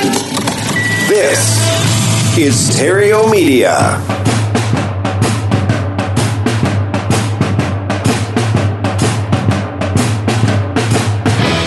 This 0.00 1.58
is 2.38 2.70
Theriault 2.70 3.30
Media. 3.30 4.00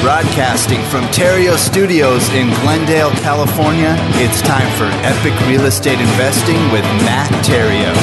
Broadcasting 0.01 0.81
from 0.85 1.03
Theriault 1.11 1.57
Studios 1.57 2.27
in 2.29 2.49
Glendale, 2.61 3.11
California, 3.21 3.95
it's 4.15 4.41
time 4.41 4.67
for 4.77 4.85
Epic 5.05 5.39
Real 5.47 5.65
Estate 5.67 5.99
Investing 5.99 6.57
with 6.71 6.83
Matt 7.05 7.29
Theriault. 7.45 7.95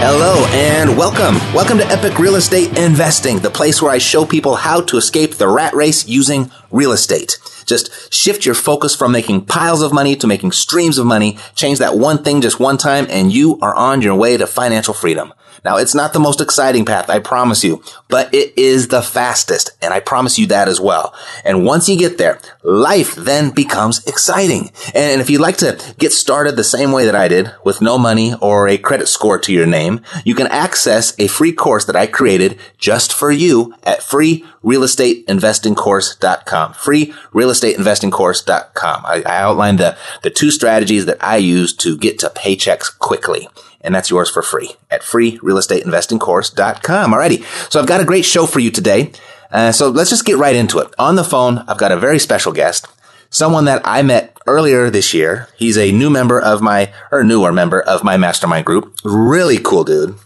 Hello 0.00 0.44
and 0.52 0.96
welcome. 0.96 1.36
Welcome 1.54 1.78
to 1.78 1.86
Epic 1.86 2.18
Real 2.18 2.34
Estate 2.34 2.76
Investing, 2.76 3.38
the 3.38 3.50
place 3.50 3.80
where 3.80 3.92
I 3.92 3.98
show 3.98 4.24
people 4.24 4.56
how 4.56 4.80
to 4.82 4.96
escape 4.96 5.34
the 5.34 5.48
rat 5.48 5.74
race 5.74 6.06
using 6.08 6.50
real 6.70 6.92
estate. 6.92 7.38
Just 7.68 8.12
shift 8.12 8.44
your 8.44 8.54
focus 8.54 8.96
from 8.96 9.12
making 9.12 9.46
piles 9.46 9.82
of 9.82 9.92
money 9.92 10.16
to 10.16 10.26
making 10.26 10.52
streams 10.52 10.98
of 10.98 11.06
money. 11.06 11.38
Change 11.54 11.78
that 11.78 11.96
one 11.96 12.18
thing 12.24 12.40
just 12.40 12.58
one 12.58 12.78
time 12.78 13.06
and 13.10 13.32
you 13.32 13.58
are 13.60 13.74
on 13.74 14.02
your 14.02 14.14
way 14.14 14.36
to 14.36 14.46
financial 14.46 14.94
freedom. 14.94 15.32
Now, 15.64 15.76
it's 15.76 15.94
not 15.94 16.12
the 16.12 16.20
most 16.20 16.40
exciting 16.40 16.84
path, 16.84 17.10
I 17.10 17.18
promise 17.18 17.64
you, 17.64 17.82
but 18.08 18.32
it 18.34 18.54
is 18.56 18.88
the 18.88 19.02
fastest, 19.02 19.70
and 19.82 19.92
I 19.92 20.00
promise 20.00 20.38
you 20.38 20.46
that 20.46 20.68
as 20.68 20.80
well. 20.80 21.14
And 21.44 21.64
once 21.64 21.88
you 21.88 21.98
get 21.98 22.18
there, 22.18 22.38
life 22.62 23.14
then 23.14 23.50
becomes 23.50 24.04
exciting. 24.06 24.70
And 24.94 25.20
if 25.20 25.30
you'd 25.30 25.40
like 25.40 25.56
to 25.58 25.78
get 25.98 26.12
started 26.12 26.56
the 26.56 26.64
same 26.64 26.90
way 26.92 27.04
that 27.04 27.14
I 27.14 27.28
did, 27.28 27.52
with 27.64 27.80
no 27.80 27.96
money 27.98 28.34
or 28.40 28.68
a 28.68 28.78
credit 28.78 29.08
score 29.08 29.38
to 29.38 29.52
your 29.52 29.66
name, 29.66 30.00
you 30.24 30.34
can 30.34 30.46
access 30.46 31.14
a 31.18 31.28
free 31.28 31.52
course 31.52 31.84
that 31.86 31.96
I 31.96 32.06
created 32.06 32.58
just 32.78 33.12
for 33.12 33.30
you 33.30 33.74
at 33.82 34.00
freerealestateinvestingcourse.com. 34.00 36.74
Freerealestateinvestingcourse.com. 36.74 39.06
I, 39.06 39.22
I 39.26 39.38
outlined 39.38 39.78
the, 39.78 39.96
the 40.22 40.30
two 40.30 40.50
strategies 40.50 41.06
that 41.06 41.22
I 41.22 41.36
use 41.36 41.72
to 41.76 41.96
get 41.96 42.18
to 42.20 42.30
paychecks 42.30 42.98
quickly 42.98 43.48
and 43.80 43.94
that's 43.94 44.10
yours 44.10 44.30
for 44.30 44.42
free 44.42 44.72
at 44.90 45.02
freerealestateinvestingcourse.com. 45.02 47.12
Alrighty. 47.12 47.72
So 47.72 47.80
I've 47.80 47.86
got 47.86 48.00
a 48.00 48.04
great 48.04 48.24
show 48.24 48.46
for 48.46 48.60
you 48.60 48.70
today. 48.70 49.12
Uh, 49.50 49.72
so 49.72 49.88
let's 49.88 50.10
just 50.10 50.26
get 50.26 50.36
right 50.36 50.56
into 50.56 50.78
it. 50.78 50.92
On 50.98 51.16
the 51.16 51.24
phone, 51.24 51.58
I've 51.68 51.78
got 51.78 51.92
a 51.92 51.98
very 51.98 52.18
special 52.18 52.52
guest, 52.52 52.86
someone 53.30 53.64
that 53.64 53.80
I 53.84 54.02
met 54.02 54.36
earlier 54.46 54.90
this 54.90 55.14
year. 55.14 55.48
He's 55.56 55.78
a 55.78 55.92
new 55.92 56.10
member 56.10 56.40
of 56.40 56.60
my, 56.60 56.92
or 57.10 57.24
newer 57.24 57.52
member 57.52 57.80
of 57.80 58.04
my 58.04 58.16
mastermind 58.16 58.66
group. 58.66 58.94
Really 59.04 59.58
cool 59.58 59.84
dude. 59.84 60.16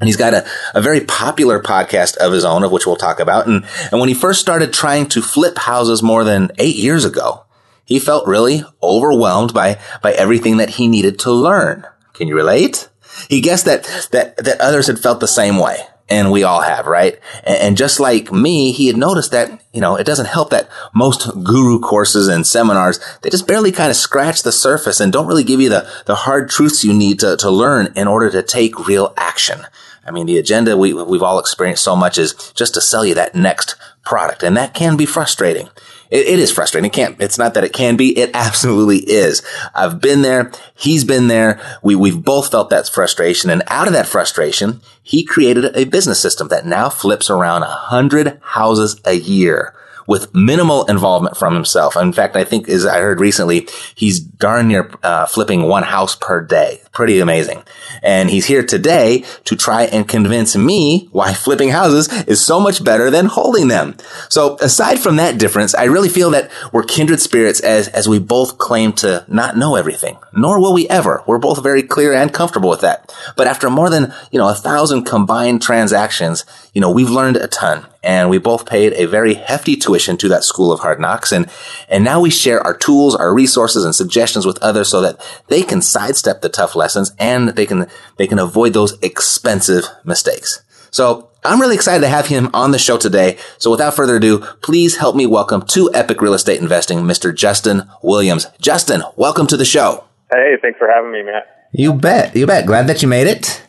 And 0.00 0.08
he's 0.08 0.16
got 0.16 0.34
a, 0.34 0.44
a 0.74 0.82
very 0.82 1.00
popular 1.00 1.60
podcast 1.60 2.16
of 2.16 2.32
his 2.32 2.44
own, 2.44 2.64
of 2.64 2.72
which 2.72 2.86
we'll 2.86 2.96
talk 2.96 3.20
about. 3.20 3.46
And, 3.46 3.64
and 3.92 4.00
when 4.00 4.08
he 4.08 4.14
first 4.14 4.40
started 4.40 4.72
trying 4.72 5.08
to 5.10 5.22
flip 5.22 5.58
houses 5.58 6.02
more 6.02 6.24
than 6.24 6.50
eight 6.58 6.74
years 6.74 7.04
ago, 7.04 7.44
he 7.84 8.00
felt 8.00 8.26
really 8.26 8.64
overwhelmed 8.82 9.54
by, 9.54 9.78
by 10.02 10.12
everything 10.12 10.56
that 10.56 10.70
he 10.70 10.88
needed 10.88 11.20
to 11.20 11.30
learn. 11.30 11.86
Can 12.12 12.28
you 12.28 12.34
relate? 12.34 12.88
He 13.28 13.40
guessed 13.40 13.64
that, 13.66 13.84
that, 14.12 14.36
that 14.38 14.60
others 14.60 14.86
had 14.86 14.98
felt 14.98 15.20
the 15.20 15.28
same 15.28 15.58
way. 15.58 15.78
And 16.08 16.30
we 16.30 16.42
all 16.42 16.60
have, 16.60 16.86
right? 16.86 17.18
And, 17.44 17.58
and 17.58 17.76
just 17.76 17.98
like 17.98 18.32
me, 18.32 18.72
he 18.72 18.86
had 18.88 18.96
noticed 18.96 19.30
that, 19.30 19.62
you 19.72 19.80
know, 19.80 19.96
it 19.96 20.04
doesn't 20.04 20.26
help 20.26 20.50
that 20.50 20.68
most 20.94 21.26
guru 21.42 21.80
courses 21.80 22.28
and 22.28 22.46
seminars, 22.46 23.00
they 23.22 23.30
just 23.30 23.46
barely 23.46 23.72
kind 23.72 23.90
of 23.90 23.96
scratch 23.96 24.42
the 24.42 24.52
surface 24.52 25.00
and 25.00 25.12
don't 25.12 25.26
really 25.26 25.44
give 25.44 25.60
you 25.60 25.68
the, 25.68 25.88
the 26.06 26.14
hard 26.14 26.50
truths 26.50 26.84
you 26.84 26.92
need 26.92 27.20
to, 27.20 27.36
to 27.38 27.50
learn 27.50 27.92
in 27.96 28.08
order 28.08 28.30
to 28.30 28.42
take 28.42 28.86
real 28.86 29.14
action. 29.16 29.60
I 30.04 30.10
mean, 30.10 30.26
the 30.26 30.38
agenda 30.38 30.76
we, 30.76 30.92
we've 30.92 31.22
all 31.22 31.38
experienced 31.38 31.84
so 31.84 31.94
much 31.94 32.18
is 32.18 32.52
just 32.52 32.74
to 32.74 32.80
sell 32.80 33.04
you 33.04 33.14
that 33.14 33.34
next 33.34 33.76
product. 34.04 34.42
And 34.42 34.56
that 34.56 34.74
can 34.74 34.96
be 34.96 35.06
frustrating. 35.06 35.68
It, 36.12 36.26
it 36.26 36.38
is 36.38 36.52
frustrating. 36.52 36.88
It 36.88 36.92
can't, 36.92 37.20
it's 37.20 37.38
not 37.38 37.54
that 37.54 37.64
it 37.64 37.72
can 37.72 37.96
be. 37.96 38.16
It 38.16 38.30
absolutely 38.34 38.98
is. 38.98 39.42
I've 39.74 40.00
been 40.00 40.22
there. 40.22 40.52
He's 40.74 41.04
been 41.04 41.26
there. 41.26 41.58
We, 41.82 41.96
we've 41.96 42.22
both 42.22 42.50
felt 42.50 42.70
that 42.70 42.88
frustration. 42.88 43.48
And 43.50 43.62
out 43.68 43.86
of 43.86 43.94
that 43.94 44.06
frustration, 44.06 44.82
he 45.02 45.24
created 45.24 45.74
a 45.74 45.84
business 45.84 46.20
system 46.20 46.48
that 46.48 46.66
now 46.66 46.90
flips 46.90 47.30
around 47.30 47.62
a 47.62 47.66
hundred 47.66 48.38
houses 48.42 49.00
a 49.06 49.14
year 49.14 49.74
with 50.12 50.34
minimal 50.34 50.84
involvement 50.84 51.38
from 51.38 51.54
himself. 51.54 51.96
In 51.96 52.12
fact, 52.12 52.36
I 52.36 52.44
think 52.44 52.68
as 52.68 52.84
I 52.84 53.00
heard 53.00 53.18
recently, 53.18 53.66
he's 53.94 54.20
darn 54.20 54.68
near 54.68 54.90
uh, 55.02 55.24
flipping 55.24 55.62
one 55.62 55.84
house 55.84 56.14
per 56.14 56.44
day. 56.44 56.82
Pretty 56.92 57.18
amazing. 57.18 57.62
And 58.02 58.28
he's 58.28 58.44
here 58.44 58.62
today 58.62 59.24
to 59.44 59.56
try 59.56 59.84
and 59.84 60.06
convince 60.06 60.54
me 60.54 61.08
why 61.12 61.32
flipping 61.32 61.70
houses 61.70 62.12
is 62.24 62.44
so 62.44 62.60
much 62.60 62.84
better 62.84 63.10
than 63.10 63.24
holding 63.24 63.68
them. 63.68 63.96
So 64.28 64.58
aside 64.60 64.98
from 64.98 65.16
that 65.16 65.38
difference, 65.38 65.74
I 65.74 65.84
really 65.84 66.10
feel 66.10 66.28
that 66.32 66.50
we're 66.72 66.82
kindred 66.82 67.20
spirits 67.20 67.60
as, 67.60 67.88
as 67.88 68.06
we 68.06 68.18
both 68.18 68.58
claim 68.58 68.92
to 69.04 69.24
not 69.28 69.56
know 69.56 69.76
everything, 69.76 70.18
nor 70.34 70.60
will 70.60 70.74
we 70.74 70.86
ever. 70.90 71.24
We're 71.26 71.38
both 71.38 71.62
very 71.62 71.82
clear 71.82 72.12
and 72.12 72.34
comfortable 72.34 72.68
with 72.68 72.82
that. 72.82 73.10
But 73.34 73.46
after 73.46 73.70
more 73.70 73.88
than, 73.88 74.12
you 74.30 74.38
know, 74.38 74.50
a 74.50 74.54
thousand 74.54 75.04
combined 75.04 75.62
transactions, 75.62 76.44
you 76.74 76.82
know, 76.82 76.90
we've 76.90 77.08
learned 77.08 77.38
a 77.38 77.48
ton 77.48 77.86
and 78.02 78.28
we 78.28 78.38
both 78.38 78.66
paid 78.66 78.92
a 78.94 79.06
very 79.06 79.34
hefty 79.34 79.76
tuition 79.76 80.16
to 80.18 80.28
that 80.28 80.44
school 80.44 80.72
of 80.72 80.80
hard 80.80 81.00
knocks. 81.00 81.32
And, 81.32 81.48
and 81.88 82.04
now 82.04 82.20
we 82.20 82.30
share 82.30 82.60
our 82.60 82.76
tools, 82.76 83.14
our 83.14 83.32
resources 83.32 83.84
and 83.84 83.94
suggestions 83.94 84.44
with 84.44 84.58
others 84.62 84.88
so 84.88 85.00
that 85.00 85.20
they 85.48 85.62
can 85.62 85.82
sidestep 85.82 86.40
the 86.40 86.48
tough 86.48 86.74
lessons 86.74 87.12
and 87.18 87.50
they 87.50 87.66
can, 87.66 87.86
they 88.16 88.26
can 88.26 88.38
avoid 88.38 88.72
those 88.72 88.98
expensive 89.02 89.84
mistakes. 90.04 90.62
So 90.90 91.30
I'm 91.44 91.60
really 91.60 91.74
excited 91.74 92.02
to 92.02 92.08
have 92.08 92.26
him 92.26 92.50
on 92.52 92.70
the 92.70 92.78
show 92.78 92.98
today. 92.98 93.38
So 93.58 93.70
without 93.70 93.94
further 93.94 94.16
ado, 94.16 94.40
please 94.62 94.96
help 94.96 95.16
me 95.16 95.26
welcome 95.26 95.62
to 95.68 95.90
Epic 95.94 96.20
Real 96.20 96.34
Estate 96.34 96.60
Investing, 96.60 97.00
Mr. 97.00 97.34
Justin 97.34 97.88
Williams. 98.02 98.46
Justin, 98.60 99.02
welcome 99.16 99.46
to 99.46 99.56
the 99.56 99.64
show. 99.64 100.04
Hey, 100.30 100.56
thanks 100.60 100.78
for 100.78 100.88
having 100.88 101.12
me, 101.12 101.22
Matt. 101.22 101.68
You 101.72 101.94
bet. 101.94 102.36
You 102.36 102.46
bet. 102.46 102.66
Glad 102.66 102.86
that 102.88 103.02
you 103.02 103.08
made 103.08 103.26
it. 103.26 103.62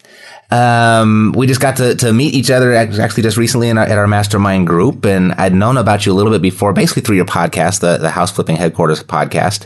Um, 0.53 1.34
we 1.36 1.47
just 1.47 1.59
got 1.59 1.78
to, 1.78 1.96
to 1.96 2.14
meet 2.14 2.36
each 2.36 2.52
other 2.52 2.75
actually 2.75 3.24
just 3.24 3.38
recently 3.38 3.72
our, 3.72 3.80
at 3.80 3.97
our 3.97 4.06
mastermind 4.06 4.68
group, 4.68 5.03
and 5.03 5.31
I'd 5.34 5.56
known 5.56 5.78
about 5.78 6.06
you 6.06 6.12
a 6.12 6.14
little 6.14 6.31
bit 6.31 6.44
before, 6.44 6.74
basically 6.74 7.02
through 7.02 7.16
your 7.16 7.25
podcast, 7.25 7.80
the, 7.80 7.97
the 7.97 8.12
House 8.12 8.31
Flipping 8.31 8.58
Headquarters 8.58 9.02
podcast. 9.03 9.66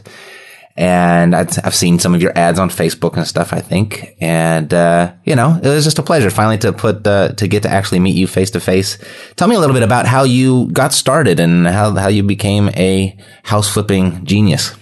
And 0.78 1.36
i 1.36 1.40
have 1.64 1.76
seen 1.76 2.00
some 2.00 2.14
of 2.14 2.22
your 2.22 2.38
ads 2.38 2.58
on 2.58 2.70
Facebook 2.70 3.18
and 3.18 3.28
stuff, 3.28 3.52
I 3.52 3.60
think. 3.60 4.16
And, 4.22 4.74
uh, 4.74 5.12
you 5.26 5.36
know, 5.36 5.60
it 5.62 5.68
was 5.68 5.84
just 5.84 6.00
a 6.00 6.04
pleasure 6.04 6.30
finally 6.30 6.60
to 6.60 6.72
put, 6.72 7.06
uh, 7.06 7.34
to 7.34 7.48
get 7.48 7.64
to 7.64 7.70
actually 7.70 8.00
meet 8.00 8.16
you 8.16 8.28
face 8.28 8.52
to 8.52 8.62
face. 8.62 8.98
Tell 9.36 9.48
me 9.50 9.56
a 9.56 9.60
little 9.60 9.74
bit 9.74 9.84
about 9.84 10.06
how 10.06 10.24
you 10.24 10.70
got 10.72 10.94
started 10.94 11.40
and 11.42 11.68
how, 11.68 11.96
how 11.96 12.08
you 12.08 12.24
became 12.24 12.70
a 12.70 13.18
house 13.44 13.68
flipping 13.74 14.24
genius. 14.24 14.74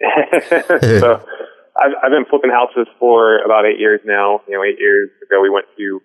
so, 0.82 1.24
I've, 1.76 1.92
I've 2.02 2.10
been 2.10 2.24
flipping 2.28 2.50
houses 2.50 2.86
for 2.98 3.38
about 3.44 3.66
eight 3.66 3.78
years 3.78 4.00
now. 4.04 4.40
You 4.48 4.54
know, 4.56 4.64
eight 4.64 4.80
years 4.80 5.10
ago 5.22 5.40
we 5.40 5.50
went 5.50 5.66
to 5.78 6.00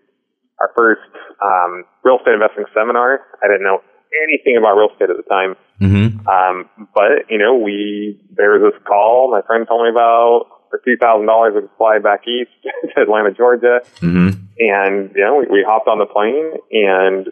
our 0.60 0.72
first 0.78 1.10
um, 1.44 1.86
real 2.04 2.20
estate 2.20 2.34
investing 2.34 2.66
seminar. 2.74 3.22
I 3.44 3.48
didn't 3.48 3.64
know 3.64 3.82
anything 4.24 4.58
about 4.58 4.76
real 4.78 4.90
estate 4.92 5.10
at 5.10 5.18
the 5.18 5.28
time. 5.28 5.56
Mm-hmm. 5.82 6.28
Um, 6.28 6.70
but 6.94 7.30
you 7.30 7.38
know, 7.38 7.58
we 7.58 8.20
there 8.32 8.52
was 8.52 8.72
this 8.72 8.82
call. 8.86 9.32
My 9.32 9.42
friend 9.42 9.66
told 9.68 9.84
me 9.84 9.90
about 9.90 10.70
for 10.70 10.82
two 10.86 10.98
thousand 10.98 11.26
dollars 11.26 11.54
we 11.56 11.62
could 11.62 11.78
fly 11.78 12.00
back 12.00 12.28
east 12.28 12.52
to 12.96 13.02
Atlanta, 13.02 13.34
Georgia, 13.34 13.82
mm-hmm. 14.00 14.38
and 14.60 15.12
you 15.16 15.24
know, 15.24 15.42
we, 15.42 15.48
we 15.50 15.66
hopped 15.68 15.88
on 15.88 15.98
the 15.98 16.06
plane, 16.06 16.54
and 16.72 17.26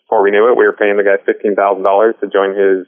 before 0.00 0.22
we 0.22 0.30
knew 0.30 0.48
it, 0.48 0.56
we 0.56 0.64
were 0.64 0.72
paying 0.72 0.96
the 0.96 1.04
guy 1.04 1.20
fifteen 1.24 1.54
thousand 1.54 1.84
dollars 1.84 2.14
to 2.20 2.26
join 2.28 2.56
his 2.56 2.86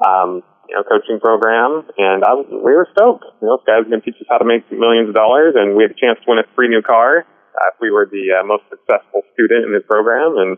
um, 0.00 0.42
you 0.70 0.76
know, 0.78 0.86
coaching 0.86 1.18
program, 1.18 1.82
and 1.98 2.22
I 2.22 2.38
was, 2.38 2.46
we 2.46 2.70
were 2.70 2.86
stoked. 2.94 3.26
You 3.42 3.50
know, 3.50 3.58
this 3.58 3.66
guy's 3.66 3.90
going 3.90 3.98
to 3.98 4.06
teach 4.06 4.22
us 4.22 4.30
how 4.30 4.38
to 4.38 4.46
make 4.46 4.62
millions 4.70 5.10
of 5.10 5.18
dollars, 5.18 5.58
and 5.58 5.74
we 5.74 5.82
had 5.82 5.90
a 5.90 5.98
chance 5.98 6.22
to 6.22 6.26
win 6.30 6.38
a 6.38 6.46
free 6.54 6.70
new 6.70 6.80
car 6.80 7.26
uh, 7.26 7.74
if 7.74 7.76
we 7.82 7.90
were 7.90 8.06
the 8.06 8.38
uh, 8.38 8.46
most 8.46 8.62
successful 8.70 9.26
student 9.34 9.66
in 9.66 9.74
his 9.74 9.82
program, 9.82 10.38
and 10.38 10.50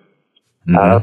uh, 0.76 1.00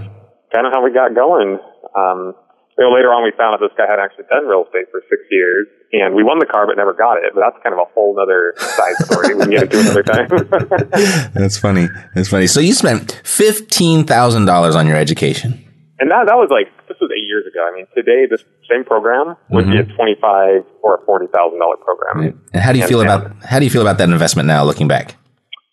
kind 0.54 0.70
of 0.70 0.72
how 0.72 0.86
we 0.86 0.94
got 0.94 1.18
going. 1.18 1.58
Um, 1.98 2.38
you 2.78 2.86
know, 2.88 2.96
later 2.96 3.12
on, 3.12 3.26
we 3.26 3.34
found 3.36 3.58
out 3.58 3.60
this 3.60 3.76
guy 3.76 3.90
had 3.90 4.00
actually 4.00 4.24
done 4.30 4.48
real 4.48 4.64
estate 4.64 4.88
for 4.94 5.04
six 5.10 5.26
years, 5.30 5.68
and 5.92 6.16
we 6.16 6.24
won 6.24 6.40
the 6.40 6.46
car 6.46 6.66
but 6.66 6.78
never 6.78 6.94
got 6.94 7.18
it. 7.18 7.34
But 7.36 7.42
that's 7.42 7.60
kind 7.66 7.74
of 7.74 7.80
a 7.82 7.90
whole 7.92 8.16
other 8.16 8.54
side 8.56 8.96
story. 9.04 9.36
we 9.36 9.42
can 9.42 9.52
get 9.52 9.64
into 9.64 9.82
another 9.82 10.04
time. 10.06 10.30
That's 11.34 11.58
funny. 11.58 11.90
That's 12.16 12.30
funny. 12.30 12.48
So 12.48 12.62
you 12.62 12.74
spent 12.74 13.20
fifteen 13.26 14.06
thousand 14.06 14.46
dollars 14.46 14.76
on 14.76 14.88
your 14.88 14.96
education. 14.96 15.60
and 16.00 16.10
that 16.10 16.28
that 16.28 16.40
was 16.40 16.48
like 16.52 16.72
was 17.02 17.12
eight 17.16 17.28
years 17.28 17.46
ago. 17.48 17.66
I 17.68 17.76
mean, 17.76 17.88
today 17.96 18.26
this 18.30 18.44
same 18.70 18.84
program 18.84 19.36
would 19.50 19.66
be 19.70 19.78
a 19.78 19.84
twenty 19.84 20.16
five 20.22 20.64
or 20.84 20.96
a 21.02 21.06
forty 21.06 21.28
thousand 21.28 21.60
dollar 21.60 21.78
program. 21.78 22.40
And 22.54 22.62
how 22.62 22.72
do 22.72 22.78
you 22.80 22.84
And- 22.86 22.90
feel 22.90 23.02
about 23.02 23.32
how 23.44 23.60
do 23.60 23.66
you 23.66 23.72
feel 23.72 23.82
about 23.82 23.98
that 23.98 24.10
investment 24.10 24.48
now, 24.48 24.64
looking 24.64 24.88
back? 24.88 25.16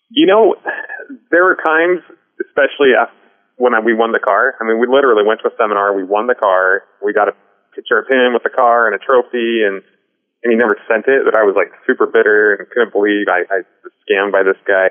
You 0.09 0.25
know, 0.25 0.55
there 1.31 1.43
were 1.43 1.57
times, 1.63 1.99
especially 2.39 2.95
after, 2.97 3.13
when 3.57 3.73
I, 3.73 3.79
we 3.79 3.93
won 3.93 4.11
the 4.13 4.19
car. 4.19 4.55
I 4.61 4.63
mean, 4.63 4.79
we 4.79 4.87
literally 4.87 5.23
went 5.25 5.41
to 5.41 5.49
a 5.49 5.55
seminar. 5.57 5.93
We 5.95 6.03
won 6.03 6.27
the 6.27 6.35
car. 6.35 6.83
We 7.03 7.11
got 7.13 7.27
a 7.27 7.33
picture 7.75 7.99
of 7.99 8.07
him 8.09 8.33
with 8.33 8.43
the 8.43 8.49
car 8.49 8.87
and 8.87 8.95
a 8.95 8.99
trophy, 9.03 9.63
and 9.65 9.81
and 10.43 10.51
he 10.51 10.55
never 10.57 10.77
sent 10.87 11.05
it. 11.07 11.25
That 11.25 11.35
I 11.35 11.43
was 11.43 11.55
like 11.55 11.71
super 11.85 12.05
bitter 12.05 12.55
and 12.55 12.69
couldn't 12.69 12.93
believe 12.93 13.27
I, 13.27 13.43
I 13.51 13.57
was 13.83 13.91
scammed 14.07 14.31
by 14.31 14.43
this 14.43 14.57
guy. 14.65 14.89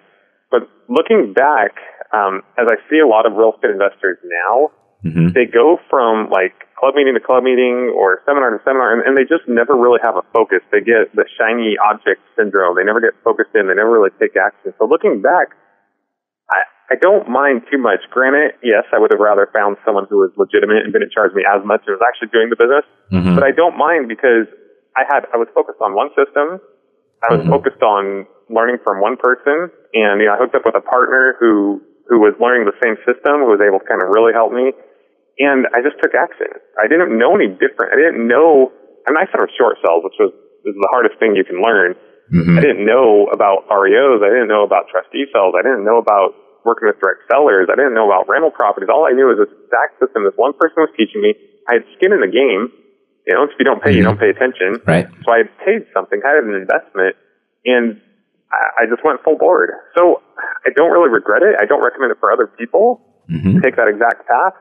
But 0.51 0.69
looking 0.89 1.33
back, 1.33 1.75
um, 2.13 2.43
as 2.59 2.67
I 2.71 2.77
see 2.91 2.99
a 2.99 3.07
lot 3.07 3.27
of 3.27 3.33
real 3.35 3.53
estate 3.55 3.71
investors 3.71 4.19
now, 4.23 4.71
Mm-hmm. 5.05 5.37
they 5.37 5.45
go 5.45 5.79
from 5.91 6.31
like 6.33 6.67
club 6.77 6.97
meeting 6.97 7.15
to 7.15 7.21
club 7.21 7.45
meeting 7.45 7.93
or 7.93 8.25
seminar 8.25 8.53
to 8.53 8.61
seminar, 8.65 8.93
and, 8.93 9.05
and 9.05 9.17
they 9.17 9.25
just 9.25 9.49
never 9.49 9.77
really 9.77 10.01
have 10.05 10.17
a 10.17 10.25
focus. 10.33 10.65
They 10.73 10.81
get 10.81 11.13
the 11.17 11.25
shiny 11.37 11.77
object 11.81 12.21
syndrome. 12.37 12.77
They 12.77 12.85
never 12.85 13.01
get 13.01 13.17
focused 13.25 13.57
in. 13.57 13.69
They 13.69 13.77
never 13.77 13.93
really 13.93 14.13
take 14.21 14.37
action. 14.37 14.73
So 14.81 14.89
looking 14.89 15.21
back, 15.21 15.57
I, 16.53 16.65
I 16.93 16.95
don't 17.01 17.29
mind 17.29 17.69
too 17.71 17.79
much. 17.79 18.05
Granted, 18.13 18.57
yes, 18.63 18.85
I 18.93 18.99
would 18.99 19.13
have 19.13 19.21
rather 19.21 19.49
found 19.53 19.77
someone 19.85 20.07
who 20.09 20.21
was 20.21 20.33
legitimate 20.37 20.85
and 20.85 20.93
didn't 20.93 21.13
charge 21.13 21.33
me 21.33 21.45
as 21.45 21.65
much 21.65 21.85
and 21.87 21.97
was 21.97 22.05
actually 22.05 22.33
doing 22.33 22.53
the 22.53 22.59
business. 22.59 22.87
Mm-hmm. 23.13 23.35
But 23.37 23.45
I 23.45 23.53
don't 23.53 23.77
mind 23.77 24.09
because 24.09 24.49
I 24.97 25.05
had 25.09 25.29
I 25.33 25.37
was 25.37 25.49
focused 25.53 25.81
on 25.81 25.93
one 25.97 26.09
system. 26.17 26.61
I 27.25 27.33
was 27.33 27.41
mm-hmm. 27.41 27.53
focused 27.53 27.83
on 27.83 28.29
learning 28.49 28.79
from 28.85 29.01
one 29.01 29.17
person, 29.17 29.73
and 29.97 30.21
you 30.21 30.27
know, 30.29 30.35
I 30.35 30.39
hooked 30.39 30.55
up 30.55 30.65
with 30.65 30.77
a 30.77 30.85
partner 30.85 31.37
who 31.41 31.83
who 32.07 32.23
was 32.23 32.39
learning 32.39 32.71
the 32.71 32.77
same 32.79 32.95
system, 33.03 33.43
who 33.43 33.51
was 33.51 33.59
able 33.59 33.83
to 33.83 33.87
kind 33.87 33.99
of 33.99 34.09
really 34.15 34.33
help 34.33 34.53
me. 34.55 34.71
And 35.39 35.69
I 35.77 35.85
just 35.85 36.01
took 36.01 36.17
action. 36.17 36.49
I 36.81 36.89
didn't 36.89 37.13
know 37.13 37.37
any 37.37 37.53
different. 37.53 37.93
I 37.93 37.99
didn't 38.01 38.25
know. 38.25 38.73
I 39.05 39.13
mean, 39.13 39.21
I 39.21 39.29
started 39.29 39.53
short 39.57 39.77
sales, 39.85 40.03
which 40.05 40.17
was 40.19 40.33
is 40.67 40.75
the 40.75 40.91
hardest 40.91 41.17
thing 41.23 41.39
you 41.39 41.47
can 41.47 41.63
learn. 41.63 41.95
Mm-hmm. 42.27 42.59
I 42.59 42.61
didn't 42.61 42.83
know 42.83 43.31
about 43.31 43.71
REOs. 43.71 44.19
I 44.19 44.35
didn't 44.35 44.51
know 44.51 44.67
about 44.67 44.91
trustee 44.91 45.31
sales. 45.31 45.55
I 45.55 45.63
didn't 45.63 45.87
know 45.87 46.03
about 46.03 46.35
working 46.67 46.91
with 46.91 46.99
direct 46.99 47.31
sellers. 47.31 47.71
I 47.71 47.79
didn't 47.79 47.95
know 47.95 48.11
about 48.11 48.27
rental 48.27 48.51
properties. 48.51 48.91
All 48.91 49.07
I 49.07 49.15
knew 49.15 49.31
was 49.31 49.39
this 49.39 49.55
exact 49.55 50.03
system 50.03 50.27
this 50.27 50.35
one 50.35 50.53
person 50.59 50.83
was 50.83 50.91
teaching 50.99 51.23
me. 51.23 51.39
I 51.71 51.79
had 51.79 51.87
skin 51.95 52.11
in 52.11 52.19
the 52.19 52.31
game. 52.31 52.75
You 53.31 53.35
know, 53.39 53.47
if 53.47 53.55
you 53.59 53.65
don't 53.65 53.79
pay, 53.79 53.95
you 53.95 54.03
mm-hmm. 54.03 54.19
don't 54.19 54.23
pay 54.23 54.35
attention. 54.35 54.83
Right. 54.83 55.07
So 55.23 55.31
I 55.31 55.47
had 55.47 55.51
paid 55.63 55.87
something, 55.95 56.19
I 56.27 56.35
had 56.35 56.45
an 56.47 56.59
investment, 56.59 57.15
and 57.63 58.03
I, 58.51 58.83
I 58.83 58.91
just 58.91 59.07
went 59.07 59.23
full 59.23 59.39
board. 59.39 59.71
So 59.95 60.23
I 60.39 60.75
don't 60.75 60.91
really 60.91 61.11
regret 61.11 61.43
it. 61.43 61.55
I 61.59 61.67
don't 61.67 61.83
recommend 61.83 62.11
it 62.11 62.19
for 62.19 62.31
other 62.31 62.47
people 62.47 63.03
to 63.27 63.59
take 63.63 63.75
that 63.75 63.91
exact 63.91 64.27
path. 64.27 64.55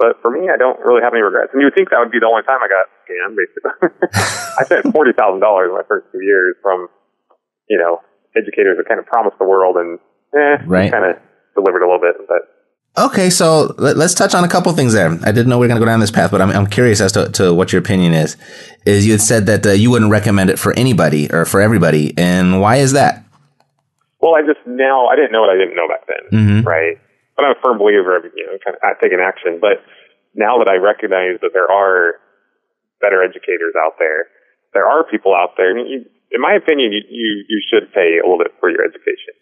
But 0.00 0.16
for 0.24 0.32
me, 0.32 0.48
I 0.48 0.56
don't 0.56 0.80
really 0.80 1.04
have 1.04 1.12
any 1.12 1.20
regrets. 1.20 1.52
And 1.52 1.60
you 1.60 1.66
would 1.68 1.76
think 1.76 1.90
that 1.92 2.00
would 2.00 2.10
be 2.10 2.18
the 2.18 2.24
only 2.26 2.40
time 2.48 2.56
I 2.64 2.72
got 2.72 2.88
scammed, 3.04 3.36
basically. 3.36 4.08
I 4.58 4.64
spent 4.64 4.88
$40,000 4.88 5.68
in 5.68 5.74
my 5.76 5.84
first 5.86 6.06
two 6.10 6.24
years 6.24 6.56
from, 6.64 6.88
you 7.68 7.76
know, 7.76 8.00
educators 8.34 8.78
that 8.80 8.88
kind 8.88 8.98
of 8.98 9.04
promised 9.04 9.36
the 9.38 9.44
world 9.44 9.76
and, 9.76 10.00
eh, 10.32 10.64
Right. 10.64 10.90
kind 10.90 11.04
of 11.04 11.20
delivered 11.54 11.82
a 11.82 11.86
little 11.86 12.00
bit. 12.00 12.16
But 12.26 12.48
Okay, 12.96 13.28
so 13.28 13.74
let, 13.76 13.96
us 13.98 14.14
touch 14.14 14.34
on 14.34 14.42
a 14.42 14.48
couple 14.48 14.72
things 14.72 14.94
there. 14.94 15.10
I 15.22 15.32
didn't 15.32 15.48
know 15.48 15.58
we 15.58 15.66
were 15.66 15.68
going 15.68 15.80
to 15.80 15.84
go 15.84 15.90
down 15.90 16.00
this 16.00 16.10
path, 16.10 16.30
but 16.30 16.40
I'm, 16.40 16.50
I'm 16.50 16.66
curious 16.66 17.02
as 17.02 17.12
to, 17.12 17.28
to 17.32 17.52
what 17.52 17.70
your 17.70 17.80
opinion 17.80 18.14
is. 18.14 18.38
Is 18.86 19.04
you 19.04 19.12
had 19.12 19.20
said 19.20 19.46
that 19.46 19.66
uh, 19.66 19.70
you 19.72 19.90
wouldn't 19.90 20.10
recommend 20.10 20.48
it 20.48 20.58
for 20.58 20.72
anybody 20.78 21.30
or 21.30 21.44
for 21.44 21.60
everybody, 21.60 22.14
and 22.16 22.60
why 22.60 22.76
is 22.76 22.92
that? 22.92 23.22
Well, 24.20 24.34
I 24.34 24.40
just 24.42 24.66
now 24.66 25.06
I 25.06 25.14
didn't 25.14 25.32
know 25.32 25.40
what 25.42 25.50
I 25.50 25.56
didn't 25.56 25.76
know 25.76 25.88
back 25.88 26.06
then, 26.08 26.64
right? 26.64 26.98
But 27.40 27.48
I'm 27.48 27.56
a 27.56 27.60
firm 27.64 27.80
believer 27.80 28.20
of 28.20 28.28
you 28.36 28.44
know 28.44 28.60
kind 28.60 28.76
of 28.76 29.00
taking 29.00 29.16
action. 29.16 29.56
But 29.64 29.80
now 30.36 30.60
that 30.60 30.68
I 30.68 30.76
recognize 30.76 31.40
that 31.40 31.56
there 31.56 31.72
are 31.72 32.20
better 33.00 33.24
educators 33.24 33.72
out 33.80 33.96
there, 33.96 34.28
there 34.76 34.84
are 34.84 35.08
people 35.08 35.32
out 35.32 35.56
there. 35.56 35.72
And 35.72 35.88
you, 35.88 36.04
in 36.30 36.40
my 36.44 36.52
opinion, 36.52 36.92
you, 36.92 37.00
you 37.08 37.44
you 37.48 37.58
should 37.64 37.88
pay 37.96 38.20
a 38.20 38.28
little 38.28 38.36
bit 38.44 38.52
for 38.60 38.68
your 38.68 38.84
education. 38.84 39.32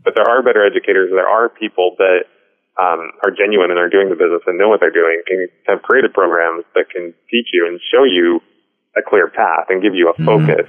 But 0.00 0.16
there 0.16 0.24
are 0.24 0.40
better 0.40 0.64
educators. 0.64 1.12
There 1.12 1.28
are 1.28 1.52
people 1.52 1.94
that 2.00 2.24
um, 2.80 3.12
are 3.20 3.30
genuine 3.30 3.68
and 3.68 3.78
are 3.78 3.92
doing 3.92 4.08
the 4.08 4.16
business 4.16 4.40
and 4.48 4.56
know 4.56 4.72
what 4.72 4.80
they're 4.80 4.90
doing, 4.90 5.20
and 5.28 5.48
have 5.68 5.82
created 5.84 6.16
programs 6.16 6.64
that 6.74 6.88
can 6.88 7.12
teach 7.28 7.52
you 7.52 7.68
and 7.68 7.78
show 7.92 8.02
you 8.08 8.40
a 8.96 9.02
clear 9.04 9.28
path 9.28 9.68
and 9.68 9.82
give 9.84 9.94
you 9.94 10.08
a 10.08 10.16
focus. 10.24 10.66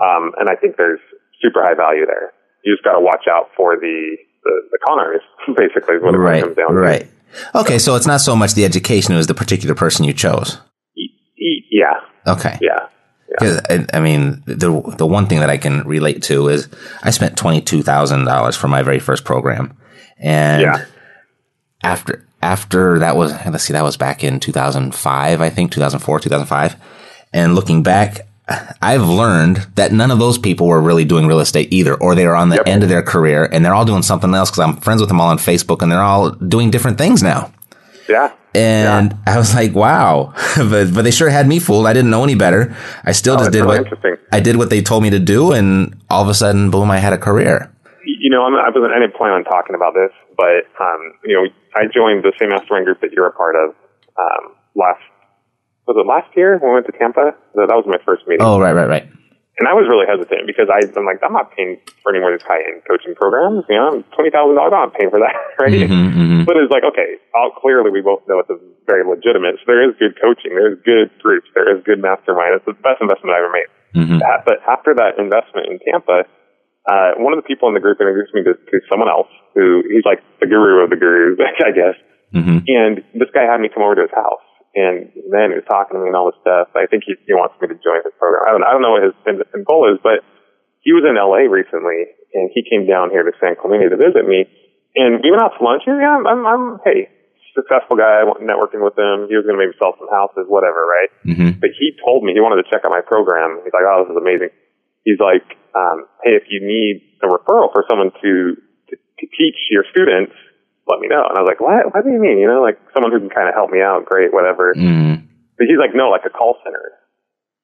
Um, 0.00 0.32
and 0.40 0.48
I 0.48 0.56
think 0.56 0.76
there's 0.76 1.00
super 1.40 1.62
high 1.62 1.74
value 1.76 2.04
there. 2.06 2.32
You 2.64 2.74
just 2.74 2.84
got 2.84 2.94
to 2.94 3.00
watch 3.00 3.24
out 3.30 3.48
for 3.56 3.76
the, 3.76 4.16
the, 4.46 4.68
the 4.72 4.78
con 4.86 4.98
artists, 4.98 5.28
basically, 5.56 5.96
is 5.96 6.02
what 6.02 6.14
it 6.14 6.18
Right, 6.18 6.42
comes 6.42 6.56
down 6.56 6.74
right. 6.74 7.02
Right. 7.02 7.10
Okay, 7.54 7.78
so 7.78 7.96
it's 7.96 8.06
not 8.06 8.20
so 8.20 8.34
much 8.34 8.54
the 8.54 8.64
education; 8.64 9.12
it 9.14 9.18
was 9.18 9.26
the 9.26 9.34
particular 9.34 9.74
person 9.74 10.04
you 10.04 10.12
chose. 10.14 10.52
to. 10.54 10.60
Y- 10.96 11.12
y- 11.38 11.62
Yeah, 11.70 12.32
Okay. 12.32 12.58
yeah. 12.62 12.86
'Cause, 13.38 13.60
I, 13.68 13.84
I 13.92 14.00
mean, 14.00 14.42
the 14.46 14.70
the 14.96 15.06
one 15.06 15.26
thing 15.26 15.40
that 15.40 15.50
I 15.50 15.58
can 15.58 15.82
relate 15.86 16.22
to 16.24 16.48
is 16.48 16.68
I 17.02 17.10
spent 17.10 17.36
twenty 17.36 17.60
two 17.60 17.82
thousand 17.82 18.24
dollars 18.24 18.56
for 18.56 18.68
my 18.68 18.82
very 18.82 18.98
first 19.00 19.24
program, 19.24 19.76
and 20.18 20.62
Yeah. 20.62 20.84
after 21.82 22.24
after 22.40 22.98
that 23.00 23.16
was 23.16 23.32
let's 23.46 23.64
see, 23.64 23.72
that 23.74 23.82
was 23.84 23.96
back 23.98 24.24
in 24.24 24.40
two 24.40 24.52
thousand 24.52 24.94
five, 24.94 25.40
I 25.42 25.50
think 25.50 25.72
two 25.72 25.80
thousand 25.80 26.00
four, 26.00 26.18
two 26.20 26.30
thousand 26.30 26.46
five, 26.46 26.76
and 27.32 27.54
looking 27.54 27.82
back. 27.82 28.20
I've 28.80 29.02
learned 29.02 29.66
that 29.74 29.92
none 29.92 30.10
of 30.10 30.18
those 30.20 30.38
people 30.38 30.68
were 30.68 30.80
really 30.80 31.04
doing 31.04 31.26
real 31.26 31.40
estate 31.40 31.72
either, 31.72 31.94
or 31.94 32.14
they 32.14 32.26
are 32.26 32.36
on 32.36 32.48
the 32.48 32.56
Yep. 32.56 32.68
end 32.68 32.82
of 32.84 32.88
their 32.88 33.02
career 33.02 33.48
and 33.50 33.64
they're 33.64 33.74
all 33.74 33.84
doing 33.84 34.02
something 34.02 34.32
else 34.34 34.50
because 34.50 34.60
I'm 34.60 34.76
friends 34.76 35.00
with 35.00 35.08
them 35.08 35.20
all 35.20 35.28
on 35.30 35.38
Facebook 35.38 35.82
and 35.82 35.90
they're 35.90 36.00
all 36.00 36.30
doing 36.30 36.70
different 36.70 36.96
things 36.98 37.22
now. 37.22 37.52
Yeah. 38.08 38.32
And 38.54 39.16
I 39.26 39.36
was 39.36 39.52
like, 39.54 39.74
wow. 39.74 40.32
but, 40.56 40.94
but 40.94 41.02
they 41.02 41.10
sure 41.10 41.28
had 41.28 41.48
me 41.48 41.58
fooled. 41.58 41.86
I 41.86 41.92
didn't 41.92 42.10
know 42.10 42.22
any 42.22 42.36
better. 42.36 42.74
I 43.04 43.12
still 43.12 43.34
Oh, 43.34 43.38
just 43.38 43.50
did 43.52 43.64
really 43.64 43.80
what. 43.80 44.18
I 44.32 44.38
did 44.40 44.56
what 44.56 44.70
they 44.70 44.80
told 44.80 45.02
me 45.02 45.10
to 45.10 45.18
do. 45.18 45.50
And 45.52 45.96
all 46.08 46.22
of 46.22 46.28
a 46.28 46.34
sudden, 46.34 46.70
boom, 46.70 46.88
I 46.90 46.98
had 46.98 47.12
a 47.12 47.18
career. 47.18 47.70
you 48.04 48.30
know, 48.30 48.44
I'm, 48.44 48.54
I 48.54 48.68
wasn't, 48.72 48.92
I 48.94 49.00
didn't 49.00 49.16
plan 49.16 49.32
on 49.32 49.42
talking 49.44 49.74
about 49.74 49.92
this, 49.94 50.12
but, 50.36 50.64
um, 50.80 51.14
you 51.24 51.34
know, 51.34 51.48
I 51.74 51.86
joined 51.92 52.22
the 52.22 52.32
same 52.38 52.50
mastermind 52.50 52.84
group 52.86 53.00
that 53.00 53.10
you're 53.12 53.26
a 53.26 53.32
part 53.32 53.56
of, 53.56 53.74
um, 54.16 54.54
last, 54.76 55.00
was 55.86 55.96
it 55.96 56.06
last 56.06 56.34
year 56.36 56.58
when 56.58 56.70
we 56.70 56.74
went 56.82 56.86
to 56.86 56.96
Tampa? 56.98 57.34
That 57.54 57.70
was 57.70 57.86
my 57.86 57.98
first 58.04 58.26
meeting. 58.26 58.42
Oh, 58.44 58.58
right, 58.58 58.74
right, 58.74 58.88
right. 58.88 59.06
And 59.56 59.64
I 59.64 59.72
was 59.72 59.88
really 59.88 60.04
hesitant 60.04 60.44
because 60.44 60.68
I, 60.68 60.84
I'm 60.84 61.08
like, 61.08 61.24
I'm 61.24 61.32
not 61.32 61.48
paying 61.56 61.80
for 62.04 62.12
any 62.12 62.20
more 62.20 62.28
of 62.28 62.36
these 62.36 62.44
high-end 62.44 62.84
coaching 62.84 63.16
programs. 63.16 63.64
You 63.72 63.80
know, 63.80 63.88
I'm 63.88 63.98
$20,000, 64.12 64.28
I'm 64.52 64.52
not 64.52 64.92
paying 64.92 65.08
for 65.08 65.16
that, 65.16 65.32
right? 65.56 65.72
Mm-hmm, 65.72 66.44
But 66.44 66.60
it's 66.60 66.68
like, 66.68 66.84
okay, 66.84 67.16
all, 67.32 67.56
clearly 67.56 67.88
we 67.88 68.04
both 68.04 68.20
know 68.28 68.36
it's 68.36 68.52
a 68.52 68.60
very 68.84 69.00
legitimate. 69.00 69.56
So 69.64 69.72
there 69.72 69.80
is 69.88 69.96
good 69.96 70.12
coaching. 70.20 70.52
There's 70.52 70.76
good 70.84 71.08
groups. 71.24 71.48
There 71.56 71.72
is 71.72 71.80
good 71.88 72.04
mastermind. 72.04 72.60
It's 72.60 72.68
the 72.68 72.76
best 72.84 73.00
investment 73.00 73.32
I 73.32 73.40
ever 73.40 73.48
made. 73.48 73.70
Mm-hmm. 73.96 74.18
But 74.44 74.60
after 74.68 74.92
that 74.92 75.16
investment 75.16 75.72
in 75.72 75.80
Tampa, 75.80 76.28
uh, 76.84 77.16
one 77.16 77.32
of 77.32 77.40
the 77.40 77.48
people 77.48 77.72
in 77.72 77.74
the 77.74 77.80
group 77.80 77.96
introduced 77.96 78.36
me 78.36 78.44
to, 78.44 78.54
to 78.54 78.76
someone 78.92 79.08
else 79.08 79.32
who 79.56 79.82
he's 79.88 80.04
like 80.04 80.20
the 80.38 80.46
guru 80.46 80.84
of 80.84 80.92
the 80.92 81.00
gurus, 81.00 81.40
I 81.64 81.72
guess. 81.72 81.96
Mm-hmm. 82.36 82.58
And 82.68 82.94
this 83.16 83.32
guy 83.32 83.48
had 83.48 83.58
me 83.64 83.72
come 83.72 83.82
over 83.82 83.96
to 83.96 84.04
his 84.04 84.14
house. 84.14 84.44
And 84.76 85.08
then 85.32 85.56
he 85.56 85.56
was 85.56 85.64
talking 85.64 85.96
to 85.96 86.04
me 86.04 86.12
and 86.12 86.16
all 86.16 86.28
this 86.28 86.40
stuff. 86.44 86.68
I 86.76 86.84
think 86.84 87.08
he, 87.08 87.16
he 87.24 87.32
wants 87.32 87.56
me 87.64 87.72
to 87.72 87.78
join 87.80 88.04
his 88.04 88.12
program. 88.20 88.44
I 88.44 88.52
don't, 88.52 88.64
I 88.68 88.70
don't 88.76 88.84
know 88.84 88.92
what 88.92 89.08
his 89.08 89.16
end, 89.24 89.40
end 89.40 89.64
goal 89.64 89.88
is, 89.88 89.96
but 90.04 90.20
he 90.84 90.92
was 90.92 91.00
in 91.08 91.16
LA 91.16 91.48
recently 91.48 92.12
and 92.36 92.52
he 92.52 92.60
came 92.60 92.84
down 92.84 93.08
here 93.08 93.24
to 93.24 93.32
San 93.40 93.56
Clemente 93.56 93.88
to 93.88 93.96
visit 93.96 94.28
me. 94.28 94.44
And 94.92 95.24
we 95.24 95.32
went 95.32 95.40
out 95.40 95.56
to 95.56 95.64
lunch. 95.64 95.88
And 95.88 95.96
yeah, 95.96 96.12
I'm, 96.12 96.28
I'm, 96.28 96.42
I'm 96.44 96.64
hey, 96.84 97.08
successful 97.56 97.96
guy, 97.96 98.20
networking 98.44 98.84
with 98.84 98.92
him. 99.00 99.32
He 99.32 99.34
was 99.34 99.48
going 99.48 99.56
to 99.56 99.62
maybe 99.64 99.72
sell 99.80 99.96
some 99.96 100.12
houses, 100.12 100.44
whatever, 100.44 100.84
right? 100.84 101.10
Mm-hmm. 101.24 101.56
But 101.56 101.72
he 101.72 101.96
told 102.04 102.20
me 102.20 102.36
he 102.36 102.44
wanted 102.44 102.60
to 102.60 102.68
check 102.68 102.84
out 102.84 102.92
my 102.92 103.00
program. 103.00 103.64
He's 103.64 103.72
like, 103.72 103.88
oh, 103.88 104.04
this 104.04 104.12
is 104.12 104.20
amazing. 104.20 104.52
He's 105.08 105.16
like, 105.16 105.56
um, 105.72 106.04
hey, 106.20 106.36
if 106.36 106.52
you 106.52 106.60
need 106.60 107.00
a 107.24 107.32
referral 107.32 107.72
for 107.72 107.88
someone 107.88 108.12
to, 108.20 108.60
to, 108.92 108.94
to 108.94 109.24
teach 109.32 109.56
your 109.72 109.88
students, 109.88 110.36
let 110.86 111.02
me 111.02 111.10
know. 111.10 111.26
And 111.26 111.34
I 111.34 111.42
was 111.42 111.50
like, 111.50 111.60
what? 111.60 111.92
What 111.92 112.06
do 112.06 112.10
you 112.10 112.22
mean? 112.22 112.38
You 112.38 112.46
know, 112.46 112.62
like 112.62 112.78
someone 112.94 113.10
who 113.10 113.20
can 113.20 113.30
kind 113.30 113.50
of 113.50 113.54
help 113.54 113.70
me 113.70 113.82
out, 113.82 114.06
great, 114.06 114.32
whatever. 114.32 114.74
Mm-hmm. 114.74 115.26
But 115.58 115.66
he's 115.66 115.78
like, 115.78 115.94
no, 115.94 116.10
like 116.14 116.26
a 116.26 116.32
call 116.32 116.58
center. 116.62 116.94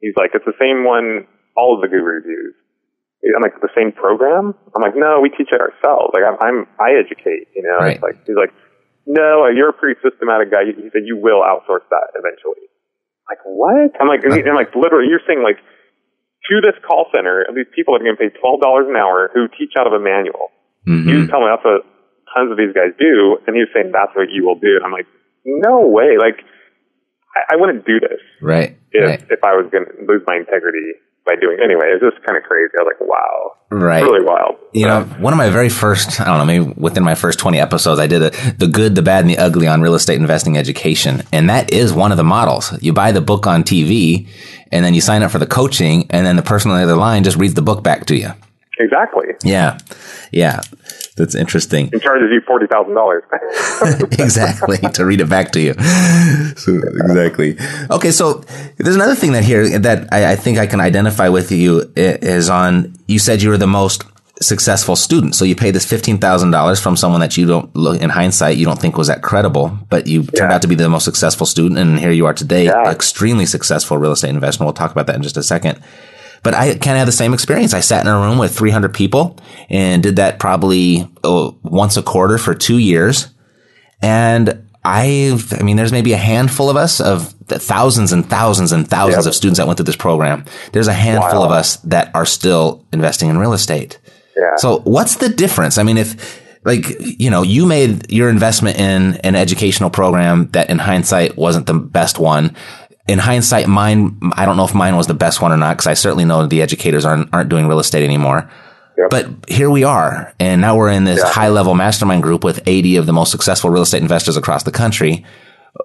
He's 0.02 0.17
like, 0.19 0.35
it's 0.35 0.45
the 0.45 0.59
same 0.59 0.83
one 0.83 1.31
all 1.55 1.76
of 1.76 1.81
the 1.81 1.88
gurus 1.88 2.26
use. 2.26 2.57
I'm 3.23 3.38
like, 3.38 3.55
the 3.62 3.71
same 3.79 3.95
program? 3.95 4.50
I'm 4.75 4.83
like, 4.83 4.99
no, 4.99 5.23
we 5.23 5.31
teach 5.31 5.55
it 5.55 5.62
ourselves. 5.62 6.11
Like, 6.11 6.26
I'm, 6.26 6.35
I'm 6.43 6.59
I 6.83 6.99
educate, 6.99 7.55
you 7.55 7.62
know? 7.62 7.79
Right. 7.79 7.95
It's 7.95 8.02
like, 8.02 8.19
he's 8.26 8.35
like, 8.35 8.50
no, 9.07 9.47
you're 9.47 9.71
a 9.71 9.79
pretty 9.79 9.95
systematic 10.02 10.50
guy. 10.50 10.67
He 10.67 10.91
said, 10.91 11.07
you 11.07 11.14
will 11.14 11.38
outsource 11.38 11.87
that 11.95 12.19
eventually. 12.19 12.67
Like 13.31 13.38
what? 13.47 13.95
I'm 14.02 14.11
like, 14.11 14.26
I'm 14.26 14.59
like 14.59 14.75
literally, 14.75 15.07
you're 15.07 15.23
saying 15.26 15.43
like 15.43 15.57
to 15.57 16.55
this 16.61 16.75
call 16.83 17.07
center, 17.14 17.47
these 17.55 17.71
people 17.75 17.95
are 17.95 18.02
going 18.02 18.12
to 18.12 18.21
pay 18.21 18.35
twelve 18.35 18.61
dollars 18.61 18.91
an 18.91 18.97
hour 18.99 19.31
who 19.33 19.47
teach 19.47 19.79
out 19.79 19.87
of 19.87 19.95
a 19.95 20.02
manual. 20.02 20.50
Mm-hmm. 20.87 21.07
Was 21.07 21.31
telling 21.31 21.47
me 21.47 21.50
that's 21.55 21.62
what 21.64 21.87
tons 22.34 22.50
of 22.50 22.56
these 22.58 22.72
guys 22.74 22.92
do, 22.98 23.38
and 23.46 23.54
he 23.56 23.60
was 23.62 23.68
saying 23.74 23.92
that's 23.92 24.14
what 24.16 24.28
you 24.30 24.44
will 24.46 24.58
do. 24.58 24.76
And 24.76 24.84
I'm 24.84 24.92
like, 24.92 25.06
no 25.44 25.86
way. 25.86 26.16
Like, 26.18 26.44
I, 27.34 27.54
I 27.54 27.56
wouldn't 27.56 27.86
do 27.86 27.98
this 28.00 28.20
Right. 28.40 28.76
if 28.92 29.04
Right. 29.06 29.22
if 29.30 29.40
I 29.44 29.54
was 29.56 29.66
going 29.72 29.84
to 29.86 29.92
lose 30.06 30.22
my 30.26 30.36
integrity 30.36 30.92
by 31.24 31.36
doing 31.40 31.56
it. 31.60 31.64
anyway. 31.64 31.86
It's 31.94 32.02
just 32.02 32.24
kind 32.26 32.36
of 32.36 32.42
crazy. 32.42 32.72
I 32.78 32.82
was 32.82 32.94
like, 32.98 33.08
wow, 33.08 33.52
Right. 33.70 34.02
really 34.02 34.24
wild. 34.24 34.56
You 34.72 34.86
know, 34.86 35.02
one 35.20 35.32
of 35.32 35.36
my 35.36 35.50
very 35.50 35.68
first, 35.68 36.20
I 36.20 36.24
don't 36.24 36.38
know, 36.38 36.44
maybe 36.44 36.74
within 36.76 37.04
my 37.04 37.14
first 37.14 37.38
20 37.38 37.60
episodes, 37.60 38.00
I 38.00 38.08
did 38.08 38.22
a, 38.22 38.30
the 38.58 38.66
good, 38.66 38.96
the 38.96 39.02
bad, 39.02 39.20
and 39.20 39.30
the 39.30 39.38
ugly 39.38 39.68
on 39.68 39.80
real 39.82 39.94
estate 39.94 40.18
investing 40.20 40.58
education. 40.58 41.22
And 41.32 41.48
that 41.48 41.72
is 41.72 41.92
one 41.92 42.10
of 42.10 42.16
the 42.16 42.24
models. 42.24 42.76
You 42.82 42.92
buy 42.92 43.12
the 43.12 43.20
book 43.20 43.46
on 43.46 43.62
TV 43.62 44.26
and 44.72 44.84
then 44.84 44.94
you 44.94 45.00
sign 45.00 45.22
up 45.22 45.30
for 45.30 45.38
the 45.38 45.46
coaching 45.46 46.06
and 46.10 46.26
then 46.26 46.34
the 46.34 46.42
person 46.42 46.72
on 46.72 46.78
the 46.78 46.82
other 46.82 46.96
line 46.96 47.22
just 47.22 47.36
reads 47.36 47.54
the 47.54 47.62
book 47.62 47.84
back 47.84 48.06
to 48.06 48.16
you. 48.16 48.30
Exactly. 48.79 49.26
Yeah. 49.45 49.79
Yeah. 50.31 50.61
That's 51.17 51.35
interesting. 51.35 51.91
And 51.93 52.00
charges 52.00 52.31
you 52.33 52.41
forty 52.47 52.67
thousand 52.67 52.95
dollars. 52.95 53.23
exactly 54.12 54.79
to 54.79 55.05
read 55.05 55.21
it 55.21 55.29
back 55.29 55.52
to 55.52 55.61
you. 55.61 55.75
So, 56.57 56.73
exactly. 57.05 57.57
Okay, 57.91 58.11
so 58.11 58.43
there's 58.79 58.97
another 58.97 59.14
thing 59.14 59.33
that 59.33 59.45
here 59.45 59.79
that 59.79 60.09
I, 60.12 60.33
I 60.33 60.37
think 60.37 60.59
I 60.59 60.67
can 60.67 60.81
identify 60.81 61.29
with 61.29 61.52
you 61.52 61.93
is 61.97 62.49
on. 62.49 62.95
You 63.09 63.19
said 63.19 63.43
you 63.43 63.50
were 63.50 63.59
the 63.59 63.67
most 63.67 64.05
successful 64.41 64.97
student, 64.97 65.35
so 65.35 65.45
you 65.45 65.55
paid 65.55 65.75
this 65.75 65.85
fifteen 65.85 66.17
thousand 66.19 66.50
dollars 66.50 66.81
from 66.81 66.97
someone 66.97 67.21
that 67.21 67.37
you 67.37 67.47
don't 67.47 67.75
look 67.76 68.00
in 68.00 68.09
hindsight 68.09 68.57
you 68.57 68.64
don't 68.64 68.81
think 68.81 68.97
was 68.97 69.09
that 69.09 69.23
credible, 69.23 69.79
but 69.91 70.07
you 70.07 70.23
turned 70.25 70.50
Yeah. 70.50 70.55
out 70.55 70.62
to 70.62 70.69
be 70.69 70.75
the 70.75 70.88
most 70.88 71.05
successful 71.05 71.47
student, 71.47 71.79
and 71.79 71.99
here 71.99 72.11
you 72.11 72.25
are 72.25 72.33
today, 72.35 72.64
Yeah. 72.64 72.91
extremely 72.91 73.45
successful 73.45 73.99
real 73.99 74.12
estate 74.12 74.31
investor. 74.31 74.64
We'll 74.64 74.73
talk 74.73 74.91
about 74.93 75.07
that 75.09 75.17
in 75.17 75.23
just 75.23 75.37
a 75.37 75.43
second. 75.43 75.79
But 76.42 76.54
I 76.54 76.70
kind 76.70 76.92
of 76.92 76.99
had 76.99 77.08
the 77.08 77.12
same 77.12 77.34
experience. 77.34 77.72
I 77.72 77.80
sat 77.80 78.00
in 78.04 78.08
a 78.11 78.18
room 78.18 78.37
with 78.38 78.56
300 78.56 78.92
people 78.92 79.38
and 79.70 80.02
did 80.02 80.16
that 80.16 80.38
probably 80.40 81.08
oh, 81.22 81.56
once 81.62 81.96
a 81.96 82.02
quarter 82.02 82.37
for 82.38 82.54
two 82.54 82.78
years. 82.78 83.28
And 84.00 84.68
I've, 84.84 85.52
I 85.52 85.62
mean, 85.62 85.76
there's 85.76 85.92
maybe 85.92 86.12
a 86.12 86.16
handful 86.16 86.68
of 86.68 86.76
us 86.76 87.00
of 87.00 87.34
the 87.46 87.58
thousands 87.58 88.12
and 88.12 88.28
thousands 88.28 88.72
and 88.72 88.88
thousands 88.88 89.25
Yep. 89.26 89.30
of 89.30 89.37
students 89.37 89.58
that 89.58 89.66
went 89.66 89.76
through 89.76 89.84
this 89.84 89.96
program. 89.96 90.44
There's 90.72 90.88
a 90.88 90.92
handful 90.92 91.40
Wow. 91.40 91.46
of 91.46 91.52
us 91.52 91.76
that 91.84 92.11
are 92.14 92.26
still 92.26 92.84
investing 92.92 93.28
in 93.28 93.38
real 93.38 93.52
estate. 93.52 93.99
yeah. 94.37 94.56
So 94.56 94.80
what's 94.80 95.16
the 95.16 95.28
difference? 95.28 95.78
I 95.78 95.84
mean, 95.84 95.99
if 95.99 96.40
like, 96.64 96.87
you 97.00 97.28
know, 97.28 97.42
you 97.42 97.66
made 97.66 98.11
your 98.12 98.28
investment 98.28 98.78
in 98.78 99.16
an 99.25 99.34
educational 99.34 99.90
program 99.90 100.49
that 100.52 100.70
in 100.70 100.78
hindsight 100.78 101.37
wasn't 101.37 101.66
the 101.66 101.75
best 101.75 102.18
one. 102.20 102.54
In 103.09 103.18
hindsight, 103.18 103.66
mine, 103.66 104.18
I 104.37 104.44
don't 104.47 104.56
know 104.56 104.64
if 104.64 104.75
mine 104.75 104.97
was 104.97 105.09
the 105.09 105.14
best 105.14 105.42
one 105.42 105.50
or 105.52 105.56
not, 105.56 105.76
because 105.76 105.88
I 105.88 105.94
certainly 105.94 106.25
know 106.25 106.47
the 106.47 106.62
educators 106.62 107.04
aren't, 107.04 107.28
aren't 107.35 107.49
doing 107.49 107.66
real 107.66 107.80
estate 107.80 108.04
anymore. 108.04 108.49
Yep. 108.97 109.11
But 109.11 109.26
here 109.49 109.71
we 109.71 109.82
are, 109.85 110.32
and 110.38 110.61
now 110.61 110.76
we're 110.76 110.90
in 110.90 111.04
this 111.04 111.18
Yeah. 111.18 111.30
high 111.30 111.49
level 111.49 111.75
mastermind 111.75 112.23
group 112.23 112.44
with 112.44 112.61
80 112.66 112.97
of 112.99 113.06
the 113.06 113.12
most 113.12 113.32
successful 113.32 113.71
real 113.71 113.82
estate 113.82 114.02
investors 114.02 114.37
across 114.37 114.62
the 114.62 114.71
country. 114.71 115.25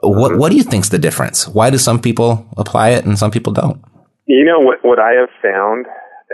What, 0.02 0.32
Mm-hmm. 0.32 0.40
what 0.40 0.52
do 0.52 0.58
you 0.58 0.64
think's 0.64 0.90
the 0.90 1.00
difference? 1.00 1.48
Why 1.48 1.70
do 1.70 1.78
some 1.78 2.00
people 2.00 2.46
apply 2.58 2.90
it 2.90 3.06
and 3.06 3.18
some 3.18 3.32
people 3.32 3.54
don't? 3.54 3.82
You 4.26 4.44
know 4.46 4.60
what? 4.60 4.80
What 4.84 5.00
I 5.00 5.14
have 5.14 5.30
found, 5.42 5.86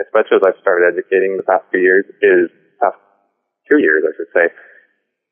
especially 0.04 0.36
as 0.38 0.42
I've 0.46 0.60
started 0.60 0.92
educating 0.92 1.36
the 1.38 1.44
past 1.44 1.64
few 1.70 1.80
years, 1.80 2.04
is 2.20 2.50
past 2.82 2.96
two 3.70 3.78
years, 3.80 4.02
I 4.04 4.12
should 4.16 4.26
say, 4.34 4.52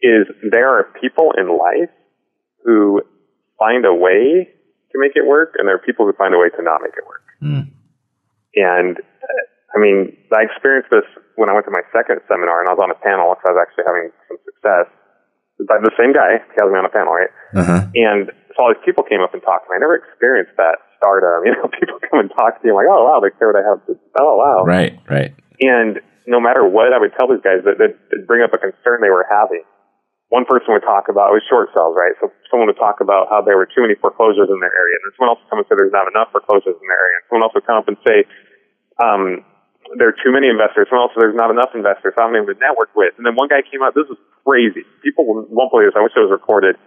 is 0.01 0.27
there 0.51 0.69
are 0.79 0.85
people 1.01 1.33
in 1.37 1.49
life 1.59 1.91
who 2.65 3.03
find 3.59 3.85
a 3.85 3.93
way 3.93 4.49
to 4.93 4.99
make 5.01 5.17
it 5.17 5.27
work, 5.27 5.57
and 5.59 5.67
there 5.67 5.75
are 5.75 5.85
people 5.85 6.07
who 6.07 6.13
find 6.13 6.35
a 6.35 6.39
way 6.39 6.49
to 6.53 6.63
not 6.63 6.81
make 6.85 6.95
it 6.97 7.07
work. 7.09 7.25
And 8.55 9.01
uh, 9.01 9.43
I 9.75 9.81
mean, 9.81 10.13
I 10.33 10.45
experienced 10.45 10.93
this 10.93 11.09
when 11.37 11.49
I 11.49 11.57
went 11.57 11.65
to 11.65 11.73
my 11.73 11.85
second 11.93 12.21
seminar, 12.29 12.61
and 12.61 12.69
I 12.69 12.77
was 12.77 12.83
on 12.85 12.93
a 12.93 13.01
panel 13.01 13.33
because 13.33 13.49
I 13.49 13.53
was 13.57 13.61
actually 13.65 13.87
having 13.89 14.07
some 14.29 14.39
success. 14.45 14.87
By 15.65 15.79
the 15.79 15.95
same 15.97 16.13
guy, 16.13 16.43
he 16.43 16.57
has 16.59 16.69
me 16.69 16.77
on 16.77 16.85
a 16.85 16.93
panel, 16.93 17.13
right? 17.15 17.33
Uh-huh. 17.55 17.87
And 17.95 18.33
so 18.53 18.57
all 18.67 18.69
these 18.75 18.83
people 18.85 19.05
came 19.05 19.23
up 19.23 19.33
and 19.33 19.41
talked 19.41 19.69
to 19.69 19.69
me. 19.71 19.79
I 19.79 19.81
never 19.81 19.95
experienced 19.95 20.57
that 20.59 20.81
stardom. 20.99 21.45
You 21.47 21.55
know, 21.55 21.69
people 21.73 21.99
come 22.03 22.21
and 22.21 22.31
talk 22.31 22.61
to 22.61 22.63
you. 22.67 22.75
I'm 22.75 22.83
like, 22.83 22.91
oh 22.91 23.05
wow, 23.09 23.21
they 23.21 23.31
care 23.39 23.49
what 23.49 23.59
I 23.59 23.65
have 23.65 23.81
to. 23.87 23.97
Oh 24.19 24.37
wow. 24.37 24.65
Right, 24.67 24.99
right. 25.09 25.33
And 25.61 26.01
no 26.27 26.41
matter 26.41 26.67
what, 26.67 26.93
I 26.93 26.99
would 26.99 27.13
tell 27.19 27.29
these 27.29 27.43
guys 27.43 27.65
that 27.65 27.79
that 27.79 27.99
they'd 28.11 28.27
bring 28.27 28.43
up 28.43 28.53
a 28.53 28.59
concern 28.59 29.01
they 29.01 29.11
were 29.11 29.27
having. 29.29 29.65
One 30.33 30.49
person 30.49 30.73
would 30.73 30.81
talk 30.81 31.13
about 31.13 31.29
it 31.29 31.45
was 31.45 31.45
short 31.45 31.69
sales, 31.77 31.93
right? 31.93 32.17
So 32.17 32.33
someone 32.49 32.73
would 32.73 32.81
talk 32.81 33.05
about 33.05 33.29
how 33.29 33.45
there 33.45 33.61
were 33.61 33.69
too 33.69 33.85
many 33.85 33.93
foreclosures 34.01 34.49
in 34.49 34.59
their 34.65 34.73
area, 34.73 34.97
and 34.97 35.03
then 35.05 35.13
someone 35.21 35.37
else 35.37 35.45
would 35.45 35.51
come 35.53 35.61
and 35.61 35.69
say 35.69 35.77
there's 35.77 35.93
not 35.93 36.09
enough 36.09 36.33
foreclosures 36.33 36.73
in 36.73 36.87
their 36.89 36.97
area, 36.97 37.21
and 37.21 37.25
someone 37.29 37.45
else 37.45 37.53
would 37.53 37.69
come 37.69 37.77
up 37.77 37.89
and 37.93 38.01
say 38.01 38.25
um, 38.97 39.45
there 40.01 40.09
are 40.09 40.17
too 40.25 40.33
many 40.33 40.49
investors. 40.49 40.89
Someone 40.89 41.09
else 41.09 41.13
said 41.13 41.29
there's 41.29 41.37
not 41.37 41.53
enough 41.53 41.77
investors. 41.77 42.17
So 42.17 42.25
I'm 42.25 42.33
able 42.33 42.49
to 42.49 42.59
network 42.59 42.97
with. 42.97 43.13
And 43.21 43.29
then 43.29 43.37
one 43.37 43.53
guy 43.53 43.61
came 43.61 43.85
up. 43.85 43.93
This 43.93 44.09
is 44.09 44.17
crazy. 44.45 44.89
People 45.05 45.29
won't 45.29 45.69
believe 45.69 45.93
this. 45.93 45.97
I 45.97 46.03
wish 46.03 46.17
it 46.17 46.25
was 46.25 46.33
recorded. 46.33 46.81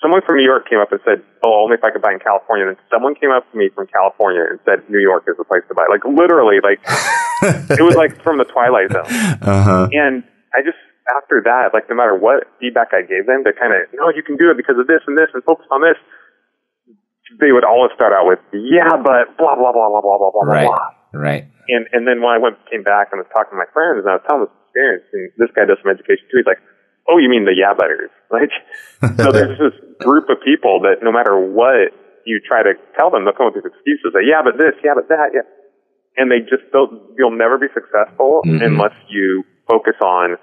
Someone 0.00 0.22
from 0.22 0.38
New 0.38 0.46
York 0.46 0.70
came 0.70 0.78
up 0.78 0.94
and 0.94 1.02
said, 1.02 1.26
"Oh, 1.42 1.66
only 1.66 1.74
if 1.74 1.82
I 1.82 1.90
could 1.90 2.00
buy 2.00 2.14
in 2.14 2.22
California." 2.22 2.70
And 2.70 2.78
then 2.78 2.80
someone 2.86 3.18
came 3.18 3.34
up 3.34 3.44
to 3.50 3.54
me 3.58 3.68
from 3.74 3.90
California 3.90 4.46
and 4.46 4.62
said, 4.64 4.86
"New 4.88 5.02
York 5.02 5.26
is 5.26 5.34
the 5.36 5.44
place 5.44 5.66
to 5.66 5.74
buy." 5.74 5.90
Like 5.90 6.06
literally, 6.06 6.62
like 6.62 6.78
it 7.76 7.82
was 7.82 7.98
like 7.98 8.22
from 8.22 8.38
the 8.38 8.46
Twilight 8.46 8.94
Zone. 8.94 9.10
Uh-huh. 9.42 9.90
And 9.90 10.22
I 10.54 10.62
just 10.62 10.78
after 11.16 11.40
that, 11.44 11.72
like 11.72 11.88
no 11.88 11.96
matter 11.96 12.14
what 12.16 12.44
feedback 12.60 12.92
I 12.92 13.02
gave 13.02 13.26
them, 13.26 13.44
to 13.44 13.52
kind 13.52 13.72
of 13.72 13.88
no, 13.94 14.10
you 14.10 14.22
can 14.22 14.36
do 14.36 14.50
it 14.50 14.56
because 14.56 14.76
of 14.78 14.86
this 14.86 15.00
and 15.06 15.16
this, 15.16 15.28
and 15.32 15.42
focus 15.44 15.66
on 15.70 15.80
this. 15.82 15.96
They 17.40 17.52
would 17.52 17.64
always 17.64 17.92
start 17.92 18.12
out 18.16 18.24
with, 18.26 18.40
"Yeah, 18.56 18.88
but 18.96 19.36
blah 19.36 19.52
blah 19.56 19.72
blah 19.72 19.88
blah 19.92 20.00
blah 20.00 20.16
blah 20.16 20.30
blah 20.32 20.44
Right, 20.48 20.64
blah." 20.64 20.88
right. 21.12 21.44
And 21.68 21.84
and 21.92 22.08
then 22.08 22.24
when 22.24 22.32
I 22.32 22.38
went 22.40 22.56
came 22.72 22.82
back 22.82 23.12
and 23.12 23.20
was 23.20 23.28
talking 23.36 23.52
to 23.52 23.60
my 23.60 23.68
friends 23.76 24.00
and 24.00 24.08
I 24.08 24.16
was 24.16 24.24
telling 24.24 24.48
this 24.48 24.54
experience, 24.64 25.04
and 25.12 25.28
this 25.36 25.52
guy 25.52 25.68
does 25.68 25.76
some 25.84 25.92
education 25.92 26.24
too. 26.32 26.40
He's 26.40 26.48
like, 26.48 26.60
"Oh, 27.04 27.20
you 27.20 27.28
mean 27.28 27.44
the 27.44 27.52
yeah 27.52 27.76
butters?" 27.76 28.08
Like, 28.32 28.52
so 29.20 29.28
there's 29.36 29.56
this 29.60 29.76
group 30.00 30.28
of 30.32 30.40
people 30.44 30.80
that 30.88 31.04
no 31.04 31.12
matter 31.12 31.36
what 31.36 31.92
you 32.24 32.40
try 32.40 32.62
to 32.64 32.72
tell 32.96 33.08
them, 33.12 33.24
they'll 33.24 33.36
come 33.36 33.48
up 33.48 33.54
with 33.56 33.64
these 33.64 33.72
excuses. 33.76 34.12
Like, 34.16 34.24
yeah, 34.28 34.40
but 34.44 34.56
this, 34.60 34.76
yeah, 34.84 34.92
but 34.96 35.08
that, 35.08 35.32
yeah, 35.36 35.44
and 36.16 36.32
they 36.32 36.40
just 36.48 36.64
don't. 36.72 37.12
You'll 37.20 37.36
never 37.36 37.56
be 37.60 37.68
successful 37.76 38.40
Mhm. 38.48 38.64
unless 38.64 38.96
you 39.08 39.44
focus 39.68 39.96
on, 40.00 40.36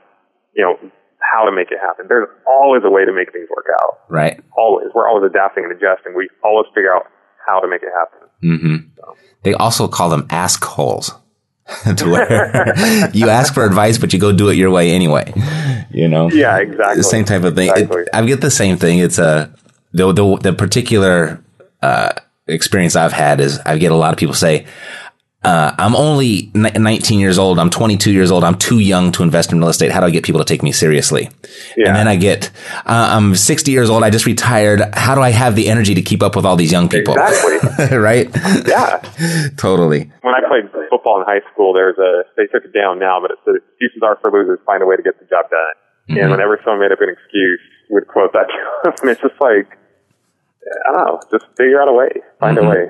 you 0.56 0.64
know, 0.64 0.78
how 1.20 1.44
to 1.46 1.52
make 1.52 1.72
it 1.72 1.80
happen. 1.82 2.06
There's 2.08 2.28
always 2.48 2.84
a 2.86 2.90
way 2.90 3.04
to 3.06 3.12
make 3.14 3.32
things 3.32 3.48
work 3.50 3.66
out. 3.82 4.00
Right. 4.10 4.40
Always, 4.56 4.88
we're 4.94 5.08
always 5.08 5.30
adapting 5.30 5.64
and 5.64 5.74
adjusting. 5.74 6.16
We 6.16 6.30
always 6.44 6.68
figure 6.74 6.94
out 6.94 7.08
how 7.46 7.60
to 7.60 7.68
make 7.68 7.82
it 7.84 7.90
happen. 7.94 8.28
hmm 8.42 9.14
They 9.44 9.54
also 9.54 9.88
call 9.88 10.10
them 10.10 10.28
ask 10.30 10.64
holes. 10.64 11.14
to 11.98 12.06
where 12.12 13.10
you 13.14 13.28
ask 13.30 13.52
for 13.54 13.66
advice, 13.66 13.98
but 13.98 14.14
you 14.14 14.20
go 14.20 14.32
do 14.32 14.50
it 14.50 14.56
your 14.56 14.70
way 14.70 14.92
anyway. 14.92 15.34
You 15.90 16.08
know? 16.08 16.30
Yeah, 16.30 16.58
exactly. 16.60 16.98
The 16.98 17.04
same 17.04 17.26
type 17.26 17.44
of 17.44 17.56
thing. 17.56 17.72
It- 17.76 18.10
I 18.14 18.24
get 18.26 18.42
the 18.42 18.52
same 18.52 18.78
thing. 18.78 19.00
It's 19.00 19.18
a, 19.18 19.52
the, 19.92 20.12
the, 20.14 20.38
the 20.38 20.54
particular, 20.54 21.44
uh, 21.82 22.12
experience 22.48 22.96
I've 22.96 23.14
had 23.14 23.40
is 23.40 23.58
I 23.66 23.80
get 23.80 23.92
a 23.92 23.96
lot 23.96 24.14
of 24.14 24.20
people 24.20 24.36
say, 24.36 24.68
uh, 25.46 25.76
I'm 25.78 25.96
only 25.96 26.52
19 26.56 27.20
years 27.20 27.38
old. 27.38 27.60
I'm 27.60 27.70
22 27.70 28.12
years 28.12 28.32
old. 28.32 28.44
I'm 28.44 28.58
too 28.58 28.80
young 28.80 29.12
to 29.14 29.24
invest 29.24 29.52
in 29.52 29.60
real 29.60 29.70
estate. 29.70 29.92
How 29.92 30.00
do 30.00 30.08
I 30.08 30.10
get 30.10 30.24
people 30.24 30.40
to 30.40 30.46
take 30.46 30.64
me 30.64 30.72
seriously? 30.72 31.30
Yeah. 31.78 31.88
And 31.88 31.96
then 31.96 32.08
I 32.08 32.16
get, 32.16 32.50
uh, 32.86 33.14
I'm 33.16 33.36
60 33.36 33.72
years 33.72 33.90
old. 33.90 34.04
I 34.04 34.10
just 34.10 34.26
retired. 34.26 34.82
How 34.94 35.14
do 35.14 35.22
I 35.22 35.30
have 35.30 35.56
the 35.56 35.70
energy 35.70 35.94
to 35.94 36.02
keep 36.02 36.24
up 36.24 36.36
with 36.36 36.46
all 36.46 36.56
these 36.56 36.72
young 36.72 36.90
people? 36.90 37.16
Exactly. 37.16 37.98
right? 37.98 38.30
Yeah. 38.68 38.98
totally. 39.58 40.12
when 40.22 40.34
I 40.34 40.42
played 40.48 40.72
football 40.90 41.22
in 41.22 41.28
high 41.28 41.42
school, 41.54 41.74
there's 41.74 41.98
a 41.98 42.24
they 42.36 42.48
took 42.48 42.66
it 42.66 42.74
down 42.74 43.00
now, 43.00 43.20
but 43.22 43.32
it 43.32 43.38
said 43.46 43.56
excuses 43.56 44.02
are 44.04 44.18
for 44.22 44.32
losers. 44.32 44.60
Find 44.66 44.82
a 44.82 44.86
way 44.86 44.96
to 44.96 45.04
get 45.04 45.20
the 45.20 45.26
job 45.26 45.50
done. 45.50 45.60
Mm-hmm. 46.10 46.22
And 46.22 46.32
whenever 46.32 46.60
someone 46.64 46.82
made 46.82 46.92
up 46.92 47.02
an 47.02 47.10
excuse, 47.10 47.62
we'd 47.90 48.08
quote 48.08 48.34
that 48.34 48.48
to 48.50 48.92
them. 48.92 49.10
It's 49.10 49.22
just 49.22 49.40
like 49.40 49.78
I 50.66 50.92
don't 50.94 51.06
know, 51.06 51.20
just 51.32 51.46
figure 51.58 51.80
out 51.80 51.88
a 51.88 51.94
way, 51.94 52.10
find 52.40 52.58
a 52.58 52.64
way. 52.64 52.90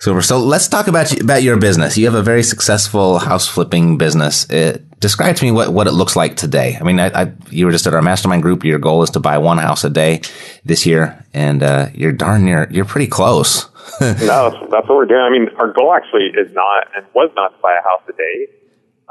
Super. 0.00 0.22
So 0.22 0.38
let's 0.38 0.66
talk 0.66 0.88
about 0.88 1.12
about 1.20 1.42
your 1.42 1.58
business. 1.58 1.98
You 1.98 2.06
have 2.06 2.14
a 2.14 2.22
very 2.22 2.42
successful 2.42 3.18
house 3.18 3.46
flipping 3.46 3.98
business. 3.98 4.48
It, 4.48 4.98
describe 4.98 5.36
to 5.36 5.44
me 5.44 5.50
what, 5.50 5.74
what 5.74 5.86
it 5.86 5.92
looks 5.92 6.16
like 6.16 6.36
today. 6.36 6.78
I 6.80 6.84
mean, 6.84 6.98
I, 6.98 7.08
I, 7.08 7.32
you 7.50 7.66
were 7.66 7.72
just 7.72 7.86
at 7.86 7.92
our 7.92 8.00
mastermind 8.00 8.42
group. 8.42 8.64
Your 8.64 8.78
goal 8.78 9.02
is 9.02 9.10
to 9.10 9.20
buy 9.20 9.36
one 9.36 9.58
house 9.58 9.84
a 9.84 9.90
day 9.90 10.22
this 10.64 10.86
year, 10.86 11.22
and 11.34 11.62
uh, 11.62 11.88
you're 11.92 12.12
darn 12.12 12.46
near. 12.46 12.66
You're 12.70 12.86
pretty 12.86 13.08
close. 13.08 13.68
no, 14.00 14.16
that's, 14.16 14.56
that's 14.72 14.88
what 14.88 14.96
we're 14.96 15.04
doing. 15.04 15.20
I 15.20 15.28
mean, 15.28 15.48
our 15.58 15.70
goal 15.70 15.92
actually 15.92 16.32
is 16.32 16.50
not 16.54 16.88
and 16.96 17.04
was 17.14 17.30
not 17.36 17.52
to 17.56 17.58
buy 17.60 17.76
a 17.76 17.84
house 17.84 18.00
a 18.08 18.16
day. 18.16 18.48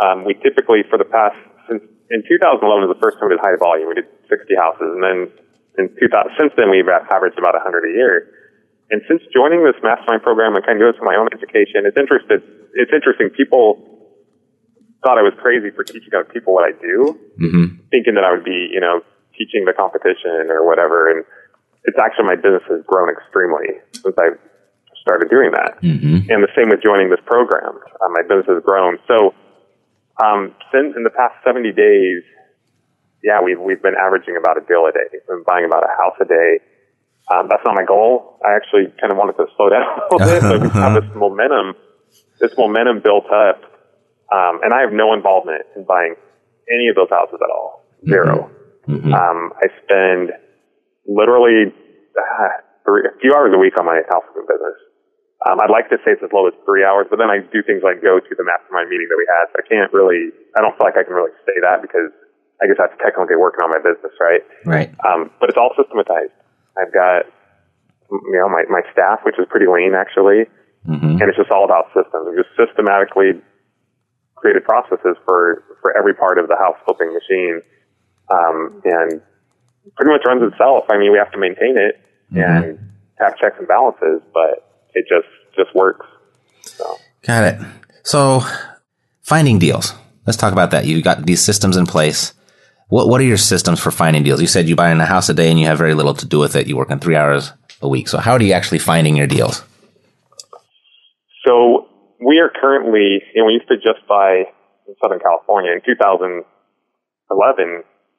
Um, 0.01 0.25
we 0.25 0.33
typically, 0.33 0.81
for 0.89 0.97
the 0.97 1.05
past 1.05 1.37
since 1.69 1.83
in 2.09 2.23
2011 2.25 2.65
was 2.89 2.97
the 2.97 3.01
first 3.01 3.19
time 3.19 3.29
we 3.29 3.37
did 3.37 3.45
high 3.45 3.57
volume. 3.61 3.89
We 3.89 4.01
did 4.01 4.09
60 4.25 4.55
houses, 4.57 4.89
and 4.89 5.03
then 5.05 5.29
in 5.77 5.93
2000 6.01 6.33
since 6.33 6.53
then 6.57 6.71
we've 6.73 6.89
averaged 6.89 7.37
about 7.37 7.53
100 7.53 7.85
a 7.85 7.93
year. 7.93 8.38
And 8.89 9.01
since 9.07 9.21
joining 9.33 9.63
this 9.63 9.77
mastermind 9.83 10.23
program 10.23 10.55
and 10.55 10.65
kind 10.65 10.77
of 10.77 10.81
doing 10.81 10.97
some 10.97 11.05
of 11.05 11.11
my 11.13 11.17
own 11.17 11.29
education, 11.31 11.85
it's 11.85 11.97
interested. 11.97 12.41
It's 12.73 12.91
interesting. 12.93 13.29
People 13.29 13.77
thought 15.03 15.17
I 15.17 15.21
was 15.21 15.33
crazy 15.39 15.69
for 15.69 15.83
teaching 15.83 16.09
other 16.13 16.27
people 16.27 16.53
what 16.53 16.65
I 16.65 16.73
do, 16.75 17.17
hmm 17.37 17.65
thinking 17.89 18.13
that 18.13 18.23
I 18.23 18.29
would 18.29 18.45
be, 18.45 18.69
you 18.69 18.79
know, 18.79 19.01
teaching 19.33 19.65
the 19.65 19.73
competition 19.73 20.53
or 20.53 20.61
whatever. 20.61 21.09
And 21.09 21.25
it's 21.85 21.97
actually 21.97 22.29
my 22.29 22.35
business 22.35 22.61
has 22.69 22.85
grown 22.85 23.09
extremely 23.09 23.81
since 23.97 24.13
I 24.13 24.37
started 25.01 25.29
doing 25.29 25.49
that. 25.57 25.81
Mm-hmm. 25.81 26.29
And 26.29 26.45
the 26.45 26.53
same 26.53 26.69
with 26.69 26.83
joining 26.83 27.09
this 27.09 27.23
program. 27.25 27.81
Uh, 27.97 28.09
my 28.13 28.21
business 28.21 28.45
has 28.45 28.61
grown. 28.61 28.99
So, 29.07 29.33
um, 30.21 30.53
since 30.69 30.93
in 30.93 31.01
the 31.01 31.09
past 31.09 31.33
70 31.41 31.71
days, 31.71 32.21
yeah, 33.23 33.41
we've, 33.41 33.59
we've 33.59 33.81
been 33.81 33.97
averaging 33.97 34.37
about 34.37 34.61
a 34.61 34.63
deal 34.67 34.85
a 34.85 34.91
day. 34.91 35.07
We've 35.11 35.25
been 35.25 35.43
buying 35.47 35.65
about 35.65 35.83
a 35.83 35.91
house 35.97 36.15
a 36.21 36.25
day. 36.29 36.59
Um, 37.29 37.45
that's 37.49 37.61
not 37.63 37.75
my 37.77 37.85
goal. 37.85 38.41
I 38.41 38.57
actually 38.57 38.89
kind 38.97 39.13
of 39.13 39.17
wanted 39.17 39.37
to 39.37 39.45
slow 39.55 39.69
down 39.73 39.85
a 39.85 40.01
little 40.09 40.25
bit, 40.25 40.41
but 40.41 40.59
we 40.61 40.69
have 40.81 40.97
this 40.97 41.09
momentum, 41.15 41.77
this 42.41 42.51
momentum 42.57 43.01
built 43.05 43.29
up. 43.29 43.61
Um, 44.29 44.61
and 44.61 44.73
I 44.73 44.81
have 44.81 44.93
no 44.93 45.13
involvement 45.13 45.65
in 45.75 45.85
buying 45.85 46.13
any 46.69 46.89
of 46.89 46.95
those 46.95 47.09
houses 47.09 47.41
at 47.41 47.49
all. 47.49 47.85
0 48.05 48.49
Mm-hmm. 48.89 49.13
Um, 49.13 49.53
I 49.61 49.69
spend 49.85 50.33
literally 51.05 51.69
uh, 52.17 52.49
three, 52.81 53.05
a 53.05 53.13
few 53.21 53.37
hours 53.37 53.53
a 53.53 53.61
week 53.61 53.77
on 53.77 53.85
my 53.85 54.01
house 54.09 54.25
business. 54.33 54.77
Um, 55.45 55.61
I'd 55.61 55.69
like 55.69 55.93
to 55.93 56.01
say 56.01 56.17
it's 56.17 56.25
as 56.25 56.33
low 56.33 56.49
as 56.49 56.57
three 56.65 56.81
hours, 56.81 57.05
but 57.05 57.21
then 57.21 57.29
I 57.29 57.45
do 57.53 57.61
things 57.61 57.85
like 57.85 58.01
go 58.01 58.17
to 58.17 58.33
the 58.33 58.41
mastermind 58.41 58.89
meeting 58.89 59.05
that 59.13 59.19
we 59.19 59.29
had. 59.29 59.45
So 59.53 59.61
I 59.61 59.65
can't 59.69 59.93
really, 59.93 60.33
I 60.57 60.65
don't 60.65 60.73
feel 60.73 60.89
like 60.89 60.97
I 60.97 61.05
can 61.05 61.13
really 61.13 61.31
say 61.45 61.53
that 61.61 61.85
because 61.85 62.09
I 62.59 62.67
guess 62.67 62.81
that's 62.81 62.97
technically 62.99 63.37
working 63.37 63.61
on 63.61 63.69
my 63.71 63.79
business, 63.79 64.11
right? 64.17 64.41
Right. 64.65 64.89
Um, 65.05 65.31
but 65.37 65.47
it's 65.47 65.59
all 65.61 65.71
systematized. 65.77 66.33
I've 66.77 66.93
got, 66.93 67.25
you 68.11 68.39
know, 68.39 68.49
my, 68.49 68.63
my 68.69 68.81
staff, 68.91 69.19
which 69.23 69.35
is 69.39 69.45
pretty 69.49 69.65
lean 69.67 69.93
actually, 69.95 70.45
Mm-hmm. 70.87 71.19
and 71.19 71.23
it's 71.23 71.37
just 71.37 71.51
all 71.51 71.65
about 71.65 71.87
systems. 71.87 72.25
We've 72.25 72.37
just 72.45 72.55
systematically 72.55 73.33
created 74.35 74.63
processes 74.63 75.17
for, 75.25 75.63
for 75.81 75.95
every 75.95 76.13
part 76.13 76.39
of 76.39 76.47
the 76.47 76.55
house 76.55 76.77
flipping 76.85 77.13
machine. 77.13 77.61
Um, 78.31 78.81
and 78.85 79.21
pretty 79.97 80.11
much 80.11 80.21
runs 80.25 80.41
itself. 80.51 80.85
I 80.89 80.97
mean, 80.97 81.11
we 81.11 81.17
have 81.17 81.31
to 81.33 81.37
maintain 81.37 81.77
it 81.77 81.99
and 82.31 82.79
have 83.19 83.37
checks 83.37 83.55
and 83.59 83.67
balances, 83.67 84.21
but 84.33 84.71
it 84.93 85.05
just, 85.09 85.27
just 85.55 85.75
works. 85.75 86.05
So. 86.61 86.97
Got 87.23 87.43
it. 87.43 87.59
So, 88.03 88.41
finding 89.21 89.59
deals. 89.59 89.93
Let's 90.25 90.37
talk 90.37 90.53
about 90.53 90.71
that. 90.71 90.85
You 90.85 91.01
got 91.01 91.25
these 91.25 91.41
systems 91.41 91.75
in 91.75 91.85
place. 91.85 92.33
What 92.89 93.07
What 93.07 93.21
are 93.21 93.25
your 93.25 93.37
systems 93.37 93.79
for 93.79 93.91
finding 93.91 94.23
deals? 94.23 94.41
You 94.41 94.47
said 94.47 94.67
you 94.67 94.75
buy 94.75 94.91
in 94.91 94.99
a 94.99 95.05
house 95.05 95.29
a 95.29 95.33
day 95.33 95.49
and 95.49 95.59
you 95.59 95.67
have 95.67 95.77
very 95.77 95.93
little 95.93 96.13
to 96.15 96.25
do 96.25 96.39
with 96.39 96.55
it. 96.55 96.67
You 96.67 96.75
work 96.75 96.89
in 96.91 96.99
three 96.99 97.15
hours 97.15 97.53
a 97.81 97.87
week. 97.87 98.09
So, 98.09 98.17
how 98.17 98.33
are 98.33 98.41
you 98.41 98.53
actually 98.53 98.79
finding 98.79 99.15
your 99.15 99.27
deals? 99.27 99.63
So 101.45 101.87
we 102.19 102.39
are 102.39 102.51
currently, 102.51 103.23
know, 103.35 103.45
we 103.45 103.53
used 103.53 103.69
to 103.69 103.77
just 103.77 104.05
buy 104.07 104.43
in 104.87 104.93
Southern 105.01 105.19
California. 105.19 105.71
In 105.71 105.81
2011, 105.85 106.43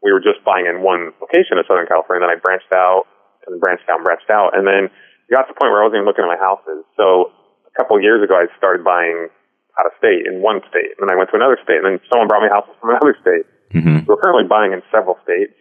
we 0.03 0.13
were 0.13 0.23
just 0.23 0.41
buying 0.47 0.65
in 0.65 0.81
one 0.81 1.13
location 1.21 1.61
in 1.61 1.65
Southern 1.69 1.87
California. 1.87 2.25
And 2.25 2.31
Then 2.31 2.39
I 2.39 2.41
branched 2.41 2.73
out 2.73 3.05
and 3.47 3.61
branched 3.61 3.91
out 3.91 4.01
and 4.01 4.07
branched 4.07 4.31
out. 4.31 4.57
And 4.57 4.65
then 4.65 4.89
got 5.29 5.47
to 5.47 5.53
the 5.53 5.59
point 5.59 5.71
where 5.75 5.83
I 5.83 5.87
wasn't 5.87 6.01
even 6.01 6.09
looking 6.09 6.25
at 6.25 6.33
my 6.33 6.41
houses. 6.41 6.87
So 6.97 7.31
a 7.67 7.73
couple 7.77 7.99
of 7.99 8.03
years 8.03 8.25
ago, 8.25 8.39
I 8.39 8.49
started 8.57 8.83
buying 8.83 9.29
out 9.79 9.87
of 9.87 9.93
state 10.01 10.25
in 10.25 10.41
one 10.41 10.65
state. 10.73 10.97
And 10.97 11.05
then 11.05 11.13
I 11.13 11.17
went 11.19 11.31
to 11.31 11.39
another 11.39 11.61
state. 11.61 11.85
And 11.85 11.87
then 11.87 11.99
someone 12.09 12.27
brought 12.31 12.43
me 12.43 12.49
houses 12.49 12.73
from 12.81 12.91
another 12.97 13.15
state. 13.21 13.45
Mm-hmm. 13.75 14.07
We're 14.07 14.17
currently 14.17 14.49
buying 14.49 14.73
in 14.73 14.83
several 14.91 15.19
states. 15.23 15.55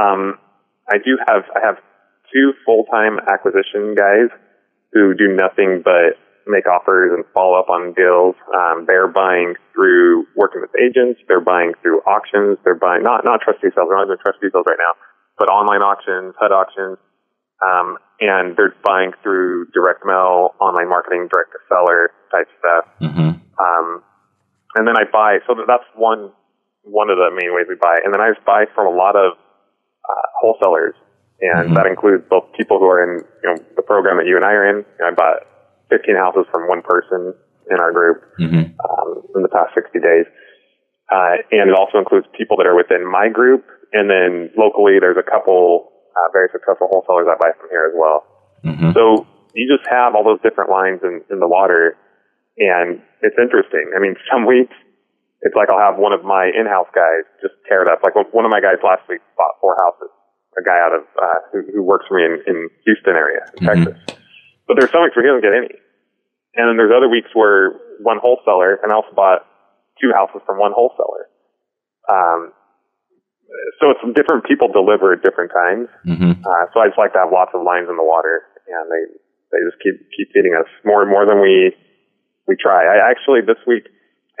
Um, 0.00 0.38
I 0.88 0.98
do 0.98 1.18
have, 1.28 1.44
I 1.54 1.64
have 1.64 1.76
two 2.32 2.52
full-time 2.64 3.18
acquisition 3.28 3.94
guys 3.94 4.28
who 4.92 5.14
do 5.14 5.28
nothing 5.28 5.82
but 5.84 6.20
make 6.46 6.66
offers 6.66 7.12
and 7.14 7.24
follow 7.32 7.58
up 7.58 7.68
on 7.68 7.94
deals. 7.94 8.34
Um, 8.54 8.84
they're 8.86 9.08
buying 9.08 9.54
through 9.72 10.26
working 10.36 10.60
with 10.60 10.70
agents. 10.80 11.20
They're 11.28 11.44
buying 11.44 11.72
through 11.82 12.00
auctions. 12.02 12.58
They're 12.64 12.78
buying 12.78 13.02
not 13.02 13.24
not 13.24 13.40
trustee 13.40 13.70
sales. 13.74 13.88
They're 13.88 13.98
not 13.98 14.06
doing 14.06 14.18
trustee 14.22 14.50
sales 14.52 14.66
right 14.66 14.80
now, 14.80 14.92
but 15.38 15.48
online 15.48 15.82
auctions, 15.82 16.34
HUD 16.40 16.52
auctions, 16.52 16.98
um, 17.62 17.96
and 18.20 18.56
they're 18.56 18.74
buying 18.84 19.12
through 19.22 19.70
direct 19.72 20.04
mail, 20.04 20.54
online 20.60 20.88
marketing, 20.88 21.28
direct 21.32 21.52
to 21.52 21.60
seller 21.70 22.10
type 22.34 22.48
stuff. 22.58 22.84
Mm-hmm. 23.00 23.38
Um, 23.62 24.02
and 24.74 24.88
then 24.88 24.96
I 24.96 25.04
buy. 25.10 25.38
So 25.46 25.54
that's 25.66 25.86
one 25.94 26.32
one 26.82 27.10
of 27.10 27.16
the 27.18 27.30
main 27.30 27.54
ways 27.54 27.66
we 27.68 27.76
buy. 27.76 27.98
And 28.04 28.12
then 28.12 28.20
I 28.20 28.30
just 28.34 28.44
buy 28.44 28.66
from 28.74 28.86
a 28.86 28.94
lot 28.96 29.14
of 29.16 29.32
uh, 30.02 30.26
wholesalers, 30.42 30.94
and 31.40 31.70
Mhm. 31.70 31.74
that 31.76 31.86
includes 31.86 32.24
both 32.28 32.50
people 32.58 32.78
who 32.78 32.86
are 32.90 33.02
in 33.02 33.22
you 33.42 33.48
know 33.50 33.56
the 33.76 33.82
program 33.82 34.16
that 34.18 34.26
you 34.26 34.36
and 34.36 34.44
I 34.44 34.52
are 34.52 34.66
in. 34.66 34.76
You 34.82 35.00
know, 35.00 35.06
I 35.08 35.10
bought 35.14 35.46
15 35.90 36.16
houses 36.16 36.46
from 36.50 36.66
one 36.68 36.82
person 36.82 37.34
in 37.70 37.78
our 37.80 37.92
group 37.92 38.22
Mm-hmm. 38.40 38.74
um, 38.82 39.22
in 39.36 39.42
the 39.42 39.48
past 39.48 39.74
60 39.74 40.00
days. 40.00 40.26
Uh, 41.10 41.36
and 41.52 41.68
it 41.70 41.74
also 41.76 41.98
includes 41.98 42.26
people 42.36 42.56
that 42.56 42.66
are 42.66 42.74
within 42.74 43.04
my 43.06 43.28
group. 43.28 43.64
And 43.92 44.08
then 44.10 44.50
locally, 44.56 44.98
there's 44.98 45.18
a 45.18 45.22
couple 45.22 45.92
uh, 46.16 46.28
very 46.32 46.48
successful 46.52 46.88
wholesalers 46.90 47.28
I 47.30 47.36
buy 47.36 47.52
from 47.60 47.68
here 47.70 47.84
as 47.86 47.94
well. 47.96 48.24
Mm-hmm. 48.64 48.92
So 48.92 49.26
you 49.54 49.68
just 49.68 49.86
have 49.88 50.14
all 50.14 50.24
those 50.24 50.40
different 50.42 50.70
lines 50.70 51.00
in, 51.04 51.22
in 51.30 51.38
the 51.40 51.48
water. 51.48 51.96
And 52.58 53.00
it's 53.20 53.36
interesting. 53.38 53.92
I 53.94 54.00
mean, 54.00 54.16
some 54.32 54.46
weeks, 54.46 54.74
it's 55.42 55.54
like 55.58 55.68
I'll 55.70 55.82
have 55.82 55.98
one 55.98 56.12
of 56.14 56.22
my 56.24 56.46
in-house 56.54 56.88
guys 56.94 57.26
just 57.42 57.54
tear 57.68 57.82
it 57.82 57.88
up. 57.90 58.00
Like 58.06 58.14
one 58.14 58.44
of 58.46 58.50
my 58.54 58.60
guys 58.62 58.78
last 58.82 59.02
week 59.10 59.20
bought 59.36 59.58
four 59.60 59.74
houses. 59.82 60.10
A 60.54 60.62
guy 60.62 60.76
out 60.78 60.92
of 60.92 61.02
uh, 61.16 61.40
who, 61.50 61.58
who 61.72 61.82
works 61.82 62.04
for 62.06 62.18
me 62.20 62.24
in, 62.28 62.34
in 62.46 62.68
Houston 62.84 63.16
area, 63.16 63.40
in 63.56 63.66
Mhm. 63.66 63.84
Texas. 63.88 63.98
But 64.68 64.76
there's 64.78 64.92
some 64.92 65.02
weeks 65.02 65.16
where 65.16 65.24
he 65.24 65.30
doesn't 65.32 65.42
get 65.42 65.56
any. 65.56 65.72
And 66.54 66.68
then 66.68 66.76
there's 66.76 66.92
other 66.92 67.08
weeks 67.08 67.32
where 67.32 67.72
one 68.04 68.18
wholesaler, 68.20 68.76
and 68.84 68.92
I 68.92 68.94
also 68.94 69.16
bought 69.16 69.48
two 70.00 70.12
houses 70.12 70.44
from 70.44 70.58
one 70.60 70.72
wholesaler. 70.76 71.26
Um, 72.08 72.52
so 73.80 73.90
it's 73.96 74.00
different 74.14 74.44
people 74.44 74.68
deliver 74.68 75.12
at 75.12 75.22
different 75.24 75.52
times. 75.52 75.88
Mm-hmm. 76.06 76.44
Uh, 76.44 76.64
so 76.72 76.80
I 76.80 76.88
just 76.92 76.98
like 77.00 77.12
to 77.16 77.20
have 77.24 77.32
lots 77.32 77.52
of 77.54 77.64
lines 77.64 77.88
in 77.88 77.96
the 77.96 78.04
water, 78.04 78.44
and 78.68 78.84
they 78.92 79.02
they 79.52 79.60
just 79.68 79.80
keep 79.82 79.96
keep 80.16 80.28
feeding 80.32 80.52
us 80.56 80.68
more 80.84 81.00
and 81.02 81.10
more 81.10 81.24
than 81.24 81.40
we 81.40 81.72
we 82.46 82.56
try. 82.60 82.84
I 82.84 83.10
actually 83.10 83.40
this 83.40 83.60
week 83.66 83.88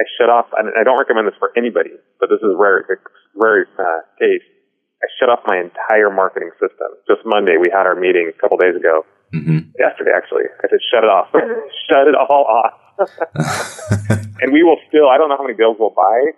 I 0.02 0.04
shut 0.18 0.26
off. 0.26 0.50
and 0.58 0.74
I 0.74 0.82
don't 0.82 0.98
recommend 0.98 1.30
this 1.30 1.38
for 1.38 1.54
anybody, 1.54 1.94
but 2.18 2.26
this 2.26 2.42
is 2.42 2.50
rare 2.58 2.82
rare 3.38 3.70
uh, 3.78 4.02
case. 4.18 4.42
I 5.02 5.06
shut 5.18 5.30
off 5.30 5.46
my 5.46 5.62
entire 5.62 6.10
marketing 6.10 6.50
system. 6.58 6.90
Just 7.06 7.22
Monday, 7.22 7.54
we 7.58 7.70
had 7.70 7.86
our 7.86 7.94
meeting 7.94 8.30
a 8.30 8.36
couple 8.38 8.58
days 8.58 8.74
ago. 8.74 9.06
Mm-hmm. 9.30 9.74
Yesterday, 9.78 10.10
actually, 10.14 10.50
I 10.50 10.66
said 10.66 10.82
shut 10.90 11.06
it 11.06 11.10
off, 11.10 11.30
shut 11.88 12.10
it 12.10 12.18
all 12.18 12.44
off. 12.44 12.74
and 14.42 14.52
we 14.52 14.62
will 14.66 14.78
still. 14.90 15.06
I 15.06 15.18
don't 15.18 15.30
know 15.30 15.38
how 15.38 15.46
many 15.46 15.56
deals 15.56 15.78
we'll 15.78 15.94
buy, 15.94 16.34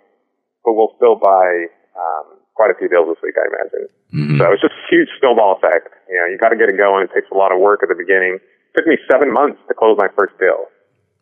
but 0.63 0.73
we'll 0.77 0.93
still 0.97 1.17
buy 1.17 1.67
um, 1.97 2.39
quite 2.53 2.71
a 2.71 2.77
few 2.77 2.87
deals 2.87 3.09
this 3.09 3.19
week, 3.21 3.35
I 3.35 3.45
imagine. 3.49 3.85
Mm-hmm. 4.13 4.37
So 4.39 4.43
it's 4.53 4.61
just 4.61 4.77
a 4.77 4.85
huge 4.89 5.09
snowball 5.19 5.57
effect. 5.59 5.91
You 6.07 6.21
know, 6.21 6.25
you 6.29 6.37
got 6.37 6.53
to 6.53 6.59
get 6.59 6.69
it 6.69 6.77
going. 6.77 7.03
It 7.03 7.11
takes 7.13 7.27
a 7.33 7.37
lot 7.37 7.51
of 7.51 7.59
work 7.59 7.81
at 7.83 7.89
the 7.89 7.97
beginning. 7.97 8.39
It 8.39 8.71
took 8.77 8.87
me 8.87 8.95
seven 9.11 9.33
months 9.33 9.59
to 9.67 9.73
close 9.73 9.97
my 9.99 10.07
first 10.15 10.37
deal. 10.39 10.69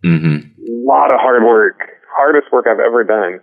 Mm-hmm. 0.05 0.53
A 0.61 0.85
lot 0.85 1.11
of 1.11 1.19
hard 1.19 1.43
work, 1.43 1.79
hardest 2.15 2.51
work 2.51 2.65
I've 2.69 2.79
ever 2.79 3.03
done. 3.03 3.41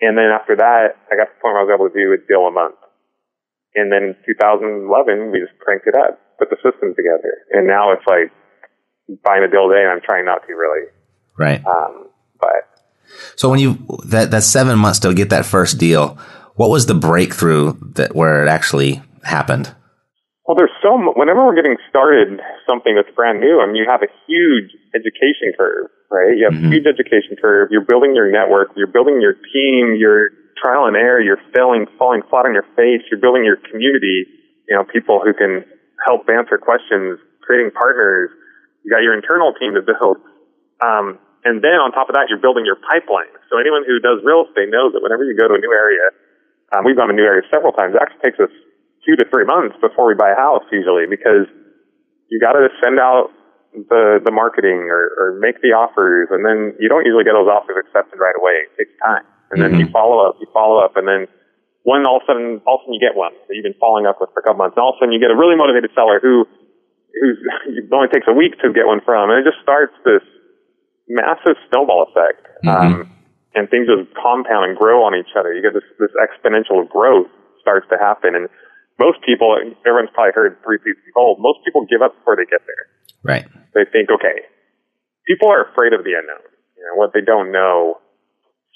And 0.00 0.16
then 0.16 0.30
after 0.30 0.56
that, 0.56 0.94
I 1.10 1.18
got 1.18 1.26
to 1.26 1.34
the 1.34 1.42
point 1.42 1.58
where 1.58 1.62
I 1.62 1.66
was 1.66 1.74
able 1.74 1.90
to 1.90 1.94
do 1.94 2.14
a 2.14 2.20
deal 2.22 2.46
a 2.46 2.54
month. 2.54 2.78
And 3.74 3.90
then 3.92 4.14
in 4.14 4.16
2011, 4.24 5.30
we 5.30 5.40
just 5.42 5.58
cranked 5.58 5.86
it 5.86 5.94
up, 5.94 6.18
put 6.38 6.50
the 6.50 6.56
system 6.62 6.94
together. 6.94 7.44
And 7.50 7.66
now 7.66 7.92
it's 7.92 8.06
like 8.06 8.30
buying 9.24 9.42
a 9.42 9.50
deal 9.50 9.70
a 9.70 9.74
day, 9.74 9.82
and 9.82 9.90
I'm 9.90 10.04
trying 10.04 10.24
not 10.24 10.46
to 10.46 10.52
really. 10.54 10.86
Right. 11.36 11.64
Um, 11.66 12.08
but 12.40 12.66
So 13.36 13.48
when 13.48 13.58
you 13.58 13.78
that 14.06 14.30
that 14.30 14.42
seven 14.42 14.78
months 14.78 14.98
to 15.00 15.14
get 15.14 15.30
that 15.30 15.46
first 15.46 15.78
deal, 15.78 16.18
what 16.54 16.70
was 16.70 16.86
the 16.86 16.94
breakthrough 16.94 17.74
that 17.94 18.14
where 18.14 18.42
it 18.42 18.48
actually 18.48 19.02
happened? 19.22 19.74
Well, 20.46 20.56
there's 20.56 20.72
so 20.82 20.96
whenever 21.14 21.44
we're 21.44 21.54
getting 21.56 21.76
started 21.90 22.40
something 22.66 22.94
that's 22.96 23.14
brand 23.14 23.40
new, 23.40 23.60
I 23.60 23.66
mean, 23.66 23.76
you 23.76 23.86
have 23.88 24.02
a 24.02 24.08
huge 24.26 24.72
education 24.94 25.52
curve, 25.56 25.90
right? 26.10 26.36
You 26.36 26.44
have 26.44 26.54
a 26.54 26.56
Mhm. 26.56 26.72
huge 26.72 26.86
education 26.86 27.36
curve. 27.36 27.70
You're 27.70 27.84
building 27.84 28.14
your 28.14 28.30
network. 28.30 28.70
You're 28.76 28.86
building 28.88 29.20
your 29.20 29.34
team. 29.52 29.94
You're 29.94 30.30
trial 30.56 30.86
and 30.86 30.96
error. 30.96 31.20
You're 31.20 31.40
failing, 31.54 31.86
falling 31.98 32.22
flat 32.22 32.46
on 32.46 32.54
your 32.54 32.66
face. 32.76 33.02
You're 33.10 33.20
building 33.20 33.44
your 33.44 33.56
community. 33.56 34.26
You 34.68 34.76
know, 34.76 34.84
people 34.84 35.20
who 35.20 35.32
can 35.32 35.64
help 36.06 36.28
answer 36.28 36.58
questions, 36.58 37.18
creating 37.42 37.70
partners. 37.72 38.30
You 38.84 38.90
got 38.90 39.02
your 39.02 39.14
internal 39.14 39.52
team 39.54 39.74
to 39.74 39.82
build. 39.82 40.18
Um, 40.80 41.18
and 41.44 41.62
then 41.62 41.74
on 41.80 41.92
top 41.92 42.08
of 42.08 42.14
that, 42.14 42.28
you're 42.28 42.38
building 42.38 42.64
your 42.64 42.76
pipeline. 42.76 43.30
So 43.50 43.58
anyone 43.58 43.84
who 43.86 43.98
does 44.00 44.20
real 44.24 44.44
estate 44.48 44.70
knows 44.70 44.92
that 44.92 45.02
whenever 45.02 45.24
you 45.24 45.36
go 45.36 45.48
to 45.48 45.54
a 45.54 45.58
new 45.58 45.72
area, 45.72 46.10
um, 46.72 46.84
we've 46.84 46.96
gone 46.96 47.08
to 47.08 47.14
new 47.14 47.24
areas 47.24 47.46
several 47.50 47.72
times. 47.72 47.94
It 47.94 48.02
actually 48.02 48.20
takes 48.20 48.40
us 48.40 48.50
two 49.06 49.16
to 49.16 49.24
three 49.30 49.44
months 49.44 49.76
before 49.80 50.06
we 50.06 50.14
buy 50.14 50.30
a 50.30 50.36
house 50.36 50.64
usually 50.70 51.06
because 51.06 51.46
you 52.28 52.38
got 52.40 52.52
to 52.52 52.68
send 52.82 52.98
out 52.98 53.30
the 53.72 54.20
the 54.24 54.32
marketing 54.32 54.88
or, 54.88 55.12
or 55.18 55.26
make 55.40 55.60
the 55.60 55.76
offers, 55.76 56.28
and 56.30 56.44
then 56.44 56.74
you 56.80 56.88
don't 56.88 57.04
usually 57.04 57.24
get 57.24 57.36
those 57.36 57.48
offers 57.48 57.76
accepted 57.76 58.18
right 58.18 58.36
away. 58.36 58.68
It 58.68 58.72
takes 58.76 58.94
time, 59.04 59.24
and 59.50 59.60
then 59.60 59.78
you 59.78 59.88
follow 59.92 60.24
up, 60.24 60.36
you 60.40 60.48
follow 60.52 60.80
up, 60.80 60.96
and 60.96 61.06
then 61.06 61.28
when 61.84 62.04
all 62.04 62.20
of 62.20 62.24
a 62.24 62.26
sudden, 62.26 62.60
all 62.64 62.80
of 62.80 62.80
a 62.80 62.88
sudden 62.88 62.94
you 62.96 63.02
get 63.02 63.16
one 63.16 63.32
that 63.48 63.54
you've 63.54 63.64
been 63.64 63.78
following 63.80 64.04
up 64.04 64.20
with 64.20 64.32
for 64.32 64.40
a 64.40 64.44
couple 64.44 64.60
months, 64.60 64.76
and 64.76 64.82
all 64.82 64.92
of 64.92 64.96
a 64.96 65.04
sudden 65.04 65.12
you 65.12 65.20
get 65.20 65.30
a 65.30 65.38
really 65.38 65.56
motivated 65.56 65.92
seller 65.94 66.20
who 66.20 66.48
who's 67.16 67.38
it 67.76 67.92
only 67.92 68.08
takes 68.08 68.26
a 68.28 68.36
week 68.36 68.56
to 68.64 68.72
get 68.72 68.88
one 68.88 69.00
from, 69.04 69.30
and 69.30 69.40
it 69.40 69.46
just 69.48 69.60
starts 69.62 69.92
this 70.04 70.24
massive 71.08 71.56
snowball 71.68 72.08
effect. 72.08 72.44
Um, 72.64 73.18
and 73.58 73.66
things 73.70 73.88
just 73.88 74.06
compound 74.14 74.70
and 74.70 74.78
grow 74.78 75.02
on 75.02 75.18
each 75.18 75.32
other. 75.34 75.50
You 75.52 75.62
get 75.62 75.74
this, 75.74 75.86
this 75.98 76.12
exponential 76.14 76.86
growth 76.86 77.26
starts 77.60 77.86
to 77.90 77.96
happen. 77.98 78.38
And 78.38 78.46
most 79.02 79.18
people, 79.26 79.56
everyone's 79.82 80.12
probably 80.12 80.32
heard 80.34 80.54
three 80.62 80.78
seats 80.84 81.00
and 81.02 81.14
gold. 81.14 81.40
Most 81.40 81.64
people 81.64 81.82
give 81.88 82.02
up 82.02 82.14
before 82.14 82.36
they 82.36 82.46
get 82.46 82.62
there. 82.70 82.86
Right. 83.22 83.46
They 83.74 83.84
think, 83.90 84.10
okay, 84.10 84.46
people 85.26 85.48
are 85.48 85.70
afraid 85.70 85.92
of 85.92 86.04
the 86.04 86.14
unknown. 86.16 86.44
You 86.76 86.84
know, 86.86 86.94
what 86.96 87.12
they 87.12 87.20
don't 87.20 87.52
know 87.52 87.98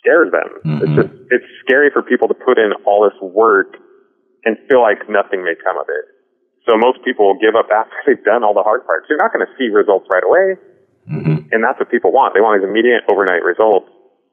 scares 0.02 0.30
them. 0.34 0.50
Mm-hmm. 0.66 0.82
It's 0.82 0.94
just, 0.98 1.12
it's 1.30 1.48
scary 1.64 1.88
for 1.94 2.02
people 2.02 2.26
to 2.28 2.34
put 2.34 2.58
in 2.58 2.74
all 2.84 3.06
this 3.06 3.16
work 3.22 3.78
and 4.44 4.58
feel 4.66 4.82
like 4.82 5.06
nothing 5.08 5.46
may 5.46 5.54
come 5.54 5.78
of 5.78 5.86
it. 5.86 6.04
So 6.66 6.78
most 6.78 7.02
people 7.06 7.26
will 7.30 7.40
give 7.40 7.54
up 7.54 7.70
after 7.74 7.94
they've 8.06 8.24
done 8.26 8.42
all 8.42 8.54
the 8.54 8.66
hard 8.66 8.86
parts. 8.86 9.06
You're 9.08 9.22
not 9.22 9.32
going 9.32 9.46
to 9.46 9.52
see 9.58 9.70
results 9.70 10.06
right 10.10 10.26
away. 10.26 10.58
Mm-hmm. 11.06 11.50
And 11.50 11.58
that's 11.62 11.78
what 11.78 11.90
people 11.90 12.14
want. 12.14 12.34
They 12.34 12.42
want 12.42 12.62
these 12.62 12.66
immediate 12.66 13.02
overnight 13.10 13.42
results. 13.42 13.90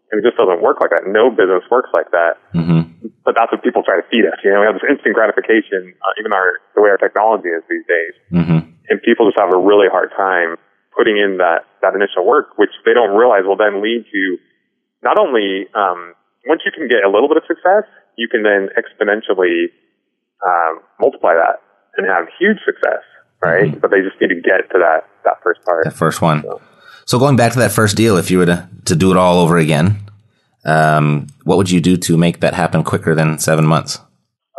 And 0.10 0.22
it 0.22 0.26
just 0.26 0.38
doesn't 0.38 0.62
work 0.62 0.82
like 0.82 0.90
that. 0.90 1.06
No 1.06 1.30
business 1.30 1.62
works 1.70 1.90
like 1.94 2.10
that. 2.14 2.42
Mm-hmm. 2.54 3.14
But 3.22 3.38
that's 3.38 3.54
what 3.54 3.62
people 3.62 3.86
try 3.86 4.02
to 4.02 4.06
feed 4.10 4.26
us. 4.26 4.42
You 4.42 4.54
know, 4.54 4.62
we 4.62 4.66
have 4.66 4.78
this 4.78 4.86
instant 4.90 5.14
gratification, 5.14 5.94
uh, 6.02 6.14
even 6.18 6.34
our, 6.34 6.58
the 6.74 6.82
way 6.82 6.90
our 6.90 6.98
technology 6.98 7.50
is 7.50 7.62
these 7.70 7.86
days. 7.86 8.14
Mm-hmm. 8.34 8.69
And 8.90 9.02
people 9.02 9.30
just 9.30 9.40
have 9.40 9.54
a 9.54 9.58
really 9.58 9.88
hard 9.88 10.10
time 10.18 10.58
putting 10.96 11.18
in 11.18 11.38
that, 11.38 11.70
that 11.82 11.94
initial 11.94 12.26
work, 12.26 12.58
which 12.58 12.74
they 12.86 12.94
don't 12.94 13.16
realize 13.16 13.46
will 13.46 13.56
then 13.56 13.82
lead 13.82 14.06
to 14.12 14.38
not 15.04 15.18
only, 15.18 15.70
um, 15.74 16.14
once 16.46 16.62
you 16.66 16.72
can 16.76 16.90
get 16.90 17.06
a 17.06 17.10
little 17.10 17.30
bit 17.30 17.38
of 17.38 17.44
success, 17.48 17.86
you 18.18 18.28
can 18.28 18.44
then 18.44 18.68
exponentially, 18.76 19.72
um, 20.44 20.82
multiply 21.00 21.34
that 21.36 21.62
and 21.96 22.08
have 22.08 22.28
huge 22.40 22.58
success, 22.66 23.04
right? 23.42 23.80
But 23.80 23.92
they 23.92 24.02
just 24.02 24.20
need 24.20 24.30
to 24.30 24.42
get 24.42 24.70
to 24.72 24.80
that, 24.80 25.08
that 25.24 25.38
first 25.44 25.64
part. 25.64 25.86
That 25.86 25.94
first 25.94 26.22
one. 26.22 26.44
So 27.06 27.20
going 27.20 27.36
back 27.36 27.54
to 27.54 27.60
that 27.60 27.72
first 27.72 27.96
deal, 27.96 28.18
if 28.18 28.30
you 28.30 28.40
were 28.40 28.46
to, 28.46 28.70
to 28.86 28.96
do 28.96 29.12
it 29.12 29.18
all 29.18 29.40
over 29.40 29.58
again, 29.58 30.02
um, 30.66 31.28
what 31.44 31.58
would 31.58 31.72
you 31.72 31.80
do 31.80 31.96
to 31.98 32.18
make 32.18 32.42
that 32.42 32.54
happen 32.54 32.84
quicker 32.84 33.16
than 33.16 33.40
seven 33.40 33.66
months? 33.66 34.00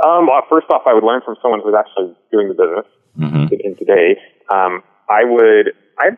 Um, 0.03 0.27
well, 0.27 0.41
first 0.49 0.67
off, 0.71 0.83
I 0.87 0.95
would 0.95 1.05
learn 1.05 1.21
from 1.25 1.37
someone 1.43 1.61
who's 1.63 1.75
actually 1.77 2.17
doing 2.33 2.49
the 2.49 2.55
business 2.55 2.87
Mm-hmm. 3.19 3.53
in 3.53 3.77
today. 3.77 4.17
Um, 4.49 4.83
I 5.09 5.25
would, 5.25 5.75
I 5.99 6.17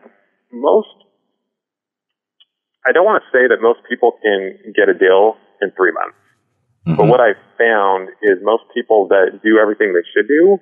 most, 0.51 0.93
I 2.85 2.91
don't 2.91 3.05
want 3.05 3.23
to 3.23 3.29
say 3.33 3.47
that 3.49 3.61
most 3.61 3.79
people 3.89 4.13
can 4.21 4.73
get 4.75 4.89
a 4.89 4.93
deal 4.93 5.35
in 5.61 5.71
three 5.71 5.91
months. 5.91 6.17
But 6.83 7.07
what 7.07 7.23
I've 7.23 7.39
found 7.55 8.11
is 8.19 8.43
most 8.43 8.67
people 8.75 9.07
that 9.07 9.39
do 9.39 9.55
everything 9.55 9.95
they 9.95 10.03
should 10.11 10.27
do, 10.27 10.59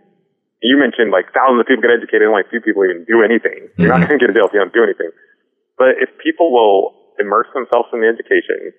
you 0.61 0.77
mentioned 0.77 1.09
like 1.09 1.33
thousands 1.33 1.59
of 1.59 1.65
people 1.65 1.81
get 1.81 1.89
educated 1.89 2.29
and 2.29 2.37
only 2.37 2.45
a 2.45 2.49
few 2.53 2.61
people 2.61 2.85
even 2.85 3.09
do 3.09 3.25
anything. 3.25 3.73
You're 3.81 3.89
not 3.89 4.05
going 4.05 4.13
to 4.13 4.21
get 4.21 4.29
a 4.29 4.35
deal 4.37 4.45
if 4.45 4.53
you 4.53 4.61
don't 4.61 4.73
do 4.73 4.85
anything. 4.85 5.09
But 5.81 5.97
if 5.97 6.13
people 6.21 6.53
will 6.53 6.93
immerse 7.17 7.49
themselves 7.57 7.89
in 7.89 8.05
the 8.05 8.09
education, 8.09 8.69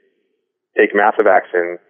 take 0.79 0.95
massive 0.95 1.27
action, 1.27 1.83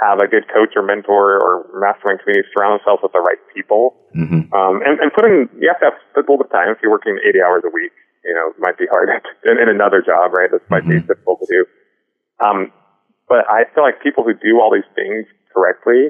have 0.00 0.20
a 0.22 0.28
good 0.28 0.46
coach 0.48 0.74
or 0.76 0.82
mentor 0.82 1.38
or 1.42 1.66
mastermind 1.74 2.20
community, 2.22 2.46
surround 2.54 2.78
themselves 2.78 3.02
with 3.02 3.12
the 3.12 3.20
right 3.20 3.40
people, 3.54 3.96
Mm-hmm. 4.16 4.50
um, 4.56 4.80
and, 4.82 4.98
and 5.04 5.12
put 5.12 5.26
in, 5.28 5.46
you 5.60 5.68
have 5.68 5.78
to 5.84 5.92
have 5.92 5.98
a 6.16 6.20
little 6.24 6.38
bit 6.40 6.46
of 6.48 6.52
time. 6.52 6.72
If 6.72 6.78
you're 6.82 6.90
working 6.90 7.20
80 7.22 7.42
hours 7.44 7.62
a 7.66 7.70
week, 7.70 7.92
you 8.24 8.32
know, 8.34 8.50
it 8.50 8.58
might 8.58 8.78
be 8.78 8.86
hard 8.90 9.10
in, 9.44 9.58
in 9.60 9.68
another 9.68 10.00
job, 10.02 10.32
right? 10.32 10.50
This 10.50 10.64
might 10.70 10.88
be 10.88 10.98
difficult 11.00 11.40
to 11.44 11.46
do. 11.50 11.60
Um, 12.40 12.72
but 13.28 13.44
I 13.50 13.64
feel 13.74 13.84
like 13.84 14.02
people 14.02 14.24
who 14.24 14.32
do 14.32 14.58
all 14.58 14.72
these 14.72 14.88
things 14.96 15.26
correctly 15.52 16.08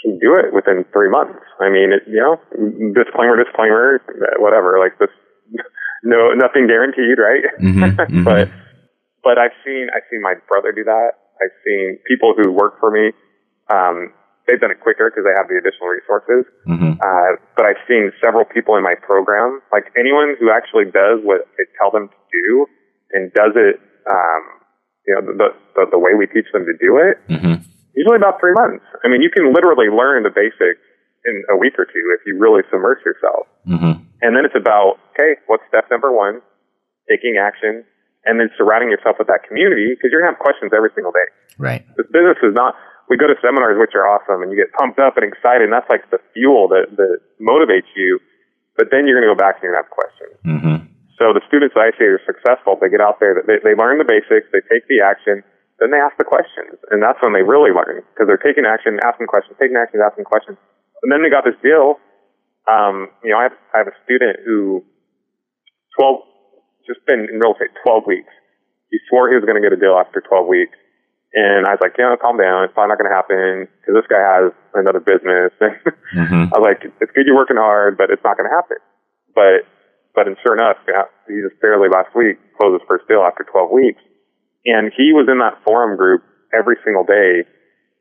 can 0.00 0.18
do 0.18 0.34
it 0.38 0.54
within 0.54 0.84
three 0.92 1.10
months. 1.10 1.42
I 1.60 1.68
mean, 1.68 1.92
it, 1.92 2.06
you 2.06 2.22
know, 2.22 2.38
disclaimer, 2.94 3.36
disclaimer, 3.42 4.00
whatever, 4.38 4.78
like 4.78 4.96
this, 4.98 5.10
no, 6.04 6.32
nothing 6.32 6.66
guaranteed, 6.68 7.18
right? 7.18 7.44
Mhm, 7.60 7.96
mhm. 7.96 8.24
but, 8.28 8.48
but 9.24 9.36
I've 9.38 9.56
seen, 9.66 9.88
I've 9.94 10.06
seen 10.10 10.22
my 10.22 10.34
brother 10.48 10.72
do 10.72 10.84
that. 10.84 11.18
I've 11.42 11.56
seen 11.64 11.98
people 12.06 12.34
who 12.36 12.52
work 12.52 12.78
for 12.78 12.90
me, 12.90 13.12
um, 13.72 14.12
they've 14.46 14.60
done 14.60 14.70
it 14.70 14.80
quicker 14.80 15.10
because 15.10 15.24
they 15.24 15.34
have 15.36 15.48
the 15.48 15.56
additional 15.56 15.88
resources. 15.88 16.44
Mm-hmm. 16.66 16.98
Uh, 17.00 17.30
but 17.56 17.64
I've 17.66 17.80
seen 17.86 18.12
several 18.20 18.44
people 18.44 18.76
in 18.76 18.82
my 18.82 18.94
program, 18.98 19.60
like 19.72 19.88
anyone 19.96 20.36
who 20.38 20.50
actually 20.50 20.90
does 20.90 21.22
what 21.22 21.46
I 21.58 21.64
tell 21.78 21.90
them 21.94 22.10
to 22.10 22.18
do 22.34 22.66
and 23.12 23.32
does 23.32 23.54
it, 23.54 23.78
um, 24.10 24.42
you 25.06 25.14
know, 25.14 25.22
the, 25.22 25.48
the, 25.76 25.96
the 25.96 26.00
way 26.00 26.12
we 26.18 26.26
teach 26.26 26.50
them 26.52 26.66
to 26.66 26.74
do 26.76 26.98
it, 26.98 27.16
Mm-hmm. 27.30 27.62
usually 27.94 28.16
about 28.18 28.40
three 28.40 28.54
months. 28.54 28.84
I 29.04 29.08
mean, 29.08 29.22
you 29.22 29.30
can 29.30 29.52
literally 29.54 29.88
learn 29.88 30.22
the 30.22 30.34
basics 30.34 30.82
in 31.24 31.44
a 31.52 31.56
week 31.56 31.78
or 31.78 31.84
two 31.84 32.04
if 32.16 32.24
you 32.26 32.38
really 32.38 32.62
submerge 32.70 33.04
yourself. 33.04 33.46
Mm-hmm. 33.68 34.02
And 34.22 34.36
then 34.36 34.44
it's 34.44 34.56
about, 34.56 35.00
okay, 35.12 35.40
what's 35.46 35.62
step 35.68 35.88
number 35.90 36.12
one? 36.12 36.40
Taking 37.08 37.36
action 37.40 37.84
and 38.24 38.38
then 38.38 38.50
surrounding 38.56 38.90
yourself 38.90 39.16
with 39.16 39.28
that 39.28 39.46
community 39.48 39.96
because 39.96 40.12
you're 40.12 40.20
going 40.20 40.32
to 40.32 40.36
have 40.36 40.42
questions 40.42 40.72
every 40.76 40.92
single 40.92 41.12
day. 41.12 41.28
Right. 41.56 41.82
This 41.96 42.08
business 42.12 42.36
is 42.44 42.52
not, 42.52 42.76
we 43.08 43.16
go 43.16 43.26
to 43.26 43.36
seminars, 43.40 43.80
which 43.80 43.96
are 43.96 44.04
awesome 44.04 44.44
and 44.44 44.52
you 44.52 44.58
get 44.60 44.72
pumped 44.76 45.00
up 45.00 45.16
and 45.16 45.24
excited 45.24 45.64
and 45.64 45.72
that's 45.72 45.88
like 45.88 46.04
the 46.12 46.20
fuel 46.36 46.68
that, 46.68 46.92
that 46.96 47.24
motivates 47.40 47.88
you. 47.96 48.20
But 48.76 48.92
then 48.92 49.08
you're 49.08 49.16
going 49.16 49.28
to 49.28 49.32
go 49.32 49.40
back 49.40 49.60
and 49.60 49.68
you're 49.68 49.74
going 49.76 49.84
to 49.84 49.88
have 49.88 49.92
questions. 49.92 50.34
Mm-hmm. 50.44 50.76
So 51.20 51.36
the 51.36 51.44
students 51.48 51.76
that 51.76 51.84
I 51.84 51.92
say 52.00 52.08
are 52.08 52.22
successful, 52.24 52.80
they 52.80 52.88
get 52.88 53.04
out 53.04 53.20
there, 53.20 53.44
they, 53.44 53.60
they 53.60 53.76
learn 53.76 54.00
the 54.00 54.08
basics, 54.08 54.48
they 54.56 54.64
take 54.72 54.88
the 54.88 55.04
action, 55.04 55.44
then 55.76 55.92
they 55.92 56.00
ask 56.00 56.16
the 56.16 56.24
questions. 56.24 56.80
And 56.88 57.04
that's 57.04 57.20
when 57.20 57.36
they 57.36 57.44
really 57.44 57.72
learn 57.72 58.00
because 58.12 58.24
they're 58.24 58.40
taking 58.40 58.64
action, 58.64 58.96
asking 59.04 59.28
questions, 59.28 59.56
taking 59.60 59.76
action, 59.76 60.00
asking 60.00 60.24
questions. 60.24 60.56
And 61.04 61.12
then 61.12 61.20
they 61.20 61.28
got 61.28 61.44
this 61.44 61.56
deal. 61.60 62.00
Um, 62.68 63.12
you 63.24 63.32
know, 63.32 63.40
I 63.40 63.52
have, 63.52 63.56
I 63.72 63.84
have 63.84 63.88
a 63.88 63.96
student 64.04 64.40
who 64.44 64.84
12, 66.00 66.24
just 66.90 67.06
been 67.06 67.30
in 67.30 67.38
real 67.38 67.54
estate 67.54 67.70
12 67.86 68.02
weeks. 68.10 68.34
He 68.90 68.98
swore 69.06 69.30
he 69.30 69.38
was 69.38 69.46
going 69.46 69.54
to 69.54 69.62
get 69.62 69.70
a 69.70 69.78
deal 69.78 69.94
after 69.94 70.18
12 70.18 70.50
weeks. 70.50 70.74
And 71.30 71.62
I 71.62 71.78
was 71.78 71.82
like, 71.82 71.94
yeah, 71.94 72.10
calm 72.18 72.42
down. 72.42 72.66
It's 72.66 72.74
probably 72.74 72.90
not 72.90 72.98
going 72.98 73.06
to 73.06 73.14
happen 73.14 73.70
because 73.78 73.94
this 74.02 74.10
guy 74.10 74.18
has 74.18 74.50
another 74.74 74.98
business. 74.98 75.54
Mm-hmm. 76.10 76.50
I 76.50 76.58
was 76.58 76.66
like, 76.66 76.82
it's 76.82 77.14
good 77.14 77.22
you're 77.22 77.38
working 77.38 77.54
hard, 77.54 77.94
but 77.94 78.10
it's 78.10 78.18
not 78.26 78.34
going 78.34 78.50
to 78.50 78.56
happen. 78.58 78.82
But, 79.30 79.62
but 80.10 80.26
and 80.26 80.34
sure 80.42 80.58
enough, 80.58 80.74
yeah, 80.90 81.06
he 81.30 81.38
just 81.38 81.54
barely 81.62 81.86
last 81.86 82.10
week 82.18 82.34
closed 82.58 82.82
his 82.82 82.86
first 82.90 83.06
deal 83.06 83.22
after 83.22 83.46
12 83.46 83.70
weeks. 83.70 84.02
And 84.66 84.90
he 84.90 85.14
was 85.14 85.30
in 85.30 85.38
that 85.38 85.62
forum 85.62 85.94
group 85.94 86.26
every 86.50 86.74
single 86.82 87.06
day 87.06 87.46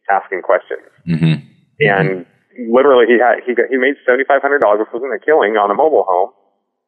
asking 0.10 0.42
questions. 0.42 0.90
Mm-hmm. 1.06 1.46
And 1.86 2.26
literally 2.66 3.06
he 3.06 3.22
had, 3.22 3.46
he 3.46 3.54
got, 3.54 3.70
he 3.70 3.78
made 3.78 3.94
$7,500, 4.10 4.58
which 4.82 4.90
wasn't 4.90 5.14
a 5.14 5.22
killing 5.22 5.54
on 5.54 5.70
a 5.70 5.78
mobile 5.78 6.10
home. 6.10 6.34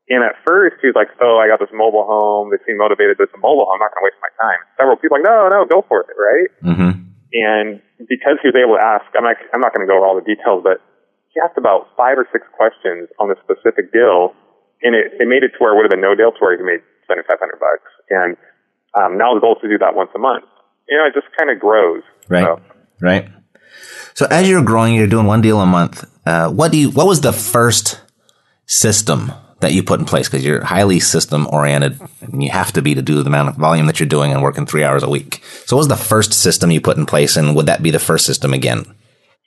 And 0.09 0.25
at 0.25 0.35
first 0.43 0.81
he 0.81 0.89
was 0.89 0.97
like, 0.97 1.13
oh, 1.21 1.37
I 1.37 1.47
got 1.47 1.61
this 1.61 1.71
mobile 1.71 2.03
home. 2.03 2.49
They 2.49 2.59
seem 2.65 2.77
motivated. 2.81 3.19
It's 3.19 3.31
a 3.31 3.39
mobile 3.39 3.69
home. 3.69 3.79
I'm 3.79 3.83
not 3.83 3.93
going 3.95 4.03
to 4.03 4.07
waste 4.11 4.21
my 4.21 4.33
time. 4.39 4.59
Several 4.75 4.97
people 4.97 5.21
like, 5.21 5.27
no, 5.27 5.47
no, 5.47 5.63
go 5.63 5.85
for 5.87 6.03
it. 6.03 6.11
Right. 6.17 6.49
Mm-hmm. 6.65 6.91
And 7.31 7.67
because 8.11 8.41
he 8.43 8.51
was 8.51 8.57
able 8.59 8.75
to 8.75 8.83
ask, 8.83 9.07
I'm 9.15 9.23
not, 9.23 9.39
I'm 9.55 9.63
not 9.63 9.71
going 9.71 9.87
to 9.87 9.89
go 9.89 10.01
over 10.01 10.05
all 10.05 10.17
the 10.19 10.27
details, 10.27 10.65
but 10.65 10.83
he 11.31 11.39
asked 11.39 11.55
about 11.55 11.87
five 11.95 12.19
or 12.19 12.27
six 12.33 12.43
questions 12.51 13.07
on 13.23 13.31
a 13.31 13.37
specific 13.39 13.95
deal, 13.95 14.35
and 14.83 14.91
it, 14.91 15.15
it 15.15 15.27
made 15.31 15.47
it 15.47 15.55
to 15.55 15.59
where 15.63 15.71
it 15.71 15.79
would 15.79 15.87
have 15.87 15.95
been 15.95 16.03
no 16.03 16.11
deal 16.11 16.35
to 16.35 16.39
where 16.43 16.59
he 16.59 16.59
made 16.59 16.83
7,500 17.07 17.39
bucks. 17.55 17.87
And 18.11 18.35
um, 18.99 19.15
now 19.15 19.31
the 19.31 19.39
goal 19.39 19.55
is 19.55 19.63
to 19.63 19.71
do 19.71 19.79
that 19.79 19.95
once 19.95 20.11
a 20.11 20.19
month. 20.19 20.43
You 20.91 20.99
know, 20.99 21.07
it 21.07 21.15
just 21.15 21.31
kind 21.39 21.47
of 21.47 21.55
grows. 21.55 22.03
Right. 22.27 22.43
So, 22.43 22.59
Right. 22.99 23.29
So 24.13 24.27
as 24.29 24.47
you're 24.47 24.63
growing, 24.63 24.93
you're 24.93 25.07
doing 25.07 25.25
one 25.25 25.41
deal 25.41 25.59
a 25.59 25.65
month. 25.65 26.03
Uh, 26.25 26.49
what 26.49 26.71
do 26.71 26.77
you? 26.77 26.91
What 26.91 27.07
was 27.07 27.21
the 27.21 27.33
first 27.33 28.01
system 28.65 29.31
that 29.61 29.73
you 29.73 29.83
put 29.83 29.99
in 29.99 30.05
place? 30.05 30.27
Because 30.27 30.45
you're 30.45 30.63
highly 30.63 30.99
system 30.99 31.47
oriented, 31.47 31.99
and 32.21 32.43
you 32.43 32.51
have 32.51 32.71
to 32.73 32.81
be 32.81 32.95
to 32.95 33.01
do 33.01 33.21
the 33.21 33.27
amount 33.27 33.49
of 33.49 33.55
volume 33.55 33.85
that 33.87 33.99
you're 33.99 34.09
doing 34.09 34.31
and 34.31 34.41
working 34.41 34.65
three 34.65 34.83
hours 34.83 35.03
a 35.03 35.09
week. 35.09 35.43
So 35.65 35.75
what 35.75 35.81
was 35.81 35.87
the 35.87 35.95
first 35.95 36.33
system 36.33 36.71
you 36.71 36.81
put 36.81 36.97
in 36.97 37.05
place, 37.05 37.37
and 37.37 37.55
would 37.55 37.65
that 37.65 37.81
be 37.81 37.91
the 37.91 37.99
first 37.99 38.25
system 38.25 38.53
again? 38.53 38.85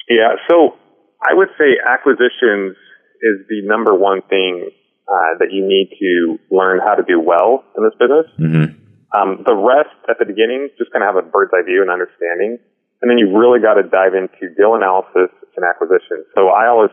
yeah. 0.09 0.37
So 0.49 0.77
I 1.23 1.35
would 1.35 1.49
say 1.59 1.81
acquisitions 1.81 2.77
is 3.23 3.47
the 3.49 3.63
number 3.65 3.95
one 3.95 4.23
thing 4.29 4.71
uh, 5.09 5.39
that 5.39 5.53
you 5.53 5.67
need 5.67 5.91
to 6.01 6.39
learn 6.51 6.81
how 6.81 6.95
to 6.95 7.03
do 7.03 7.21
well 7.21 7.65
in 7.77 7.85
this 7.85 7.95
business. 7.99 8.27
Mm-hmm. 8.39 8.67
Um, 9.15 9.45
the 9.47 9.55
rest 9.55 9.95
at 10.09 10.19
the 10.19 10.25
beginning, 10.25 10.69
just 10.77 10.93
kind 10.93 11.05
of 11.05 11.15
have 11.15 11.25
a 11.25 11.27
bird's 11.27 11.53
eye 11.55 11.63
view 11.65 11.83
and 11.83 11.91
understanding. 11.91 12.59
And 13.01 13.11
then 13.11 13.19
you 13.19 13.37
really 13.37 13.61
got 13.61 13.75
to 13.75 13.85
dive 13.85 14.15
into 14.15 14.53
deal 14.57 14.75
analysis 14.75 15.31
and 15.57 15.65
acquisition. 15.65 16.25
So 16.35 16.49
I 16.49 16.67
always 16.69 16.91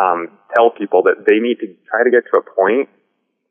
um, 0.00 0.38
tell 0.54 0.70
people 0.70 1.02
that 1.04 1.24
they 1.26 1.40
need 1.40 1.58
to 1.60 1.68
try 1.88 2.04
to 2.04 2.10
get 2.10 2.24
to 2.32 2.40
a 2.40 2.44
point 2.44 2.88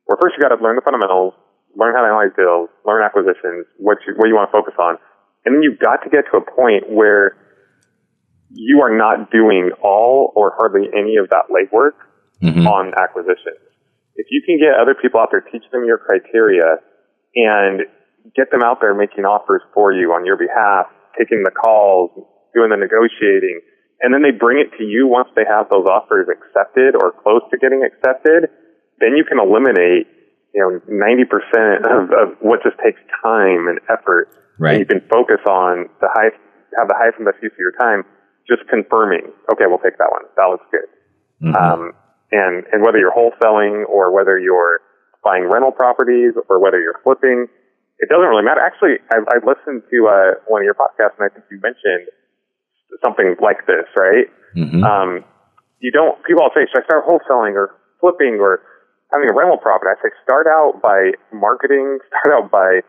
where 0.05 0.17
first 0.21 0.35
you 0.37 0.41
got 0.41 0.55
to 0.55 0.61
learn 0.61 0.75
the 0.75 0.85
fundamentals, 0.85 1.33
learn 1.75 1.93
how 1.93 2.01
to 2.01 2.07
analyze 2.07 2.33
deals, 2.37 2.69
learn 2.85 3.03
acquisitions, 3.03 3.65
what 3.77 3.97
you, 4.05 4.13
what 4.17 4.27
you 4.29 4.35
want 4.35 4.47
to 4.47 4.53
focus 4.53 4.73
on. 4.77 4.97
And 5.45 5.55
then 5.55 5.61
you've 5.63 5.79
got 5.79 6.01
to 6.05 6.09
get 6.09 6.25
to 6.31 6.37
a 6.37 6.45
point 6.45 6.89
where 6.89 7.37
you 8.49 8.81
are 8.81 8.95
not 8.95 9.31
doing 9.31 9.71
all 9.81 10.31
or 10.35 10.53
hardly 10.57 10.87
any 10.93 11.17
of 11.17 11.29
that 11.29 11.49
legwork 11.49 11.97
Mm-hmm. 12.43 12.67
on 12.67 12.91
acquisitions. 12.99 13.63
If 14.15 14.27
you 14.29 14.43
can 14.45 14.59
get 14.59 14.75
other 14.75 14.93
people 14.93 15.21
out 15.21 15.29
there, 15.31 15.39
teach 15.39 15.63
them 15.71 15.85
your 15.85 15.97
criteria, 15.97 16.83
and 17.33 17.87
get 18.35 18.51
them 18.51 18.61
out 18.61 18.81
there 18.81 18.93
making 18.93 19.23
offers 19.23 19.61
for 19.73 19.93
you 19.93 20.11
on 20.11 20.25
your 20.25 20.35
behalf, 20.35 20.87
taking 21.17 21.43
the 21.43 21.51
calls, 21.51 22.11
doing 22.53 22.69
the 22.69 22.77
negotiating, 22.77 23.61
and 24.01 24.13
then 24.13 24.21
they 24.21 24.31
bring 24.31 24.59
it 24.59 24.75
to 24.77 24.83
you 24.83 25.07
once 25.07 25.29
they 25.35 25.45
have 25.47 25.69
those 25.69 25.85
offers 25.87 26.27
accepted 26.27 26.95
or 26.95 27.11
close 27.11 27.41
to 27.51 27.57
getting 27.57 27.83
accepted, 27.83 28.51
then 28.99 29.15
you 29.15 29.23
can 29.23 29.39
eliminate, 29.39 30.07
you 30.53 30.59
know, 30.59 30.79
90% 30.87 31.83
of, 31.83 32.11
of 32.11 32.27
what 32.41 32.63
just 32.63 32.75
takes 32.83 32.99
time 33.23 33.67
and 33.67 33.79
effort. 33.87 34.29
Right. 34.59 34.75
And 34.75 34.79
you 34.79 34.85
can 34.85 35.01
focus 35.07 35.39
on 35.47 35.87
the 36.01 36.09
highest, 36.11 36.39
have 36.77 36.87
the 36.87 36.95
highest 36.95 37.17
and 37.19 37.25
best 37.25 37.39
use 37.41 37.51
of 37.51 37.59
your 37.59 37.75
time. 37.75 38.03
just 38.47 38.67
confirming, 38.69 39.31
okay, 39.51 39.65
we'll 39.67 39.83
take 39.83 39.97
that 39.97 40.11
one. 40.11 40.23
That 40.35 40.47
looks 40.51 40.67
good. 40.71 40.87
Um, 41.55 41.91
and, 42.31 42.63
and 42.71 42.83
whether 42.83 42.97
you're 42.97 43.15
wholesaling 43.15 43.87
or 43.87 44.11
whether 44.11 44.39
you're 44.39 44.81
buying 45.23 45.49
rental 45.49 45.71
properties 45.71 46.33
or 46.49 46.59
whether 46.59 46.79
you're 46.79 46.99
flipping, 47.03 47.47
it 47.99 48.09
doesn't 48.09 48.27
really 48.27 48.43
matter. 48.43 48.59
Actually, 48.59 48.99
I, 49.11 49.23
I 49.23 49.37
listened 49.39 49.83
to 49.89 49.97
uh, 50.07 50.39
one 50.47 50.61
of 50.61 50.65
your 50.65 50.75
podcasts, 50.75 51.15
and 51.19 51.25
I 51.25 51.33
think 51.33 51.45
you 51.49 51.59
mentioned 51.63 52.11
something 53.03 53.35
like 53.41 53.65
this, 53.67 53.85
right? 53.97 54.27
Um, 54.83 55.25
you 55.79 55.91
don't. 55.91 56.15
People 56.23 56.43
all 56.43 56.51
say, 56.55 56.65
"Should 56.71 56.83
I 56.83 56.85
start 56.85 57.05
wholesaling 57.05 57.53
or 57.53 57.75
flipping 57.99 58.39
or 58.39 58.61
having 59.13 59.29
a 59.29 59.33
rental 59.33 59.57
property?" 59.57 59.91
I 59.91 60.01
say, 60.01 60.13
start 60.23 60.47
out 60.47 60.81
by 60.81 61.11
marketing, 61.33 61.99
start 62.09 62.31
out 62.35 62.51
by 62.51 62.81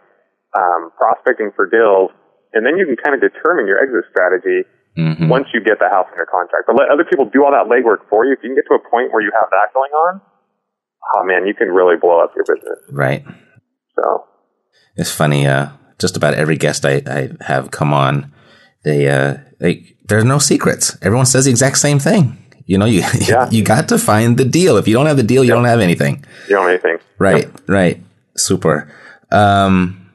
um, 0.54 0.90
prospecting 0.96 1.50
for 1.56 1.66
deals, 1.66 2.10
and 2.54 2.64
then 2.64 2.76
you 2.78 2.86
can 2.86 2.96
kind 2.96 3.14
of 3.14 3.20
determine 3.20 3.66
your 3.66 3.82
exit 3.82 4.04
strategy 4.10 4.62
once 5.28 5.46
you 5.52 5.60
get 5.60 5.78
the 5.78 5.88
house 5.90 6.06
under 6.12 6.24
contract. 6.24 6.64
But 6.66 6.76
let 6.76 6.88
other 6.88 7.04
people 7.04 7.28
do 7.28 7.44
all 7.44 7.52
that 7.52 7.68
legwork 7.68 8.08
for 8.08 8.24
you. 8.24 8.32
If 8.32 8.40
you 8.42 8.48
can 8.50 8.56
get 8.56 8.64
to 8.70 8.74
a 8.80 8.90
point 8.90 9.12
where 9.12 9.20
you 9.20 9.30
have 9.34 9.50
that 9.50 9.74
going 9.74 9.92
on, 9.92 10.20
oh 11.14 11.24
man, 11.24 11.46
you 11.46 11.52
can 11.54 11.68
really 11.68 11.96
blow 12.00 12.20
up 12.22 12.32
your 12.34 12.44
business. 12.44 12.78
Right. 12.90 13.24
So 13.94 14.24
It's 14.96 15.10
funny. 15.10 15.46
Uh, 15.46 15.70
just 15.98 16.16
about 16.16 16.34
every 16.34 16.56
guest 16.56 16.84
I, 16.86 17.02
I 17.06 17.30
have 17.44 17.70
come 17.70 17.92
on, 17.92 18.32
they, 18.84 19.08
uh, 19.08 19.38
they, 19.58 19.94
there's 20.06 20.24
no 20.24 20.38
secrets. 20.38 20.96
Everyone 21.02 21.26
says 21.26 21.44
the 21.46 21.50
exact 21.50 21.78
same 21.78 21.98
thing. 21.98 22.36
You 22.66 22.78
know, 22.78 22.86
you, 22.86 23.02
Yeah. 23.20 23.48
you 23.50 23.62
got 23.64 23.88
to 23.88 23.98
find 23.98 24.36
the 24.36 24.44
deal. 24.44 24.76
If 24.76 24.86
you 24.88 24.94
don't 24.94 25.06
have 25.06 25.16
the 25.16 25.22
deal, 25.22 25.44
you 25.44 25.50
don't 25.52 25.64
have 25.64 25.80
anything. 25.80 26.24
you 26.48 26.54
don't 26.56 26.68
have 26.68 26.84
anything. 26.84 26.98
Right. 27.18 27.48
Right. 27.68 28.02
Super. 28.36 28.92
Um, 29.30 30.10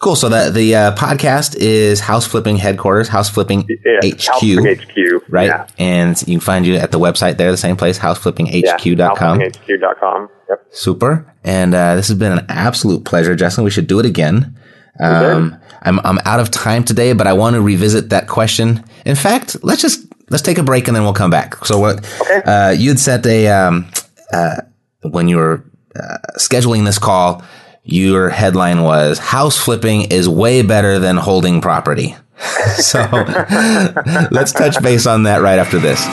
cool. 0.00 0.16
So 0.16 0.28
that 0.28 0.54
the, 0.54 0.74
uh, 0.74 0.94
podcast 0.96 1.56
is 1.56 2.00
House 2.00 2.26
Flipping 2.26 2.56
Headquarters, 2.56 3.08
House 3.08 3.28
Flipping 3.30 3.66
Yeah, 3.84 4.00
HQ. 4.02 4.26
House 4.28 4.84
HQ. 4.84 5.22
Right. 5.28 5.46
Yeah. 5.48 5.66
And 5.78 6.20
you 6.26 6.34
can 6.34 6.40
find 6.40 6.66
you 6.66 6.74
at 6.76 6.90
the 6.92 6.98
website 6.98 7.36
there, 7.36 7.50
the 7.50 7.56
same 7.56 7.76
place, 7.76 7.98
houseflippinghq.com. 7.98 9.40
Yeah, 9.40 9.48
HQ.com. 9.48 10.28
Yep. 10.50 10.66
Super. 10.70 11.32
And 11.42 11.74
uh, 11.74 11.94
this 11.96 12.08
has 12.08 12.18
been 12.18 12.32
an 12.32 12.46
absolute 12.48 13.04
pleasure, 13.04 13.34
Justin. 13.34 13.64
We 13.64 13.70
should 13.70 13.86
do 13.86 13.98
it 14.00 14.06
again. 14.06 14.56
Um, 15.00 15.56
I'm 15.84 16.00
I'm 16.00 16.18
out 16.24 16.40
of 16.40 16.50
time 16.50 16.84
today, 16.84 17.12
but 17.12 17.26
I 17.26 17.32
want 17.32 17.54
to 17.54 17.60
revisit 17.60 18.10
that 18.10 18.28
question. 18.28 18.84
In 19.04 19.16
fact, 19.16 19.56
let's 19.62 19.82
just 19.82 20.06
let's 20.30 20.42
take 20.42 20.58
a 20.58 20.62
break 20.62 20.88
and 20.88 20.96
then 20.96 21.04
we'll 21.04 21.12
come 21.12 21.30
back. 21.30 21.64
So 21.64 21.78
what 21.78 22.04
uh, 22.46 22.74
you'd 22.76 22.98
set 22.98 23.26
a 23.26 23.48
um, 23.48 23.90
uh, 24.32 24.62
when 25.02 25.28
you 25.28 25.36
were 25.36 25.64
uh, 25.94 26.18
scheduling 26.38 26.84
this 26.84 26.98
call, 26.98 27.42
your 27.82 28.30
headline 28.30 28.82
was 28.82 29.18
"House 29.18 29.58
flipping 29.58 30.10
is 30.10 30.28
way 30.28 30.62
better 30.62 30.98
than 30.98 31.16
holding 31.16 31.60
property." 31.60 32.16
so 32.78 33.00
let's 34.30 34.52
touch 34.52 34.82
base 34.82 35.06
on 35.06 35.24
that 35.24 35.40
right 35.40 35.58
after 35.58 35.78
this. 35.78 36.04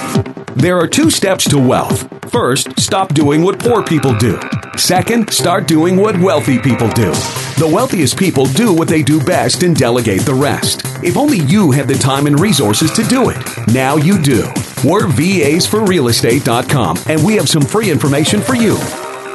There 0.56 0.78
are 0.78 0.88
two 0.88 1.10
steps 1.10 1.50
to 1.50 1.58
wealth. 1.58 2.08
First, 2.30 2.80
stop 2.80 3.14
doing 3.14 3.42
what 3.42 3.60
poor 3.60 3.84
people 3.84 4.14
do. 4.18 4.40
Second, 4.76 5.32
start 5.32 5.68
doing 5.68 5.98
what 5.98 6.20
wealthy 6.20 6.60
people 6.60 6.90
do. 6.90 7.12
The 7.58 7.70
wealthiest 7.72 8.18
people 8.18 8.46
do 8.46 8.74
what 8.74 8.88
they 8.88 9.02
do 9.02 9.20
best 9.24 9.64
and 9.64 9.76
delegate 9.76 10.22
the 10.22 10.34
rest. 10.34 10.82
If 11.04 11.18
only 11.18 11.40
you 11.40 11.72
had 11.72 11.88
the 11.88 11.96
time 11.96 12.28
and 12.28 12.40
resources 12.40 12.92
to 12.94 13.04
do 13.04 13.30
it. 13.30 13.38
Now 13.74 13.96
you 13.96 14.22
do. 14.22 14.44
We're 14.84 15.08
VAsForRealEstate.com 15.08 16.98
and 17.08 17.26
we 17.26 17.36
have 17.36 17.50
some 17.50 17.64
free 17.64 17.90
information 17.90 18.42
for 18.42 18.56
you. 18.56 18.78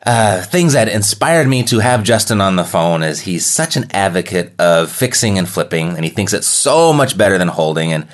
uh, 0.07 0.43
things 0.43 0.75
that 0.75 0.89
inspired 0.89 1.49
me 1.49 1.65
to 1.65 1.81
have 1.81 2.05
Justin 2.05 2.41
on 2.41 2.55
the 2.55 2.63
phone 2.63 3.03
is 3.03 3.19
he's 3.19 3.45
such 3.45 3.77
an 3.77 3.87
advocate 3.91 4.53
of 4.61 4.93
fixing 4.93 5.37
and 5.37 5.49
flipping, 5.49 5.97
and 5.97 6.05
he 6.05 6.11
thinks 6.11 6.33
it's 6.33 6.47
so 6.47 6.93
much 6.93 7.19
better 7.19 7.39
than 7.39 7.49
holding. 7.49 7.93
And 7.93 8.07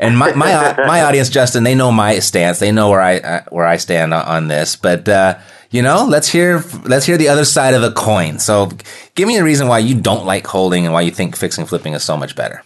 and 0.00 0.18
my 0.18 0.32
my, 0.32 0.74
my 0.86 1.02
audience, 1.02 1.28
Justin, 1.28 1.62
they 1.62 1.74
know 1.74 1.92
my 1.92 2.18
stance. 2.18 2.58
They 2.58 2.72
know 2.72 2.90
where 2.90 3.00
I 3.00 3.18
uh, 3.18 3.42
where 3.50 3.66
I 3.66 3.76
stand 3.76 4.12
on, 4.12 4.48
this. 4.48 4.74
But 4.74 5.08
uh, 5.08 5.38
you 5.70 5.82
know, 5.82 6.04
let's 6.04 6.28
hear 6.28 6.64
let's 6.84 7.06
hear 7.06 7.16
the 7.16 7.28
other 7.28 7.44
side 7.44 7.74
of 7.74 7.82
the 7.82 7.92
coin. 7.92 8.38
So, 8.38 8.70
give 9.14 9.28
me 9.28 9.36
a 9.36 9.44
reason 9.44 9.68
why 9.68 9.78
you 9.78 10.00
don't 10.00 10.24
like 10.24 10.46
holding 10.46 10.84
and 10.84 10.92
why 10.92 11.02
you 11.02 11.10
think 11.10 11.36
fixing 11.36 11.66
flipping 11.66 11.92
is 11.92 12.02
so 12.02 12.16
much 12.16 12.34
better. 12.34 12.62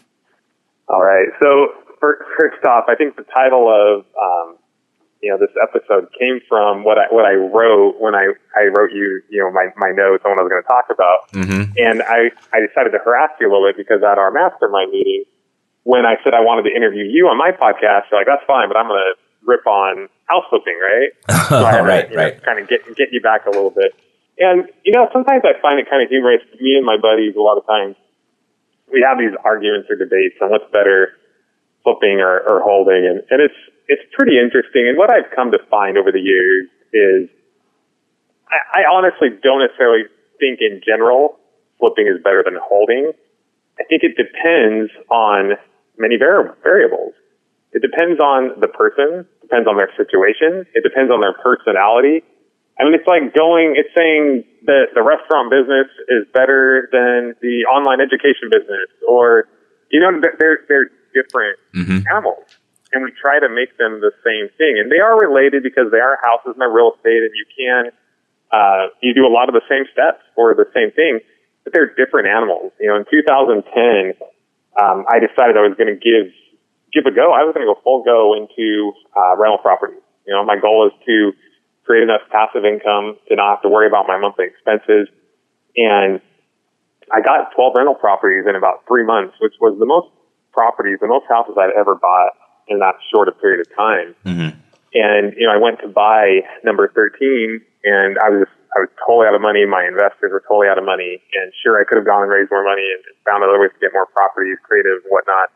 All 0.88 1.02
right. 1.02 1.28
So 1.42 1.68
first 2.00 2.64
off, 2.64 2.84
I 2.88 2.94
think 2.94 3.16
the 3.16 3.24
title 3.24 3.68
of 3.68 4.04
um, 4.20 4.56
you 5.22 5.30
know 5.30 5.38
this 5.38 5.54
episode 5.60 6.08
came 6.18 6.40
from 6.48 6.84
what 6.84 6.98
I 6.98 7.06
what 7.10 7.24
I 7.24 7.34
wrote 7.34 7.96
when 7.98 8.14
I 8.14 8.32
I 8.54 8.68
wrote 8.76 8.92
you 8.92 9.22
you 9.30 9.40
know 9.40 9.50
my 9.50 9.68
my 9.76 9.90
notes 9.90 10.22
on 10.24 10.32
what 10.32 10.40
I 10.40 10.42
was 10.42 10.50
going 10.50 10.62
to 10.62 10.68
talk 10.68 10.86
about, 10.90 11.32
and 11.78 12.02
I 12.02 12.30
I 12.52 12.60
decided 12.66 12.92
to 12.92 12.98
harass 12.98 13.30
you 13.40 13.48
a 13.48 13.50
little 13.50 13.66
bit 13.66 13.76
because 13.76 14.02
at 14.02 14.18
our 14.18 14.30
mastermind 14.30 14.92
meeting, 14.92 15.24
when 15.84 16.04
I 16.04 16.16
said 16.24 16.34
I 16.34 16.40
wanted 16.40 16.68
to 16.68 16.74
interview 16.74 17.04
you 17.04 17.28
on 17.28 17.38
my 17.38 17.52
podcast, 17.52 18.10
you're 18.10 18.20
like 18.20 18.26
that's 18.26 18.44
fine, 18.46 18.68
but 18.68 18.76
I'm 18.76 18.88
going 18.88 19.00
to 19.00 19.14
rip 19.46 19.66
on 19.66 20.08
house 20.26 20.44
flipping, 20.50 20.76
right? 20.80 21.12
So 21.48 21.60
I 21.64 21.72
had 21.72 21.82
to, 21.82 21.84
Right, 21.84 22.10
know, 22.10 22.16
right. 22.16 22.42
kind 22.42 22.58
of 22.58 22.68
get 22.68 22.84
get 22.96 23.12
you 23.12 23.20
back 23.20 23.44
a 23.46 23.50
little 23.50 23.70
bit. 23.70 23.94
And 24.38 24.68
you 24.82 24.92
know, 24.92 25.08
sometimes 25.12 25.42
I 25.44 25.60
find 25.60 25.78
it 25.78 25.88
kind 25.88 26.02
of 26.02 26.08
humorous. 26.08 26.40
Me 26.60 26.74
and 26.76 26.84
my 26.86 26.96
buddies, 26.96 27.36
a 27.36 27.40
lot 27.40 27.58
of 27.58 27.66
times, 27.66 27.96
we 28.90 29.04
have 29.06 29.18
these 29.18 29.36
arguments 29.44 29.88
or 29.90 29.96
debates 29.96 30.36
on 30.40 30.50
what's 30.50 30.64
better, 30.72 31.12
flipping 31.84 32.20
or, 32.20 32.40
or 32.48 32.60
holding, 32.64 33.04
and, 33.06 33.20
and 33.30 33.40
it's 33.44 33.54
it's 33.86 34.02
pretty 34.16 34.38
interesting. 34.40 34.88
And 34.88 34.96
what 34.96 35.10
I've 35.12 35.30
come 35.36 35.52
to 35.52 35.58
find 35.70 35.98
over 35.98 36.10
the 36.10 36.20
years 36.20 36.64
is, 36.96 37.28
I, 38.48 38.80
I 38.80 38.82
honestly 38.90 39.28
don't 39.42 39.60
necessarily 39.60 40.04
think 40.40 40.60
in 40.64 40.80
general 40.84 41.38
flipping 41.78 42.06
is 42.08 42.22
better 42.24 42.42
than 42.42 42.56
holding. 42.56 43.12
I 43.78 43.84
think 43.84 44.02
it 44.02 44.16
depends 44.16 44.90
on 45.10 45.58
many 45.98 46.16
vari- 46.16 46.54
variables. 46.62 47.14
It 47.72 47.82
depends 47.82 48.20
on 48.20 48.60
the 48.60 48.68
person, 48.68 49.26
depends 49.42 49.66
on 49.66 49.76
their 49.76 49.90
situation, 49.96 50.64
it 50.74 50.82
depends 50.82 51.10
on 51.10 51.20
their 51.20 51.34
personality. 51.34 52.22
I 52.78 52.84
mean, 52.84 52.94
it's 52.94 53.06
like 53.06 53.34
going, 53.34 53.74
it's 53.78 53.90
saying 53.94 54.42
that 54.66 54.94
the 54.94 55.02
restaurant 55.02 55.50
business 55.50 55.86
is 56.10 56.26
better 56.34 56.88
than 56.90 57.34
the 57.42 57.66
online 57.70 58.00
education 58.00 58.50
business 58.50 58.90
or, 59.06 59.46
you 59.90 60.00
know, 60.00 60.10
they're, 60.38 60.66
they're 60.66 60.90
different 61.14 61.58
animals. 62.10 62.46
And 62.92 63.02
we 63.02 63.10
try 63.14 63.38
to 63.38 63.48
make 63.50 63.78
them 63.78 64.02
the 64.02 64.10
same 64.22 64.50
thing. 64.58 64.78
And 64.78 64.90
they 64.90 64.98
are 64.98 65.18
related 65.18 65.62
because 65.62 65.90
they 65.90 66.02
are 66.02 66.18
houses 66.22 66.54
and 66.54 66.60
they're 66.62 66.70
real 66.70 66.94
estate 66.94 67.22
and 67.26 67.34
you 67.34 67.46
can, 67.54 67.82
uh, 68.50 68.94
you 69.02 69.14
do 69.14 69.26
a 69.26 69.30
lot 69.30 69.48
of 69.50 69.54
the 69.54 69.66
same 69.70 69.86
steps 69.90 70.22
for 70.34 70.54
the 70.54 70.66
same 70.74 70.90
thing, 70.94 71.18
but 71.62 71.72
they're 71.72 71.94
different 71.94 72.26
animals. 72.26 72.70
You 72.78 72.90
know, 72.90 72.96
in 72.98 73.06
2010, 73.10 74.14
um, 74.80 75.04
I 75.08 75.18
decided 75.18 75.56
I 75.56 75.62
was 75.66 75.74
going 75.78 75.92
to 75.92 75.98
give 75.98 76.32
give 76.92 77.06
a 77.06 77.14
go. 77.14 77.32
I 77.34 77.42
was 77.42 77.54
going 77.54 77.66
to 77.66 77.72
go 77.74 77.80
full 77.82 78.02
go 78.02 78.34
into 78.34 78.92
uh, 79.16 79.36
rental 79.36 79.58
properties. 79.58 80.02
You 80.26 80.34
know, 80.34 80.44
my 80.44 80.58
goal 80.58 80.86
is 80.86 80.94
to 81.06 81.32
create 81.84 82.02
enough 82.02 82.22
passive 82.30 82.64
income 82.64 83.18
to 83.28 83.36
not 83.36 83.56
have 83.56 83.62
to 83.62 83.68
worry 83.68 83.86
about 83.86 84.06
my 84.06 84.16
monthly 84.18 84.46
expenses. 84.46 85.08
And 85.76 86.20
I 87.12 87.20
got 87.20 87.52
12 87.54 87.74
rental 87.76 87.94
properties 87.94 88.46
in 88.48 88.56
about 88.56 88.86
three 88.86 89.04
months, 89.04 89.34
which 89.40 89.54
was 89.60 89.76
the 89.78 89.86
most 89.86 90.08
properties, 90.52 90.98
the 91.00 91.08
most 91.08 91.26
houses 91.28 91.56
I'd 91.58 91.74
ever 91.76 91.94
bought 91.94 92.32
in 92.68 92.78
that 92.78 92.94
short 93.12 93.28
a 93.28 93.32
period 93.32 93.60
of 93.60 93.76
time. 93.76 94.14
And, 94.94 95.34
you 95.36 95.46
know, 95.46 95.52
I 95.52 95.58
went 95.58 95.80
to 95.80 95.88
buy 95.88 96.40
number 96.62 96.88
13 96.94 97.60
and 97.84 98.18
I 98.18 98.30
was, 98.30 98.46
I 98.74 98.82
was 98.82 98.90
totally 98.98 99.30
out 99.30 99.38
of 99.38 99.42
money. 99.42 99.62
My 99.64 99.86
investors 99.86 100.34
were 100.34 100.42
totally 100.42 100.66
out 100.66 100.78
of 100.78 100.84
money. 100.84 101.22
And 101.38 101.54
sure, 101.62 101.78
I 101.78 101.86
could 101.86 101.96
have 101.96 102.06
gone 102.06 102.26
and 102.26 102.30
raised 102.30 102.50
more 102.50 102.66
money 102.66 102.84
and 102.90 103.00
found 103.22 103.46
other 103.46 103.58
ways 103.58 103.70
to 103.70 103.80
get 103.80 103.94
more 103.94 104.10
properties, 104.10 104.58
creative, 104.66 105.02
whatnot. 105.06 105.54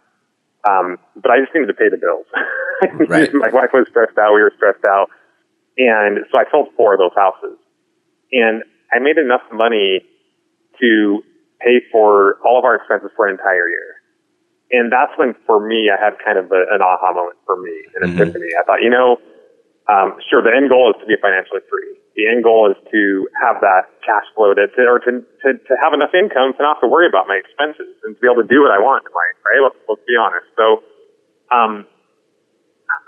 Um, 0.63 0.99
but 1.19 1.35
I 1.35 1.43
just 1.43 1.51
needed 1.55 1.67
to 1.71 1.79
pay 1.79 1.91
the 1.91 1.99
bills. 2.01 2.27
Right. 3.11 3.27
My 3.35 3.51
wife 3.51 3.75
was 3.75 3.91
stressed 3.91 4.17
out. 4.19 4.39
We 4.39 4.41
were 4.41 4.55
stressed 4.55 4.87
out. 4.87 5.11
And 5.79 6.23
so 6.31 6.39
I 6.39 6.45
sold 6.49 6.69
four 6.77 6.95
of 6.95 7.01
those 7.03 7.15
houses 7.17 7.59
and 8.31 8.63
I 8.95 8.99
made 8.99 9.19
enough 9.19 9.43
money 9.53 10.07
to 10.81 11.23
pay 11.61 11.83
for 11.91 12.39
all 12.45 12.59
of 12.59 12.65
our 12.65 12.77
expenses 12.77 13.11
for 13.17 13.27
an 13.27 13.35
entire 13.35 13.69
year. 13.69 13.99
And 14.71 14.93
that's 14.93 15.13
when, 15.17 15.35
for 15.47 15.59
me, 15.59 15.91
I 15.91 15.99
had 15.99 16.15
kind 16.23 16.39
of 16.39 16.53
a, 16.53 16.71
an 16.71 16.83
aha 16.83 17.13
moment 17.13 17.39
for 17.47 17.61
me, 17.61 17.73
an 17.97 18.13
epiphany. 18.13 18.55
I 18.59 18.63
thought, 18.65 18.83
you 18.83 18.91
know, 18.91 19.17
um, 19.89 20.21
sure, 20.29 20.43
the 20.43 20.53
end 20.55 20.69
goal 20.69 20.93
is 20.93 21.01
to 21.01 21.07
be 21.07 21.17
financially 21.21 21.65
free. 21.71 21.97
The 22.19 22.27
end 22.27 22.43
goal 22.43 22.67
is 22.67 22.75
to 22.91 23.31
have 23.39 23.63
that 23.63 23.95
cash 24.03 24.27
flow 24.35 24.51
to, 24.51 24.67
to 24.67 24.81
or 24.91 24.99
to, 25.07 25.23
to, 25.23 25.49
to 25.55 25.73
have 25.79 25.95
enough 25.95 26.11
income 26.19 26.51
to 26.51 26.61
not 26.67 26.83
have 26.83 26.83
to 26.83 26.91
worry 26.91 27.07
about 27.07 27.31
my 27.31 27.39
expenses 27.39 27.95
and 28.03 28.13
to 28.13 28.19
be 28.19 28.27
able 28.27 28.43
to 28.43 28.51
do 28.51 28.67
what 28.67 28.75
I 28.75 28.83
want 28.83 29.07
in 29.07 29.15
life, 29.15 29.39
right? 29.47 29.63
Let's, 29.63 29.79
let's 29.87 30.03
be 30.03 30.19
honest. 30.19 30.51
So, 30.59 30.83
um, 31.55 31.87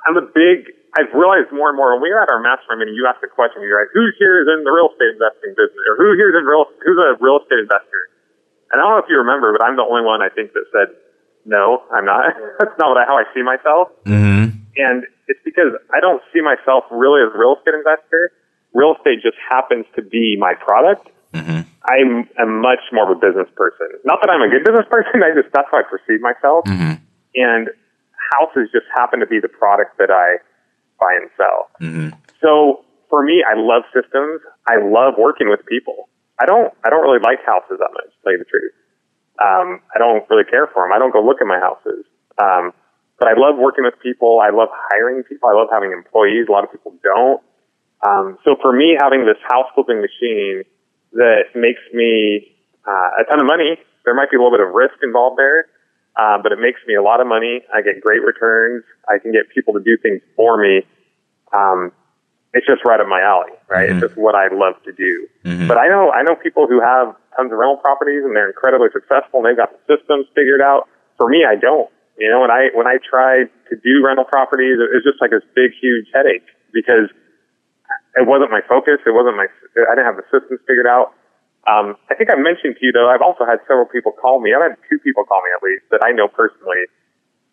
I'm 0.06 0.14
a 0.14 0.22
big, 0.30 0.70
I've 0.94 1.10
realized 1.10 1.50
more 1.50 1.74
and 1.74 1.76
more 1.76 1.98
when 1.98 2.06
we 2.06 2.14
were 2.14 2.22
at 2.22 2.30
our 2.30 2.38
mastermind 2.38 2.86
meeting, 2.86 2.94
you 2.94 3.02
asked 3.10 3.18
the 3.18 3.32
question, 3.32 3.66
you're 3.66 3.82
like, 3.82 3.90
who 3.90 4.14
here 4.14 4.40
is 4.40 4.46
in 4.46 4.62
the 4.62 4.70
real 4.70 4.94
estate 4.94 5.18
investing 5.18 5.58
business 5.58 5.82
or 5.90 5.98
who 5.98 6.14
here 6.14 6.30
is 6.30 6.36
in 6.38 6.46
real, 6.46 6.70
who's 6.78 7.00
a 7.02 7.18
real 7.18 7.42
estate 7.42 7.66
investor? 7.66 8.14
And 8.70 8.78
I 8.78 8.86
don't 8.86 8.94
know 8.94 9.02
if 9.02 9.10
you 9.10 9.18
remember, 9.18 9.50
but 9.50 9.66
I'm 9.66 9.74
the 9.74 9.82
only 9.82 10.06
one 10.06 10.22
I 10.22 10.30
think 10.30 10.54
that 10.54 10.70
said 10.70 10.94
No, 11.42 11.82
I'm 11.90 12.06
not. 12.06 12.30
That's 12.62 12.78
not 12.78 12.94
what 12.94 12.98
I, 13.02 13.04
how 13.10 13.18
I 13.18 13.26
see 13.34 13.42
myself. 13.42 13.90
Mm-hmm. 14.06 14.54
And 14.78 15.02
it's 15.26 15.42
because 15.42 15.74
I 15.90 15.98
don't 15.98 16.22
see 16.30 16.40
myself 16.40 16.86
really 16.94 17.26
as 17.26 17.34
a 17.34 17.38
real 17.38 17.58
estate 17.58 17.74
investor. 17.74 18.30
Real 18.72 18.94
estate 18.96 19.22
just 19.22 19.36
happens 19.48 19.86
to 19.96 20.02
be 20.02 20.36
my 20.38 20.54
product. 20.54 21.08
Mm-hmm. 21.34 21.66
I'm 21.86 22.28
a 22.38 22.46
much 22.46 22.80
more 22.92 23.10
of 23.10 23.16
a 23.16 23.20
business 23.20 23.48
person. 23.56 23.88
Not 24.04 24.20
that 24.22 24.30
I'm 24.30 24.42
a 24.42 24.48
good 24.48 24.64
business 24.64 24.86
person. 24.90 25.22
I 25.26 25.34
just 25.34 25.52
that's 25.52 25.68
how 25.70 25.78
I 25.78 25.82
perceive 25.82 26.20
myself. 26.20 26.64
Mm-hmm. 26.66 27.02
And 27.34 27.68
houses 28.34 28.68
just 28.72 28.86
happen 28.94 29.20
to 29.20 29.26
be 29.26 29.40
the 29.40 29.48
product 29.48 29.98
that 29.98 30.10
I 30.10 30.38
buy 30.98 31.18
and 31.18 31.30
sell. 31.36 31.70
Mm-hmm. 31.80 32.14
So 32.40 32.84
for 33.08 33.22
me, 33.22 33.42
I 33.42 33.58
love 33.58 33.82
systems. 33.94 34.40
I 34.68 34.78
love 34.78 35.14
working 35.18 35.48
with 35.48 35.64
people. 35.66 36.08
I 36.40 36.46
don't. 36.46 36.72
I 36.84 36.90
don't 36.90 37.02
really 37.02 37.20
like 37.22 37.44
houses 37.44 37.78
that 37.78 37.92
much. 37.92 38.10
To 38.10 38.18
tell 38.22 38.32
you 38.32 38.38
the 38.38 38.48
truth, 38.48 38.72
um, 39.42 39.80
I 39.94 39.98
don't 39.98 40.24
really 40.30 40.48
care 40.48 40.66
for 40.72 40.84
them. 40.84 40.92
I 40.92 40.98
don't 40.98 41.12
go 41.12 41.20
look 41.20 41.40
at 41.40 41.46
my 41.46 41.58
houses. 41.58 42.06
Um, 42.38 42.72
but 43.18 43.28
I 43.28 43.36
love 43.36 43.60
working 43.60 43.84
with 43.84 44.00
people. 44.00 44.40
I 44.40 44.48
love 44.48 44.70
hiring 44.72 45.22
people. 45.24 45.50
I 45.50 45.52
love 45.52 45.68
having 45.70 45.92
employees. 45.92 46.48
A 46.48 46.52
lot 46.52 46.64
of 46.64 46.72
people 46.72 46.96
don't. 47.04 47.42
Um, 48.06 48.38
so 48.44 48.56
for 48.62 48.72
me, 48.72 48.96
having 48.98 49.26
this 49.26 49.36
house 49.48 49.66
flipping 49.74 50.00
machine 50.00 50.64
that 51.12 51.52
makes 51.54 51.80
me 51.92 52.56
uh, 52.86 53.20
a 53.20 53.24
ton 53.28 53.40
of 53.40 53.46
money, 53.46 53.76
there 54.04 54.14
might 54.14 54.30
be 54.30 54.36
a 54.36 54.40
little 54.40 54.56
bit 54.56 54.64
of 54.66 54.72
risk 54.72 54.94
involved 55.02 55.38
there, 55.38 55.66
uh, 56.16 56.38
but 56.42 56.52
it 56.52 56.58
makes 56.58 56.80
me 56.86 56.94
a 56.94 57.02
lot 57.02 57.20
of 57.20 57.26
money. 57.26 57.62
I 57.74 57.82
get 57.82 58.00
great 58.00 58.22
returns. 58.24 58.84
I 59.08 59.18
can 59.18 59.32
get 59.32 59.48
people 59.54 59.74
to 59.74 59.80
do 59.80 59.96
things 59.98 60.22
for 60.36 60.56
me. 60.56 60.82
Um, 61.52 61.92
it's 62.52 62.66
just 62.66 62.82
right 62.84 62.98
up 62.98 63.06
my 63.06 63.20
alley, 63.20 63.52
right? 63.68 63.90
Mm-hmm. 63.90 63.98
It's 63.98 64.06
just 64.08 64.16
what 64.18 64.34
I 64.34 64.48
love 64.50 64.74
to 64.84 64.92
do. 64.92 65.28
Mhm. 65.44 65.68
But 65.68 65.78
I 65.78 65.86
know 65.86 66.10
I 66.10 66.22
know 66.22 66.34
people 66.34 66.66
who 66.66 66.80
have 66.80 67.14
tons 67.36 67.52
of 67.52 67.58
rental 67.58 67.76
properties 67.76 68.24
and 68.24 68.34
they're 68.34 68.48
incredibly 68.48 68.88
successful 68.92 69.38
and 69.38 69.46
they've 69.46 69.56
got 69.56 69.70
the 69.70 69.96
systems 69.96 70.26
figured 70.34 70.60
out. 70.60 70.88
For 71.16 71.28
me, 71.28 71.44
I 71.44 71.54
don't. 71.54 71.90
You 72.18 72.28
know, 72.28 72.40
when 72.40 72.50
I 72.50 72.70
when 72.74 72.86
I 72.88 72.98
tried 72.98 73.50
to 73.70 73.76
do 73.76 74.02
rental 74.04 74.24
properties, 74.24 74.78
it 74.82 74.90
was 74.90 75.04
just 75.04 75.20
like 75.20 75.30
this 75.30 75.46
big, 75.54 75.70
huge 75.80 76.06
headache 76.12 76.46
because 76.72 77.06
it 78.16 78.26
wasn't 78.26 78.50
my 78.50 78.60
focus. 78.66 78.98
It 79.06 79.14
wasn't 79.14 79.36
my. 79.36 79.46
I 79.76 79.94
didn't 79.94 80.06
have 80.06 80.18
the 80.18 80.26
systems 80.30 80.60
figured 80.66 80.86
out. 80.86 81.14
Um, 81.68 81.94
I 82.08 82.16
think 82.16 82.30
I 82.32 82.36
mentioned 82.40 82.80
to 82.80 82.82
you 82.82 82.92
though. 82.92 83.08
I've 83.08 83.22
also 83.22 83.44
had 83.44 83.60
several 83.68 83.86
people 83.86 84.12
call 84.12 84.40
me. 84.40 84.54
I've 84.54 84.62
had 84.62 84.76
two 84.88 84.98
people 84.98 85.24
call 85.24 85.42
me 85.44 85.50
at 85.52 85.62
least 85.62 85.84
that 85.90 86.00
I 86.02 86.12
know 86.12 86.26
personally 86.26 86.88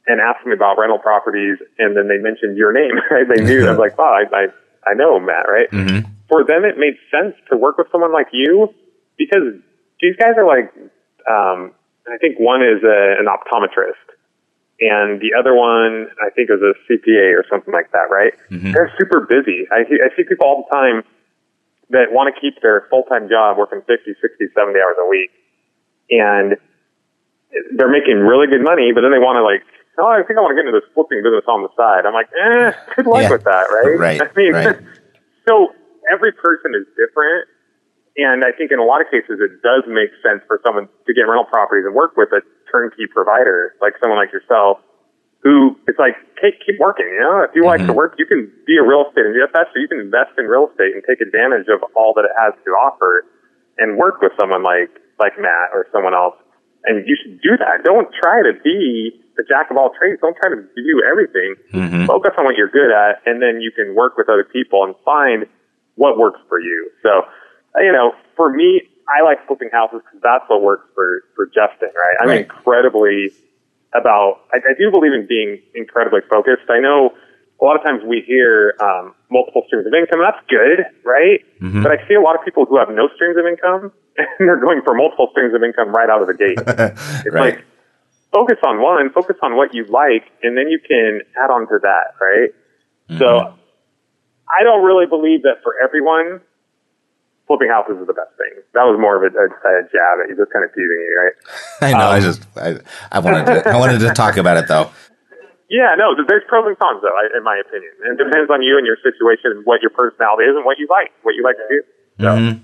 and 0.08 0.22
ask 0.22 0.40
me 0.48 0.54
about 0.54 0.80
rental 0.80 0.98
properties, 0.98 1.60
and 1.78 1.96
then 1.96 2.08
they 2.08 2.18
mentioned 2.18 2.58
your 2.58 2.72
name. 2.72 2.96
Right? 3.12 3.28
They 3.28 3.44
knew. 3.44 3.68
I 3.68 3.72
was 3.72 3.80
like, 3.80 3.98
wow, 3.98 4.16
I, 4.16 4.24
I 4.32 4.44
I 4.88 4.94
know 4.94 5.20
Matt, 5.20 5.48
right? 5.48 5.70
Mm-hmm. 5.72 6.10
For 6.30 6.44
them, 6.44 6.64
it 6.66 6.78
made 6.78 6.96
sense 7.12 7.36
to 7.52 7.58
work 7.58 7.78
with 7.78 7.88
someone 7.92 8.12
like 8.12 8.28
you 8.32 8.74
because 9.18 9.60
these 10.02 10.16
guys 10.16 10.36
are 10.38 10.46
like, 10.48 10.72
um, 11.28 11.72
I 12.08 12.18
think 12.20 12.40
one 12.40 12.62
is 12.62 12.84
a, 12.84 13.16
an 13.20 13.28
optometrist, 13.28 14.08
and 14.80 15.20
the 15.22 15.34
other 15.38 15.56
one 15.56 16.08
I 16.22 16.30
think 16.32 16.50
is 16.50 16.62
a 16.62 16.74
CPA 16.86 17.34
or 17.38 17.44
something 17.50 17.74
like 17.74 17.92
that, 17.92 18.10
right? 18.12 18.34
Mhm. 18.52 18.74
They're 18.74 18.94
super 19.00 19.22
busy. 19.22 19.66
I, 19.72 19.84
see- 19.90 20.02
I 20.04 20.10
see 20.16 20.24
people 20.24 20.46
all 20.46 20.68
the 20.70 20.76
time 20.76 21.04
that 21.90 22.12
want 22.12 22.34
to 22.34 22.36
keep 22.40 22.62
their 22.62 22.86
full-time 22.90 23.30
job 23.30 23.58
working 23.58 23.82
50, 23.88 24.14
60, 24.22 24.46
70 24.54 24.78
hours 24.80 24.98
a 25.02 25.08
week, 25.08 25.32
and 26.12 26.58
they're 27.76 27.90
making 27.90 28.20
really 28.20 28.46
good 28.48 28.62
money, 28.62 28.92
but 28.94 29.02
then 29.02 29.12
they 29.12 29.24
want 29.24 29.40
to 29.40 29.44
like, 29.44 29.64
oh, 29.98 30.06
I 30.14 30.22
think 30.28 30.38
I 30.38 30.42
want 30.44 30.52
to 30.54 30.60
get 30.62 30.68
into 30.68 30.78
this 30.78 30.86
flipping 30.94 31.24
business 31.24 31.48
on 31.48 31.64
the 31.64 31.72
side. 31.80 32.06
I'm 32.06 32.14
like, 32.14 32.30
eh, 32.36 32.72
good 33.00 33.08
luck 33.08 33.24
Yeah. 33.24 33.32
with 33.32 33.44
that, 33.48 33.66
right? 33.72 33.96
Right, 34.06 34.22
I 34.26 34.28
mean, 34.36 34.54
right. 34.54 34.78
so 35.48 35.74
every 36.12 36.32
person 36.34 36.76
is 36.76 36.86
different. 37.00 37.48
And 38.18 38.44
I 38.44 38.52
think 38.52 38.72
in 38.74 38.80
a 38.80 38.84
lot 38.86 39.00
of 39.02 39.08
cases, 39.14 39.38
it 39.40 39.62
does 39.62 39.86
make 39.88 40.10
sense 40.26 40.42
for 40.50 40.60
someone 40.66 40.90
to 41.06 41.12
get 41.14 41.22
rental 41.30 41.46
properties 41.46 41.86
and 41.86 41.94
work 41.96 42.18
with 42.18 42.30
a 42.34 42.42
turnkey 42.72 43.08
provider, 43.08 43.74
like 43.82 43.94
someone 44.02 44.18
like 44.20 44.32
yourself, 44.32 44.80
who 45.44 45.78
it's 45.88 46.00
like, 46.00 46.16
hey, 46.42 46.52
keep 46.66 46.80
working. 46.80 47.06
You 47.08 47.22
know, 47.22 47.42
if 47.44 47.52
you 47.56 47.64
like 47.66 47.86
to 47.86 47.94
work, 47.94 48.16
you 48.18 48.26
can 48.26 48.52
be 48.66 48.78
a 48.78 48.84
real 48.84 49.06
estate 49.08 49.26
investor. 49.26 49.80
You 49.80 49.88
can 49.88 50.00
invest 50.00 50.34
in 50.38 50.46
real 50.46 50.70
estate 50.72 50.94
and 50.94 51.04
take 51.08 51.22
advantage 51.22 51.68
of 51.70 51.84
all 51.96 52.14
that 52.16 52.26
it 52.26 52.34
has 52.38 52.54
to 52.66 52.72
offer, 52.72 53.26
and 53.78 53.98
work 53.98 54.22
with 54.22 54.32
someone 54.40 54.64
like 54.64 54.90
like 55.20 55.34
Matt 55.40 55.74
or 55.74 55.88
someone 55.92 56.14
else. 56.14 56.36
And 56.86 57.08
you 57.08 57.18
should 57.18 57.42
do 57.42 57.58
that. 57.58 57.84
Don't 57.84 58.08
try 58.22 58.42
to 58.44 58.54
be 58.64 59.12
the 59.36 59.44
jack 59.44 59.70
of 59.70 59.78
all 59.78 59.92
trades. 59.98 60.22
Don't 60.22 60.36
try 60.38 60.50
to 60.50 60.62
do 60.76 61.04
everything. 61.06 61.56
Mhm. 61.74 62.08
Focus 62.08 62.34
on 62.38 62.46
what 62.46 62.56
you're 62.56 62.70
good 62.70 62.92
at, 62.92 63.22
and 63.26 63.42
then 63.42 63.62
you 63.62 63.72
can 63.72 63.94
work 63.94 64.18
with 64.18 64.30
other 64.30 64.44
people 64.44 64.84
and 64.84 64.96
find 65.06 65.46
what 65.96 66.18
works 66.18 66.40
for 66.50 66.60
you. 66.60 66.90
So, 67.04 67.26
you 67.78 67.92
know, 67.92 68.14
for 68.36 68.50
me, 68.50 68.88
I 69.10 69.24
like 69.24 69.46
flipping 69.48 69.70
houses 69.72 70.02
because 70.06 70.22
that's 70.22 70.44
what 70.48 70.62
works 70.62 70.88
for 70.96 71.24
for 71.36 71.46
Justin, 71.48 71.90
right? 71.96 72.16
I'm 72.22 72.28
Right. 72.28 72.42
incredibly 72.42 73.32
about. 73.94 74.42
I, 74.54 74.58
I 74.58 74.74
do 74.78 74.92
believe 74.92 75.14
in 75.14 75.26
being 75.28 75.62
incredibly 75.76 76.22
focused. 76.30 76.70
I 76.70 76.80
know 76.80 77.12
a 77.62 77.66
lot 77.66 77.76
of 77.76 77.84
times 77.84 78.04
we 78.06 78.22
hear 78.22 78.76
um, 78.82 79.16
multiple 79.32 79.64
streams 79.68 79.88
of 79.88 79.94
income. 79.94 80.20
That's 80.20 80.44
good, 80.50 80.86
right? 81.04 81.40
Mhm. 81.62 81.84
But 81.84 81.92
I 81.94 82.08
see 82.08 82.14
a 82.14 82.22
lot 82.22 82.36
of 82.38 82.44
people 82.46 82.66
who 82.66 82.78
have 82.78 82.90
no 82.90 83.08
streams 83.16 83.38
of 83.38 83.46
income, 83.48 83.92
and 84.18 84.28
they're 84.48 84.60
going 84.60 84.82
for 84.84 84.94
multiple 84.94 85.30
streams 85.32 85.54
of 85.56 85.64
income 85.64 85.90
right 85.90 86.10
out 86.10 86.22
of 86.22 86.28
the 86.28 86.36
gate. 86.36 86.60
It's 87.26 87.34
right. 87.34 87.56
like 87.56 87.66
focus 88.32 88.58
on 88.64 88.82
one, 88.82 89.10
focus 89.12 89.38
on 89.42 89.56
what 89.56 89.74
you 89.74 89.86
like, 89.86 90.26
and 90.44 90.58
then 90.58 90.68
you 90.70 90.80
can 90.80 91.22
add 91.42 91.50
on 91.50 91.62
to 91.70 91.80
that, 91.82 92.14
right? 92.22 92.52
Mm-hmm. 93.10 93.20
So 93.20 93.54
I 94.50 94.64
don't 94.64 94.84
really 94.84 95.06
believe 95.08 95.44
that 95.44 95.64
for 95.64 95.74
everyone, 95.84 96.42
flipping 97.48 97.70
houses 97.70 97.98
is 98.00 98.08
the 98.08 98.14
best 98.14 98.36
thing. 98.38 98.52
That 98.74 98.84
was 98.84 99.00
more 99.00 99.16
of 99.18 99.24
a, 99.24 99.32
a, 99.36 99.46
a 99.48 99.84
jab 99.90 100.20
at 100.22 100.30
you, 100.30 100.36
just 100.36 100.52
kind 100.52 100.64
of 100.66 100.72
teasing 100.72 100.92
you, 101.02 101.16
right? 101.18 101.36
I 101.82 101.92
know. 101.98 102.08
I 102.12 102.18
Um, 102.18 102.24
just 102.24 102.42
I, 102.56 102.78
I 103.12 103.20
wanted 103.20 103.46
to, 103.48 103.70
I 103.70 103.78
wanted 103.80 104.00
to 104.00 104.14
talk 104.14 104.38
about 104.38 104.58
it 104.58 104.68
though. 104.68 104.92
Yeah, 105.70 105.96
no, 105.98 106.16
there's 106.16 106.44
pros 106.48 106.64
and 106.66 106.80
cons 106.80 107.02
though, 107.02 107.12
in 107.38 107.44
my 107.44 107.58
opinion. 107.60 107.92
And 108.06 108.18
it 108.18 108.24
depends 108.24 108.50
on 108.50 108.62
you 108.62 108.78
and 108.78 108.88
your 108.88 108.96
situation 109.04 109.52
and 109.52 109.66
what 109.66 109.82
your 109.82 109.90
personality 109.90 110.46
is 110.46 110.56
and 110.56 110.64
what 110.64 110.80
you 110.80 110.88
like, 110.90 111.12
what 111.24 111.36
you 111.36 111.44
like 111.44 111.58
to 111.58 111.68
do. 111.70 111.84
So, 112.22 112.26
Mhm. 112.26 112.60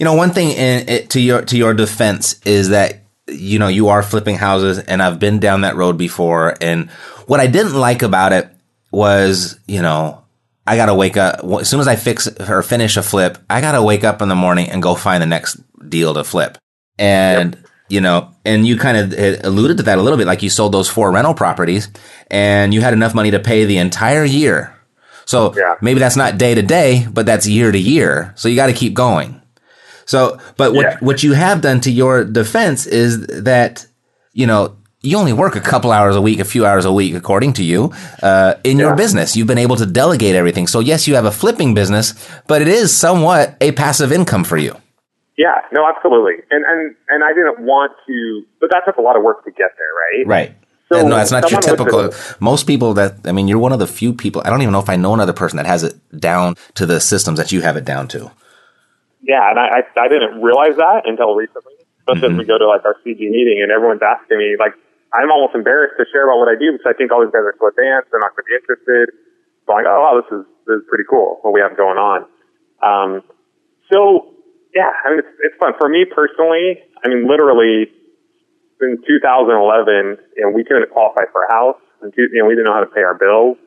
You 0.00 0.04
know, 0.04 0.14
one 0.14 0.30
thing 0.30 0.48
in, 0.50 0.88
it, 0.88 1.10
to 1.10 1.20
your 1.20 1.42
to 1.42 1.56
your 1.56 1.72
defense 1.72 2.40
is 2.44 2.70
that 2.70 3.02
you 3.28 3.60
know 3.60 3.68
you 3.68 3.90
are 3.90 4.02
flipping 4.02 4.34
houses, 4.36 4.80
and 4.80 5.00
I've 5.00 5.20
been 5.20 5.38
down 5.38 5.60
that 5.60 5.76
road 5.76 5.96
before. 5.96 6.56
And 6.60 6.90
what 7.26 7.38
I 7.38 7.46
didn't 7.46 7.74
like 7.74 8.02
about 8.02 8.32
it 8.32 8.48
was, 8.90 9.58
you 9.68 9.80
know, 9.82 10.21
I 10.66 10.76
gotta 10.76 10.94
wake 10.94 11.16
up 11.16 11.44
as 11.60 11.68
soon 11.68 11.80
as 11.80 11.88
I 11.88 11.96
fix 11.96 12.28
or 12.28 12.62
finish 12.62 12.96
a 12.96 13.02
flip. 13.02 13.38
I 13.50 13.60
gotta 13.60 13.82
wake 13.82 14.04
up 14.04 14.22
in 14.22 14.28
the 14.28 14.34
morning 14.36 14.70
and 14.70 14.82
go 14.82 14.94
find 14.94 15.20
the 15.22 15.26
next 15.26 15.58
deal 15.88 16.14
to 16.14 16.24
flip. 16.24 16.58
And 16.98 17.58
you 17.88 18.00
know, 18.00 18.30
and 18.44 18.66
you 18.66 18.78
kind 18.78 18.96
of 18.96 19.44
alluded 19.44 19.76
to 19.78 19.82
that 19.84 19.98
a 19.98 20.02
little 20.02 20.16
bit, 20.16 20.26
like 20.26 20.42
you 20.42 20.48
sold 20.50 20.72
those 20.72 20.88
four 20.88 21.10
rental 21.12 21.34
properties, 21.34 21.88
and 22.30 22.72
you 22.72 22.80
had 22.80 22.92
enough 22.94 23.14
money 23.14 23.30
to 23.32 23.38
pay 23.38 23.64
the 23.64 23.78
entire 23.78 24.24
year. 24.24 24.74
So 25.26 25.54
Yeah. 25.56 25.74
maybe 25.82 26.00
that's 26.00 26.16
not 26.16 26.38
day 26.38 26.54
to 26.54 26.62
day, 26.62 27.06
but 27.12 27.26
that's 27.26 27.46
year 27.46 27.70
to 27.70 27.78
year. 27.78 28.32
So 28.36 28.48
you 28.48 28.56
got 28.56 28.68
to 28.68 28.72
keep 28.72 28.94
going. 28.94 29.40
So, 30.06 30.38
but 30.56 30.72
what 30.74 30.82
Yeah. 30.86 30.96
what 31.00 31.22
you 31.22 31.32
have 31.34 31.60
done 31.60 31.80
to 31.82 31.90
your 31.90 32.24
defense 32.24 32.86
is 32.86 33.26
that 33.44 33.86
you 34.32 34.46
know 34.46 34.76
you 35.02 35.16
only 35.18 35.32
work 35.32 35.56
a 35.56 35.60
couple 35.60 35.90
hours 35.92 36.14
a 36.16 36.20
week, 36.22 36.38
a 36.38 36.44
few 36.44 36.64
hours 36.64 36.84
a 36.84 36.92
week, 36.92 37.14
according 37.14 37.54
to 37.54 37.64
you, 37.64 37.92
uh, 38.22 38.54
in 38.64 38.78
your 38.78 38.94
business. 38.94 39.36
You've 39.36 39.48
been 39.48 39.58
able 39.58 39.76
to 39.76 39.86
delegate 39.86 40.34
everything. 40.36 40.66
So 40.68 40.80
yes, 40.80 41.08
you 41.08 41.14
have 41.16 41.24
a 41.24 41.32
flipping 41.32 41.74
business, 41.74 42.14
but 42.46 42.62
it 42.62 42.68
is 42.68 42.94
somewhat 42.96 43.56
a 43.60 43.72
passive 43.72 44.12
income 44.12 44.44
for 44.44 44.56
you. 44.56 44.76
yeah, 45.36 45.56
no, 45.72 45.88
absolutely. 45.88 46.34
And, 46.50 46.64
and, 46.64 46.94
and 47.08 47.24
I 47.24 47.32
didn't 47.34 47.60
want 47.66 47.92
to, 48.06 48.42
but 48.60 48.70
that 48.70 48.82
took 48.84 48.96
a 48.96 49.00
lot 49.02 49.16
of 49.16 49.22
work 49.22 49.44
to 49.44 49.50
get 49.50 49.70
there, 49.76 49.92
right? 50.04 50.26
Right. 50.26 50.56
So 50.88 50.98
And 51.00 51.08
no, 51.08 51.16
that's 51.16 51.32
not 51.32 51.50
your 51.50 51.60
typical. 51.60 52.10
Most 52.38 52.66
people 52.66 52.94
that 52.94 53.14
I 53.24 53.32
mean, 53.32 53.48
you're 53.48 53.58
one 53.58 53.72
of 53.72 53.78
the 53.78 53.86
few 53.86 54.12
people. 54.12 54.42
I 54.44 54.50
don't 54.50 54.60
even 54.62 54.72
know 54.72 54.78
if 54.78 54.90
I 54.90 54.96
know 54.96 55.14
another 55.14 55.32
person 55.32 55.56
that 55.56 55.66
has 55.66 55.82
it 55.82 55.94
down 56.20 56.54
to 56.74 56.84
the 56.86 57.00
systems 57.00 57.38
that 57.38 57.50
you 57.50 57.62
have 57.62 57.76
it 57.76 57.84
down 57.84 58.08
to. 58.08 58.30
Yeah, 59.22 59.50
and 59.50 59.58
I, 59.58 59.66
I, 59.78 60.00
I 60.04 60.08
didn't 60.08 60.42
realize 60.42 60.76
that 60.76 61.02
until 61.06 61.34
recently, 61.34 61.74
especially 62.00 62.28
Mm-hmm. 62.28 62.34
as 62.34 62.38
we 62.38 62.44
go 62.44 62.58
to 62.58 62.66
like 62.66 62.84
our 62.84 62.96
CG 63.06 63.18
meeting 63.18 63.60
and 63.62 63.70
everyone's 63.72 64.02
asking 64.02 64.36
me, 64.38 64.56
like, 64.58 64.74
I'm 65.12 65.30
almost 65.30 65.54
embarrassed 65.54 66.00
to 66.00 66.04
share 66.08 66.24
about 66.24 66.40
what 66.40 66.48
I 66.48 66.56
do 66.56 66.72
because 66.72 66.88
I 66.88 66.96
think 66.96 67.12
all 67.12 67.20
these 67.20 67.32
guys 67.32 67.44
are 67.44 67.56
so 67.60 67.68
advanced, 67.68 68.08
they're 68.10 68.24
not 68.24 68.32
going 68.32 68.48
to 68.48 68.50
be 68.50 68.56
interested. 68.56 69.12
So 69.64 69.76
I'm 69.76 69.84
like, 69.84 69.88
oh, 69.88 70.00
wow, 70.00 70.14
this 70.16 70.28
is, 70.32 70.42
this 70.64 70.76
is 70.80 70.84
pretty 70.88 71.04
cool 71.04 71.38
what 71.44 71.52
we 71.52 71.60
have 71.60 71.76
going 71.76 72.00
on. 72.00 72.24
Um, 72.80 73.22
so, 73.92 74.32
yeah, 74.74 74.88
I 75.04 75.12
mean, 75.12 75.20
it's, 75.20 75.34
it's 75.44 75.56
fun. 75.60 75.76
For 75.76 75.88
me 75.88 76.08
personally, 76.08 76.80
I 77.04 77.12
mean, 77.12 77.28
literally, 77.28 77.92
in 78.80 78.98
2011, 79.06 80.18
you 80.34 80.42
know, 80.42 80.50
we 80.50 80.64
couldn't 80.64 80.90
qualify 80.90 81.28
for 81.30 81.44
a 81.44 81.52
house. 81.52 81.78
And, 82.00 82.10
two, 82.10 82.26
you 82.32 82.42
know, 82.42 82.48
we 82.48 82.56
didn't 82.56 82.66
know 82.66 82.74
how 82.74 82.82
to 82.82 82.90
pay 82.90 83.04
our 83.04 83.14
bills. 83.14 83.60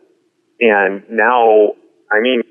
And 0.60 1.08
now, 1.08 1.78
I 2.12 2.20
mean, 2.20 2.42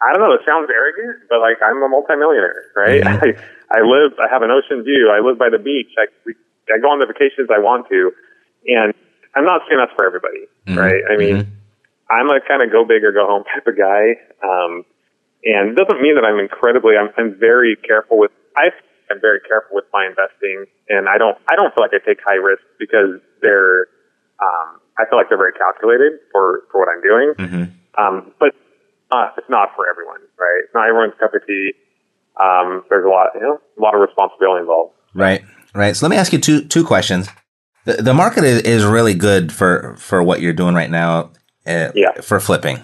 I 0.00 0.12
don't 0.12 0.20
know. 0.24 0.32
It 0.32 0.40
sounds 0.48 0.68
arrogant, 0.72 1.28
but 1.28 1.40
like 1.40 1.60
I'm 1.60 1.82
a 1.82 1.88
multimillionaire, 1.88 2.72
right? 2.74 3.04
I, 3.06 3.36
I 3.68 3.80
live. 3.84 4.16
I 4.16 4.32
have 4.32 4.42
an 4.42 4.50
ocean 4.50 4.82
view. 4.82 5.12
I 5.12 5.20
live 5.20 5.38
by 5.38 5.50
the 5.52 5.58
beach. 5.60 5.92
I 5.98 6.08
we, 6.24 6.34
I 6.74 6.78
go 6.78 6.88
on 6.90 6.98
the 6.98 7.06
vacations 7.06 7.48
I 7.50 7.58
want 7.58 7.88
to, 7.88 8.12
and 8.66 8.94
I'm 9.34 9.44
not 9.44 9.62
saying 9.68 9.78
that's 9.78 9.94
for 9.96 10.06
everybody, 10.06 10.46
right? 10.68 11.02
I 11.10 11.16
mean, 11.16 11.46
I'm 12.10 12.28
a 12.30 12.40
kind 12.46 12.62
of 12.62 12.72
go 12.72 12.84
big 12.84 13.04
or 13.04 13.12
go 13.12 13.26
home 13.26 13.44
type 13.46 13.66
of 13.66 13.76
guy, 13.78 14.18
um, 14.42 14.84
and 15.44 15.72
it 15.72 15.76
doesn't 15.76 16.02
mean 16.02 16.14
that 16.16 16.24
I'm 16.24 16.38
incredibly. 16.38 16.96
I'm, 16.96 17.10
I'm 17.16 17.38
very 17.38 17.76
careful 17.76 18.18
with. 18.18 18.30
I 18.56 18.70
I'm 19.10 19.20
very 19.20 19.40
careful 19.40 19.74
with 19.74 19.86
my 19.92 20.06
investing, 20.06 20.66
and 20.88 21.08
I 21.08 21.18
don't 21.18 21.36
I 21.50 21.56
don't 21.56 21.74
feel 21.74 21.82
like 21.82 21.94
I 21.94 22.02
take 22.04 22.18
high 22.24 22.38
risks 22.38 22.66
because 22.78 23.18
they're 23.42 23.86
um, 24.42 24.80
I 24.98 25.04
feel 25.08 25.18
like 25.18 25.28
they're 25.28 25.38
very 25.38 25.52
calculated 25.52 26.18
for 26.32 26.64
for 26.70 26.80
what 26.80 26.88
I'm 26.88 27.02
doing. 27.02 27.28
Mm-hmm. 27.38 27.64
Um, 27.98 28.32
but 28.38 28.54
uh, 29.10 29.30
it's 29.36 29.50
not 29.50 29.70
for 29.74 29.88
everyone, 29.88 30.20
right? 30.38 30.62
It's 30.64 30.74
not 30.74 30.88
everyone's 30.88 31.14
cup 31.18 31.34
of 31.34 31.46
tea. 31.46 31.72
Um, 32.38 32.84
there's 32.88 33.04
a 33.04 33.08
lot, 33.08 33.34
you 33.34 33.40
know, 33.40 33.58
a 33.58 33.80
lot 33.80 33.94
of 33.94 34.00
responsibility 34.00 34.60
involved. 34.60 34.94
Right, 35.12 35.42
right. 35.74 35.96
So 35.96 36.06
let 36.06 36.10
me 36.10 36.16
ask 36.16 36.32
you 36.32 36.38
two 36.38 36.64
two 36.64 36.84
questions. 36.84 37.28
The, 37.84 37.94
the 37.94 38.14
market 38.14 38.44
is, 38.44 38.62
is 38.62 38.84
really 38.84 39.14
good 39.14 39.52
for 39.52 39.94
for 39.96 40.22
what 40.22 40.40
you're 40.40 40.52
doing 40.52 40.74
right 40.74 40.90
now. 40.90 41.30
Uh, 41.66 41.90
Yeah. 41.94 42.20
For 42.22 42.40
flipping. 42.40 42.80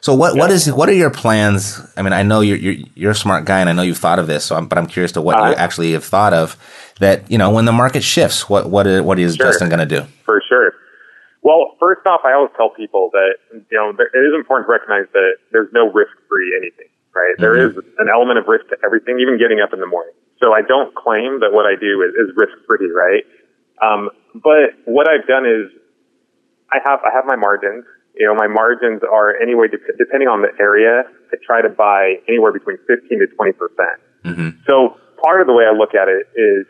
So 0.00 0.14
what 0.14 0.36
what 0.36 0.50
is 0.50 0.70
what 0.72 0.88
are 0.88 0.92
your 0.94 1.10
plans? 1.10 1.80
I 1.96 2.02
mean, 2.02 2.12
I 2.12 2.22
know 2.22 2.40
you're 2.40 2.56
you're, 2.58 2.86
you're 2.94 3.10
a 3.12 3.14
smart 3.14 3.44
guy, 3.44 3.60
and 3.60 3.68
I 3.68 3.72
know 3.72 3.82
you've 3.82 3.98
thought 3.98 4.18
of 4.20 4.26
this. 4.28 4.44
So, 4.44 4.54
I'm, 4.54 4.68
but 4.68 4.78
I'm 4.78 4.86
curious 4.86 5.12
to 5.12 5.22
what 5.22 5.36
you 5.36 5.42
Uh-huh. 5.42 5.54
actually 5.58 5.92
have 5.92 6.04
thought 6.04 6.32
of. 6.32 6.56
That 7.00 7.28
you 7.30 7.38
know, 7.38 7.50
when 7.50 7.64
the 7.64 7.72
market 7.72 8.02
shifts, 8.04 8.48
what 8.48 8.70
what 8.70 8.86
is, 8.86 9.00
what 9.02 9.18
is 9.18 9.34
Sure. 9.36 9.46
Justin 9.46 9.68
going 9.68 9.86
to 9.88 10.00
do? 10.00 10.06
For 10.24 10.40
sure. 10.48 10.72
Well, 11.42 11.76
first 11.78 12.06
off, 12.06 12.22
I 12.24 12.32
always 12.34 12.50
tell 12.56 12.70
people 12.70 13.10
that, 13.12 13.34
you 13.70 13.78
know, 13.78 13.90
it 13.90 14.18
is 14.18 14.34
important 14.34 14.66
to 14.66 14.72
recognize 14.72 15.06
that 15.12 15.36
there's 15.52 15.68
no 15.72 15.92
risk-free 15.92 16.56
anything, 16.56 16.88
right? 17.14 17.34
There 17.38 17.54
is 17.56 17.76
an 17.98 18.08
element 18.12 18.38
of 18.40 18.48
risk 18.48 18.66
to 18.70 18.76
everything, 18.84 19.20
even 19.20 19.38
getting 19.38 19.60
up 19.60 19.72
in 19.72 19.78
the 19.78 19.86
morning. 19.86 20.12
So 20.42 20.52
I 20.52 20.62
don't 20.62 20.94
claim 20.94 21.40
that 21.40 21.52
what 21.52 21.64
I 21.66 21.74
do 21.80 22.02
is, 22.02 22.12
is 22.14 22.36
risk-free, 22.36 22.90
right? 22.92 23.24
Um, 23.82 24.10
but 24.34 24.76
what 24.84 25.08
I've 25.08 25.26
done 25.26 25.46
is 25.46 25.72
I 26.72 26.78
have, 26.84 27.00
I 27.04 27.10
have 27.14 27.24
my 27.26 27.36
margins. 27.36 27.84
You 28.16 28.26
know, 28.26 28.34
my 28.34 28.46
margins 28.46 29.02
are 29.02 29.36
anyway, 29.40 29.68
dep- 29.68 29.96
depending 29.98 30.28
on 30.28 30.42
the 30.42 30.48
area, 30.60 31.04
I 31.32 31.36
try 31.44 31.62
to 31.62 31.68
buy 31.68 32.16
anywhere 32.28 32.52
between 32.52 32.76
15 32.86 33.18
to 33.20 33.26
20%. 33.26 33.56
percent 33.56 34.56
So 34.66 34.96
part 35.22 35.40
of 35.40 35.46
the 35.46 35.52
way 35.52 35.64
I 35.64 35.72
look 35.76 35.94
at 35.94 36.08
it 36.08 36.28
is 36.38 36.66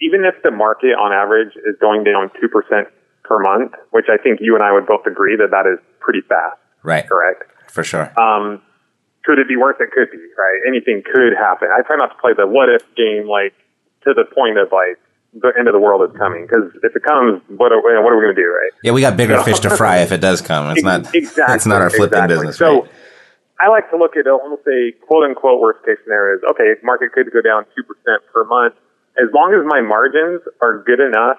even 0.00 0.24
if 0.24 0.34
the 0.42 0.50
market 0.50 0.94
on 0.94 1.12
average 1.12 1.54
is 1.66 1.74
going 1.80 2.04
down 2.04 2.30
2% 2.42 2.86
per 3.24 3.38
month, 3.40 3.72
which 3.90 4.06
I 4.08 4.16
think 4.16 4.38
you 4.40 4.54
and 4.54 4.62
I 4.62 4.72
would 4.72 4.86
both 4.86 5.06
agree 5.06 5.36
that 5.36 5.50
that 5.50 5.66
is 5.66 5.78
pretty 6.00 6.20
fast, 6.28 6.58
Right, 6.82 7.06
correct? 7.08 7.44
for 7.68 7.82
sure. 7.84 8.12
Um, 8.20 8.62
could 9.28 9.38
it 9.38 9.46
be 9.46 9.60
worse? 9.60 9.76
It 9.78 9.92
could 9.92 10.08
be, 10.10 10.16
right? 10.40 10.58
Anything 10.64 11.04
could 11.04 11.36
happen. 11.36 11.68
I 11.68 11.84
try 11.84 12.00
not 12.00 12.16
to 12.16 12.16
play 12.16 12.32
the 12.32 12.48
what 12.48 12.72
if 12.72 12.80
game 12.96 13.28
like 13.28 13.52
to 14.08 14.16
the 14.16 14.24
point 14.24 14.56
of 14.56 14.72
like 14.72 14.96
the 15.36 15.52
end 15.52 15.68
of 15.68 15.76
the 15.76 15.78
world 15.78 16.00
is 16.08 16.16
coming 16.16 16.48
because 16.48 16.72
if 16.80 16.96
it 16.96 17.04
comes, 17.04 17.44
what 17.52 17.68
are, 17.68 17.76
what 17.76 17.92
are 17.92 18.16
we 18.16 18.24
going 18.24 18.34
to 18.34 18.40
do, 18.40 18.48
right? 18.48 18.72
yeah, 18.82 18.92
we 18.96 19.04
got 19.04 19.20
bigger 19.20 19.36
fish 19.44 19.60
to 19.60 19.70
fry 19.76 20.00
if 20.00 20.12
it 20.12 20.24
does 20.24 20.40
come. 20.40 20.72
It's 20.72 20.82
not 20.82 21.04
exactly. 21.14 21.54
It's 21.54 21.66
not 21.66 21.82
our 21.84 21.90
flipping 21.90 22.16
exactly. 22.24 22.36
business. 22.36 22.56
So 22.56 22.88
right? 22.88 22.90
I 23.60 23.68
like 23.68 23.90
to 23.90 23.98
look 24.00 24.16
at 24.16 24.26
uh, 24.26 24.32
almost 24.32 24.64
a 24.64 24.96
quote 25.04 25.28
unquote 25.28 25.60
worst 25.60 25.84
case 25.84 26.00
scenario 26.04 26.40
is 26.40 26.42
okay, 26.48 26.80
market 26.82 27.12
could 27.12 27.28
go 27.28 27.44
down 27.44 27.68
2% 27.76 27.84
per 28.32 28.44
month. 28.44 28.80
As 29.20 29.28
long 29.34 29.52
as 29.52 29.60
my 29.68 29.82
margins 29.82 30.40
are 30.62 30.80
good 30.88 31.00
enough 31.04 31.36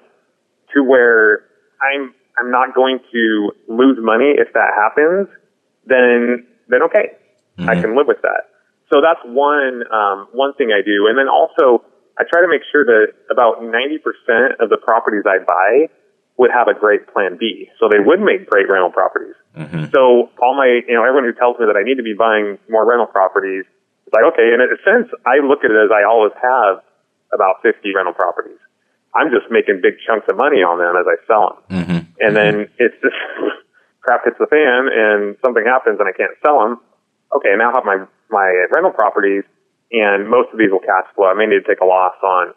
to 0.74 0.84
where 0.84 1.42
I'm, 1.82 2.14
I'm 2.38 2.52
not 2.52 2.72
going 2.72 3.00
to 3.10 3.50
lose 3.66 3.98
money 3.98 4.38
if 4.38 4.52
that 4.54 4.70
happens, 4.78 5.26
then, 5.86 6.46
then 6.68 6.82
okay. 6.84 7.18
I 7.66 7.74
mm-hmm. 7.74 7.82
can 7.82 7.96
live 7.96 8.06
with 8.06 8.22
that. 8.22 8.52
So 8.92 9.00
that's 9.00 9.20
one, 9.24 9.84
um, 9.92 10.28
one 10.32 10.54
thing 10.54 10.74
I 10.74 10.82
do. 10.82 11.06
And 11.06 11.16
then 11.16 11.28
also 11.28 11.84
I 12.18 12.28
try 12.28 12.42
to 12.42 12.50
make 12.50 12.62
sure 12.68 12.84
that 12.84 13.16
about 13.30 13.62
90% 13.62 14.60
of 14.60 14.68
the 14.68 14.76
properties 14.76 15.24
I 15.24 15.40
buy 15.40 15.88
would 16.36 16.50
have 16.50 16.68
a 16.68 16.76
great 16.76 17.08
plan 17.12 17.36
B. 17.38 17.68
So 17.78 17.88
they 17.88 18.00
would 18.00 18.20
make 18.20 18.48
great 18.48 18.68
rental 18.68 18.90
properties. 18.90 19.36
Mm-hmm. 19.56 19.92
So 19.92 20.32
all 20.40 20.56
my, 20.56 20.80
you 20.88 20.96
know, 20.96 21.04
everyone 21.04 21.28
who 21.28 21.36
tells 21.36 21.60
me 21.60 21.64
that 21.68 21.76
I 21.76 21.84
need 21.84 21.96
to 21.96 22.06
be 22.06 22.16
buying 22.16 22.56
more 22.68 22.84
rental 22.84 23.06
properties, 23.06 23.64
it's 24.04 24.14
like, 24.16 24.24
okay, 24.34 24.52
in 24.52 24.60
a 24.60 24.68
sense, 24.82 25.12
I 25.24 25.44
look 25.44 25.64
at 25.64 25.70
it 25.70 25.78
as 25.80 25.92
I 25.92 26.04
always 26.04 26.32
have 26.40 26.84
about 27.32 27.62
50 27.62 27.78
rental 27.94 28.12
properties. 28.12 28.60
I'm 29.14 29.30
just 29.30 29.50
making 29.50 29.80
big 29.82 30.00
chunks 30.06 30.26
of 30.28 30.36
money 30.36 30.62
on 30.62 30.78
them 30.78 30.94
as 30.96 31.06
I 31.06 31.16
sell 31.26 31.44
them. 31.52 31.58
Mm-hmm. 31.68 32.00
And 32.20 32.32
then 32.36 32.54
it's 32.78 32.96
just 33.00 33.16
crap 34.04 34.24
hits 34.24 34.38
the 34.38 34.48
fan 34.48 34.88
and 34.92 35.36
something 35.44 35.64
happens 35.64 36.00
and 36.00 36.08
I 36.08 36.12
can't 36.12 36.36
sell 36.44 36.60
them. 36.64 36.80
Okay, 37.34 37.52
I 37.54 37.56
now 37.56 37.70
I 37.70 37.74
have 37.78 37.86
my, 37.86 37.98
my 38.30 38.48
rental 38.74 38.90
properties 38.92 39.44
and 39.92 40.26
most 40.28 40.50
of 40.52 40.58
these 40.58 40.70
will 40.70 40.82
cash 40.82 41.06
flow. 41.14 41.26
I 41.30 41.34
may 41.34 41.46
need 41.46 41.62
to 41.62 41.68
take 41.68 41.80
a 41.80 41.86
loss 41.88 42.14
on, 42.22 42.54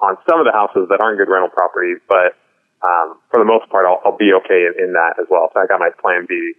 on 0.00 0.16
some 0.28 0.40
of 0.40 0.46
the 0.48 0.52
houses 0.52 0.88
that 0.88 1.00
aren't 1.00 1.18
good 1.20 1.28
rental 1.28 1.52
properties, 1.52 2.00
but 2.08 2.36
um, 2.84 3.16
for 3.32 3.40
the 3.40 3.48
most 3.48 3.68
part, 3.72 3.84
I'll, 3.88 4.00
I'll 4.04 4.16
be 4.16 4.32
okay 4.44 4.68
in, 4.68 4.76
in 4.76 4.90
that 4.92 5.16
as 5.20 5.26
well. 5.32 5.48
So 5.52 5.60
I 5.60 5.66
got 5.66 5.80
my 5.80 5.88
plan 6.00 6.24
B 6.28 6.52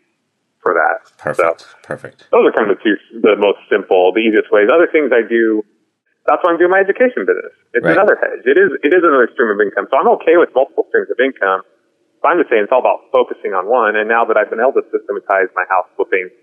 for 0.62 0.74
that. 0.74 1.06
Perfect, 1.22 1.62
So 1.62 1.78
perfect. 1.86 2.20
those 2.34 2.46
are 2.50 2.54
kind 2.54 2.70
of 2.70 2.78
the 2.78 2.82
two, 2.84 2.98
the 3.22 3.38
most 3.38 3.62
simple, 3.70 4.10
the 4.14 4.22
easiest 4.26 4.50
ways. 4.50 4.70
Other 4.74 4.90
things 4.90 5.14
I 5.14 5.22
do, 5.26 5.62
that's 6.26 6.42
why 6.42 6.52
I'm 6.54 6.58
doing 6.58 6.74
my 6.74 6.82
education 6.82 7.26
business. 7.30 7.54
It's 7.78 7.86
Right. 7.86 7.94
another 7.94 8.18
hedge. 8.18 8.46
It 8.46 8.58
is, 8.58 8.74
it 8.82 8.92
is 8.94 9.02
another 9.06 9.30
stream 9.34 9.54
of 9.54 9.62
income. 9.62 9.86
So 9.94 9.98
I'm 10.02 10.10
okay 10.22 10.38
with 10.38 10.50
multiple 10.58 10.86
streams 10.90 11.10
of 11.14 11.18
income. 11.22 11.62
But 12.22 12.34
I'm 12.34 12.38
just 12.42 12.50
saying 12.50 12.66
it's 12.66 12.74
all 12.74 12.82
about 12.82 13.06
focusing 13.14 13.54
on 13.54 13.70
one. 13.70 13.94
And 13.96 14.10
now 14.10 14.26
that 14.26 14.36
I've 14.36 14.50
been 14.50 14.60
able 14.60 14.74
to 14.82 14.86
systematize 14.90 15.54
my 15.54 15.64
house 15.70 15.86
flipping, 15.96 16.34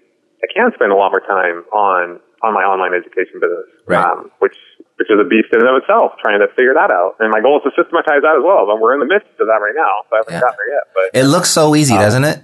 I 0.44 0.48
can 0.52 0.68
spend 0.76 0.92
a 0.92 0.98
lot 1.00 1.08
more 1.08 1.24
time 1.24 1.64
on, 1.72 2.20
on 2.44 2.52
my 2.52 2.60
online 2.68 2.92
education 2.92 3.40
business. 3.40 3.64
Right. 3.88 4.04
Um, 4.04 4.28
which, 4.44 4.56
which 5.00 5.08
is 5.08 5.16
a 5.16 5.24
beast 5.24 5.48
in 5.56 5.64
and 5.64 5.68
of 5.72 5.80
itself, 5.80 6.20
trying 6.20 6.44
to 6.44 6.48
figure 6.52 6.76
that 6.76 6.92
out. 6.92 7.16
And 7.18 7.32
my 7.32 7.40
goal 7.40 7.64
is 7.64 7.64
to 7.64 7.72
systematize 7.72 8.20
that 8.20 8.36
as 8.36 8.44
well. 8.44 8.68
But 8.68 8.76
we're 8.84 8.92
in 8.92 9.00
the 9.00 9.08
midst 9.08 9.32
of 9.40 9.48
that 9.48 9.58
right 9.64 9.72
now. 9.74 10.04
So 10.06 10.10
I 10.12 10.18
haven't 10.20 10.34
Yeah. 10.36 10.44
gotten 10.44 10.58
there 10.60 10.72
yet, 10.76 10.84
but 10.92 11.06
It 11.16 11.24
looks 11.24 11.48
so 11.48 11.72
easy, 11.74 11.96
doesn't 11.96 12.24
it? 12.28 12.38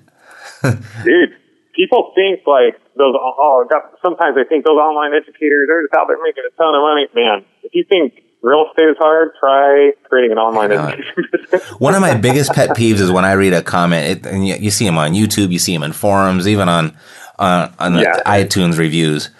dude, 1.04 1.36
people 1.76 2.12
think 2.16 2.40
like 2.46 2.76
those. 2.96 3.14
Oh, 3.16 3.64
sometimes 4.02 4.36
they 4.36 4.44
think 4.44 4.64
those 4.64 4.76
online 4.80 5.12
educators 5.14 5.68
are 5.70 5.82
just 5.84 5.94
out 5.94 6.08
there 6.08 6.18
making 6.22 6.44
a 6.48 6.52
ton 6.56 6.74
of 6.74 6.82
money. 6.82 7.08
Man, 7.14 7.44
if 7.62 7.74
you 7.74 7.84
think 7.88 8.20
real 8.42 8.66
estate 8.68 8.90
is 8.90 8.96
hard, 8.98 9.30
try 9.40 9.92
creating 10.08 10.32
an 10.32 10.38
online 10.38 10.72
education 10.72 11.24
business. 11.32 11.62
One 11.80 11.94
of 11.94 12.00
my 12.00 12.14
biggest 12.16 12.52
pet 12.52 12.70
peeves 12.70 13.00
is 13.00 13.10
when 13.10 13.24
I 13.24 13.32
read 13.32 13.52
a 13.52 13.62
comment, 13.62 14.26
it, 14.26 14.26
and 14.30 14.46
you, 14.46 14.54
you 14.56 14.70
see 14.70 14.84
them 14.84 14.98
on 14.98 15.12
YouTube, 15.12 15.50
you 15.52 15.58
see 15.58 15.72
them 15.72 15.82
in 15.82 15.92
forums, 15.92 16.48
even 16.48 16.68
on 16.68 16.96
on, 17.40 17.72
on 17.78 17.94
the 17.94 18.22
iTunes 18.26 18.78
reviews, 18.78 19.30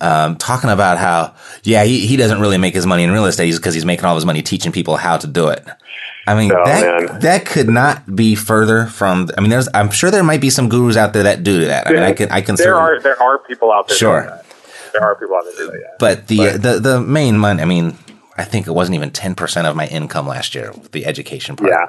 um, 0.00 0.36
talking 0.36 0.70
about 0.70 0.98
how 0.98 1.34
yeah 1.62 1.84
he, 1.84 2.06
he 2.06 2.16
doesn't 2.16 2.40
really 2.40 2.58
make 2.58 2.74
his 2.74 2.86
money 2.86 3.02
in 3.04 3.10
real 3.10 3.26
estate 3.26 3.46
he's 3.46 3.58
because 3.58 3.74
he's 3.74 3.84
making 3.84 4.04
all 4.06 4.14
his 4.14 4.24
money 4.24 4.42
teaching 4.42 4.72
people 4.72 4.96
how 4.96 5.16
to 5.18 5.26
do 5.26 5.48
it. 5.48 5.64
I 6.26 6.34
mean 6.34 6.52
Oh, 6.52 6.64
that 6.64 6.82
man. 7.10 7.20
that 7.20 7.46
could 7.46 7.68
not 7.68 8.14
be 8.16 8.34
further 8.34 8.86
from. 8.86 9.28
I 9.36 9.40
mean, 9.40 9.50
there's 9.50 9.68
I'm 9.74 9.90
sure 9.90 10.10
there 10.10 10.22
might 10.22 10.40
be 10.40 10.50
some 10.50 10.68
gurus 10.68 10.96
out 10.96 11.12
there 11.12 11.24
that 11.24 11.42
do 11.42 11.64
that. 11.66 11.86
I 11.86 11.92
mean, 11.92 12.02
I 12.02 12.12
can 12.12 12.30
I 12.30 12.40
can 12.40 12.56
there 12.56 12.76
are 12.76 13.00
there 13.00 13.20
are 13.22 13.38
people 13.38 13.72
out 13.72 13.88
there. 13.88 13.96
Sure. 13.96 14.40
There 14.92 15.02
are 15.02 15.14
people 15.16 15.36
out 15.36 15.44
there 15.56 15.66
that. 15.66 15.74
Yeah. 15.80 15.86
But 15.98 16.26
the 16.28 16.58
the 16.58 16.78
the 16.80 17.00
main 17.00 17.38
money, 17.38 17.62
I 17.62 17.64
mean, 17.64 17.96
I 18.36 18.44
think 18.44 18.66
it 18.66 18.72
wasn't 18.72 18.94
even 18.96 19.10
ten 19.10 19.34
percent 19.34 19.66
of 19.66 19.76
my 19.76 19.86
income 19.86 20.26
last 20.26 20.54
year, 20.54 20.72
the 20.92 21.04
education 21.06 21.56
part. 21.56 21.70
yeah, 21.70 21.86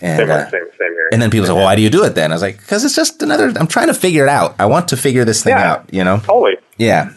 and 0.00 0.18
same, 0.20 0.30
uh, 0.30 0.44
same, 0.50 0.68
same 0.78 0.92
here. 0.92 1.08
and 1.12 1.20
then 1.22 1.30
people 1.30 1.46
say, 1.46 1.52
"Well, 1.52 1.64
why 1.64 1.74
do 1.76 1.82
you 1.82 1.90
do 1.90 2.04
it 2.04 2.14
then?" 2.14 2.32
I 2.32 2.34
was 2.34 2.42
like, 2.42 2.58
"Because 2.58 2.84
it's 2.84 2.94
just 2.96 3.22
another. 3.22 3.52
I'm 3.56 3.66
trying 3.66 3.88
to 3.88 3.94
figure 3.94 4.24
it 4.24 4.28
out. 4.28 4.54
I 4.58 4.66
want 4.66 4.88
to 4.88 4.96
figure 4.96 5.24
this 5.24 5.42
thing 5.42 5.56
Yeah. 5.56 5.72
out. 5.72 5.92
You 5.92 6.04
know? 6.04 6.18
totally. 6.18 6.56
Yeah. 6.76 7.10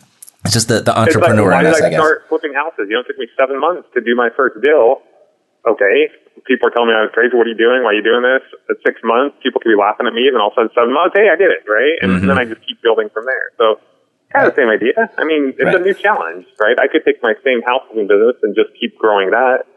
It's 0.46 0.54
just 0.54 0.68
the 0.70 0.80
the 0.82 0.98
entrepreneur. 0.98 1.52
like, 1.52 1.64
why 1.66 1.72
did 1.72 1.84
I, 1.84 1.88
I 1.88 1.92
start 1.94 2.26
flipping 2.30 2.54
houses? 2.54 2.88
You 2.88 2.96
know, 2.96 3.02
it 3.02 3.08
took 3.08 3.18
me 3.20 3.28
seven 3.38 3.60
months 3.60 3.88
to 3.94 4.02
do 4.02 4.16
my 4.16 4.30
first 4.36 4.62
deal. 4.64 5.02
Okay. 5.68 6.10
People 6.48 6.70
are 6.70 6.72
telling 6.72 6.88
me 6.88 6.96
I 6.96 7.04
was 7.04 7.12
crazy. 7.14 7.36
What 7.36 7.46
are 7.46 7.52
you 7.52 7.60
doing? 7.60 7.84
Why 7.84 7.92
are 7.92 8.00
you 8.00 8.04
doing 8.04 8.24
this? 8.24 8.42
At 8.72 8.78
six 8.88 9.02
months, 9.04 9.36
people 9.44 9.60
could 9.60 9.68
be 9.70 9.76
laughing 9.76 10.08
at 10.08 10.14
me. 10.16 10.24
And 10.32 10.36
then 10.36 10.42
all 10.42 10.48
of 10.48 10.54
a 10.56 10.64
sudden, 10.64 10.72
seven 10.74 10.94
months, 10.96 11.12
hey, 11.20 11.28
I 11.28 11.36
did 11.36 11.52
it, 11.52 11.68
right? 11.68 12.00
And 12.02 12.10
Mm-hmm. 12.16 12.28
then 12.32 12.38
I 12.40 12.46
just 12.48 12.64
keep 12.66 12.80
building 12.82 13.12
from 13.12 13.26
there. 13.28 13.52
So 13.60 13.84
kind 14.32 14.48
of 14.48 14.56
the 14.56 14.62
same 14.64 14.72
idea. 14.72 14.96
I 15.20 15.28
mean, 15.28 15.52
it's 15.60 15.76
a 15.76 15.84
new 15.84 15.94
challenge, 15.94 16.48
right? 16.64 16.80
I 16.80 16.88
could 16.88 17.04
take 17.04 17.20
my 17.22 17.36
same 17.44 17.60
house 17.68 17.84
flipping 17.92 18.08
business 18.08 18.40
and 18.42 18.56
just 18.56 18.72
keep 18.80 18.96
growing 18.98 19.32
that. 19.36 19.68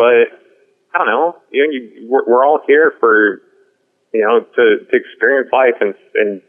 But 0.00 0.32
I 0.96 0.98
don't 0.98 1.08
know. 1.08 1.36
You 1.52 1.66
know, 1.66 1.72
you, 1.72 2.08
we're, 2.08 2.24
we're 2.26 2.46
all 2.46 2.60
here 2.66 2.94
for, 2.98 3.42
you 4.14 4.22
know, 4.22 4.40
to, 4.40 4.84
to 4.90 4.96
experience 4.96 5.50
life 5.52 5.74
and, 5.80 5.94
and 6.14 6.40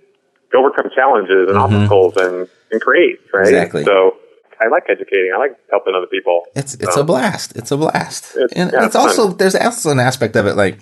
overcome 0.56 0.90
challenges 0.96 1.50
and 1.50 1.58
obstacles 1.58 2.14
and, 2.16 2.48
and 2.72 2.80
create, 2.82 3.20
right? 3.34 3.46
Mm-hmm. 3.48 3.56
Exactly. 3.56 3.84
So 3.84 4.16
I 4.62 4.68
like 4.70 4.84
educating. 4.90 5.32
I 5.36 5.38
like 5.38 5.52
helping 5.70 5.94
other 5.96 6.08
people. 6.08 6.44
It's 6.56 6.76
it's 6.76 6.96
So, 6.96 7.02
a 7.02 7.04
blast. 7.04 7.58
It's 7.58 7.72
a 7.72 7.78
blast. 7.78 8.36
It's- 8.38 8.54
and 8.56 8.72
yeah, 8.72 8.86
it's 8.86 8.88
it's 8.88 8.96
also 8.96 9.28
there's 9.34 9.56
also 9.56 9.92
an 9.92 10.00
aspect 10.00 10.36
of 10.38 10.46
it 10.48 10.56
like 10.56 10.80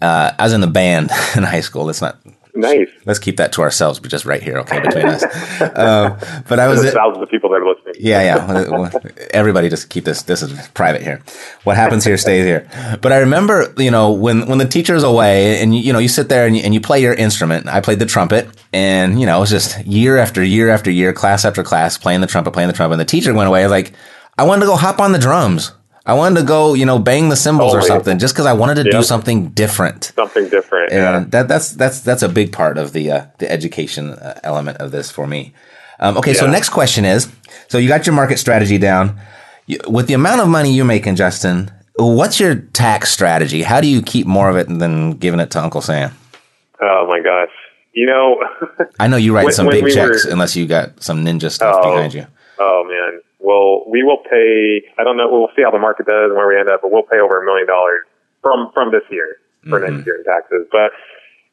uh, 0.00 0.32
I 0.38 0.42
was 0.44 0.54
in 0.54 0.62
the 0.62 0.66
band 0.66 1.10
in 1.36 1.42
high 1.42 1.60
school. 1.60 1.84
Let's 1.84 2.00
not 2.00 2.18
nice. 2.56 2.88
let's 3.04 3.18
keep 3.18 3.36
that 3.36 3.52
to 3.52 3.62
ourselves, 3.62 4.00
but 4.00 4.10
just 4.10 4.24
right 4.24 4.42
here, 4.42 4.58
okay, 4.58 4.80
between 4.80 5.06
us. 5.06 5.24
Um, 5.76 6.18
but 6.48 6.58
I 6.58 6.68
was 6.68 6.80
thousands 6.92 7.22
of 7.22 7.28
people 7.28 7.50
that 7.50 7.56
are 7.56 7.66
listening. 7.66 7.94
Yeah, 7.98 8.22
yeah. 8.22 8.90
Everybody 9.30 9.68
just 9.68 9.90
keep 9.90 10.04
this. 10.04 10.22
This 10.22 10.42
is 10.42 10.68
private 10.68 11.02
here. 11.02 11.22
What 11.64 11.76
happens 11.76 12.04
here 12.04 12.16
stays 12.16 12.44
here. 12.44 12.68
But 13.00 13.12
I 13.12 13.18
remember, 13.18 13.72
you 13.76 13.90
know, 13.90 14.12
when 14.12 14.46
when 14.46 14.58
the 14.58 14.66
teacher's 14.66 15.02
away, 15.02 15.60
and 15.60 15.74
you, 15.74 15.82
you 15.82 15.92
know, 15.92 15.98
you 15.98 16.08
sit 16.08 16.28
there 16.28 16.46
and 16.46 16.56
you, 16.56 16.62
and 16.62 16.72
you 16.72 16.80
play 16.80 17.00
your 17.00 17.14
instrument. 17.14 17.66
I 17.68 17.80
played 17.80 17.98
the 17.98 18.06
trumpet, 18.06 18.48
and 18.72 19.20
you 19.20 19.26
know, 19.26 19.36
it 19.36 19.40
was 19.40 19.50
just 19.50 19.84
year 19.86 20.16
after 20.18 20.42
year 20.42 20.68
after 20.70 20.90
year, 20.90 21.12
class 21.12 21.44
after 21.44 21.62
class, 21.62 21.98
playing 21.98 22.20
the 22.20 22.26
trumpet, 22.26 22.52
playing 22.52 22.68
the 22.68 22.74
trumpet. 22.74 22.94
And 22.94 23.00
the 23.00 23.04
teacher 23.04 23.34
went 23.34 23.48
away. 23.48 23.60
I 23.60 23.64
was 23.64 23.70
like, 23.72 23.92
I 24.38 24.44
wanted 24.44 24.60
to 24.60 24.66
go 24.66 24.76
hop 24.76 25.00
on 25.00 25.12
the 25.12 25.18
drums. 25.18 25.72
I 26.06 26.14
wanted 26.14 26.40
to 26.40 26.46
go, 26.46 26.74
you 26.74 26.86
know, 26.86 26.98
bang 27.00 27.28
the 27.30 27.36
cymbals 27.36 27.74
or 27.74 27.82
something, 27.82 28.18
just 28.18 28.32
because 28.34 28.46
I 28.46 28.52
wanted 28.52 28.76
to 28.84 28.90
do 28.90 29.02
something 29.02 29.48
different. 29.48 30.12
Something 30.14 30.48
different. 30.48 30.92
yeah. 30.92 31.24
That, 31.28 31.48
that's 31.48 31.72
that's 31.72 32.00
that's 32.00 32.22
a 32.22 32.28
big 32.28 32.52
part 32.52 32.78
of 32.78 32.92
the 32.92 33.10
uh, 33.10 33.26
the 33.38 33.50
education 33.50 34.10
uh, 34.10 34.38
element 34.44 34.78
of 34.78 34.92
this 34.92 35.10
for 35.10 35.26
me. 35.26 35.52
Um, 35.98 36.16
okay, 36.18 36.32
so 36.34 36.46
next 36.46 36.68
question 36.70 37.04
is: 37.04 37.28
so 37.68 37.78
you 37.78 37.88
got 37.88 38.06
your 38.06 38.14
market 38.14 38.38
strategy 38.38 38.78
down. 38.78 39.18
You- 39.66 39.80
With 39.88 40.06
the 40.06 40.14
amount 40.14 40.40
of 40.42 40.48
money 40.48 40.72
you're 40.72 40.84
making, 40.84 41.16
Justin, 41.16 41.72
what's 41.96 42.38
your 42.38 42.54
tax 42.54 43.10
strategy? 43.10 43.62
How 43.62 43.80
do 43.80 43.88
you 43.88 44.00
keep 44.00 44.26
more 44.28 44.48
of 44.48 44.56
it 44.56 44.68
than 44.68 45.12
giving 45.12 45.40
it 45.40 45.50
to 45.52 45.60
Uncle 45.60 45.80
Sam? 45.80 46.12
Oh 46.80 47.06
my 47.08 47.20
gosh. 47.20 47.50
You 47.94 48.06
know, 48.06 48.36
I 49.00 49.08
know 49.08 49.16
you 49.16 49.34
write 49.34 49.46
When- 49.46 49.54
some 49.54 49.66
when 49.66 49.76
big 49.76 49.84
we 49.84 49.92
checks 49.92 50.24
were- 50.24 50.30
unless 50.30 50.54
you 50.54 50.66
got 50.66 51.02
some 51.02 51.24
ninja 51.24 51.50
stuff 51.50 51.76
Oh. 51.82 51.94
behind 51.94 52.14
you. 52.14 52.26
oh 52.60 52.84
man. 52.86 53.20
Well, 53.46 53.86
we 53.86 54.02
will 54.02 54.18
pay. 54.26 54.82
I 54.98 55.04
don't 55.06 55.14
know. 55.16 55.30
We'll 55.30 55.54
see 55.54 55.62
how 55.62 55.70
the 55.70 55.78
market 55.78 56.06
does 56.10 56.34
and 56.34 56.36
where 56.36 56.50
we 56.50 56.58
end 56.58 56.66
up, 56.68 56.82
but 56.82 56.90
we'll 56.90 57.06
pay 57.06 57.22
over 57.22 57.38
a 57.40 57.44
million 57.46 57.66
dollars 57.70 58.02
from 58.42 58.74
from 58.74 58.90
this 58.90 59.06
year 59.10 59.38
for 59.70 59.78
Mm-hmm. 59.78 60.02
next 60.02 60.06
year 60.06 60.18
in 60.18 60.24
taxes. 60.26 60.66
But 60.74 60.90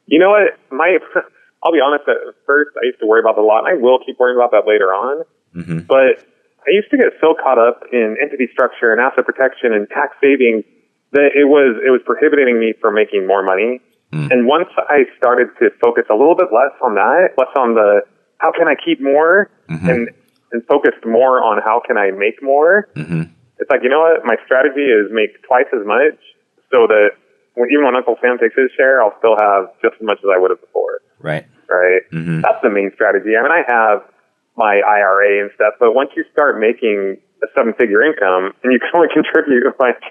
you 0.10 0.18
know 0.18 0.30
what? 0.34 0.58
My 0.74 0.98
I'll 1.64 1.72
be 1.72 1.80
honest. 1.86 2.10
At 2.10 2.34
first, 2.50 2.72
I 2.82 2.86
used 2.90 3.00
to 3.00 3.06
worry 3.06 3.22
about 3.22 3.36
the 3.38 3.46
lot, 3.46 3.64
and 3.64 3.70
I 3.70 3.76
will 3.80 4.00
keep 4.04 4.18
worrying 4.20 4.38
about 4.42 4.52
that 4.58 4.66
later 4.68 4.90
on. 4.90 5.24
Mm-hmm. 5.56 5.86
But 5.86 6.26
I 6.66 6.74
used 6.74 6.90
to 6.92 6.98
get 6.98 7.14
so 7.22 7.36
caught 7.38 7.60
up 7.62 7.84
in 7.94 8.18
entity 8.22 8.50
structure 8.52 8.92
and 8.92 9.00
asset 9.00 9.26
protection 9.26 9.72
and 9.72 9.88
tax 9.90 10.18
savings 10.20 10.66
that 11.14 11.38
it 11.38 11.46
was 11.46 11.78
it 11.86 11.92
was 11.94 12.02
prohibiting 12.06 12.58
me 12.60 12.74
from 12.82 12.96
making 12.98 13.28
more 13.28 13.44
money. 13.46 13.80
Mm. 14.12 14.30
And 14.34 14.40
once 14.48 14.70
I 14.78 15.06
started 15.18 15.50
to 15.62 15.70
focus 15.82 16.06
a 16.10 16.16
little 16.18 16.36
bit 16.36 16.50
less 16.54 16.74
on 16.82 16.96
that, 16.96 17.38
less 17.38 17.54
on 17.56 17.76
the 17.78 18.02
how 18.42 18.52
can 18.52 18.68
I 18.68 18.74
keep 18.76 19.00
more, 19.00 19.50
Mm-hmm. 19.70 19.90
and 19.90 20.10
and 20.54 20.64
focused 20.68 21.04
more 21.06 21.42
on 21.44 21.62
how 21.62 21.82
can 21.86 21.98
I 21.98 22.12
make 22.12 22.42
more, 22.42 22.88
Mm-hmm. 22.96 23.24
it's 23.60 23.70
like 23.70 23.82
you 23.84 23.90
know 23.90 24.02
what 24.02 24.24
my 24.26 24.36
strategy 24.46 24.86
is 24.86 25.12
make 25.12 25.42
twice 25.44 25.68
as 25.74 25.86
much 25.86 26.16
so 26.72 26.88
that 26.88 27.12
when, 27.56 27.70
even 27.72 27.86
when 27.86 27.96
Uncle 27.96 28.16
Sam 28.22 28.38
takes 28.38 28.56
his 28.56 28.72
share, 28.78 29.02
I'll 29.02 29.18
still 29.20 29.36
have 29.40 29.70
just 29.82 29.96
as 30.00 30.06
much 30.06 30.20
as 30.24 30.30
I 30.34 30.38
would 30.40 30.52
have 30.52 30.62
before 30.62 31.02
Right. 31.20 31.46
right? 31.70 32.02
Mhm. 32.12 32.42
That's 32.42 32.62
the 32.64 32.70
main 32.70 32.92
strategy. 32.94 33.36
I 33.38 33.42
mean, 33.44 33.52
I 33.52 33.64
have 33.68 34.04
my 34.56 34.82
IRA 34.86 35.42
and 35.42 35.52
stuff, 35.56 35.74
but 35.80 35.94
once 35.96 36.12
you 36.16 36.24
start 36.32 36.60
making 36.60 37.18
a 37.44 37.48
seven 37.56 37.74
figure 37.74 38.02
income 38.04 38.54
and 38.64 38.72
you 38.74 38.80
can 38.84 38.90
only 38.94 39.10
contribute 39.14 39.66
like 39.80 40.02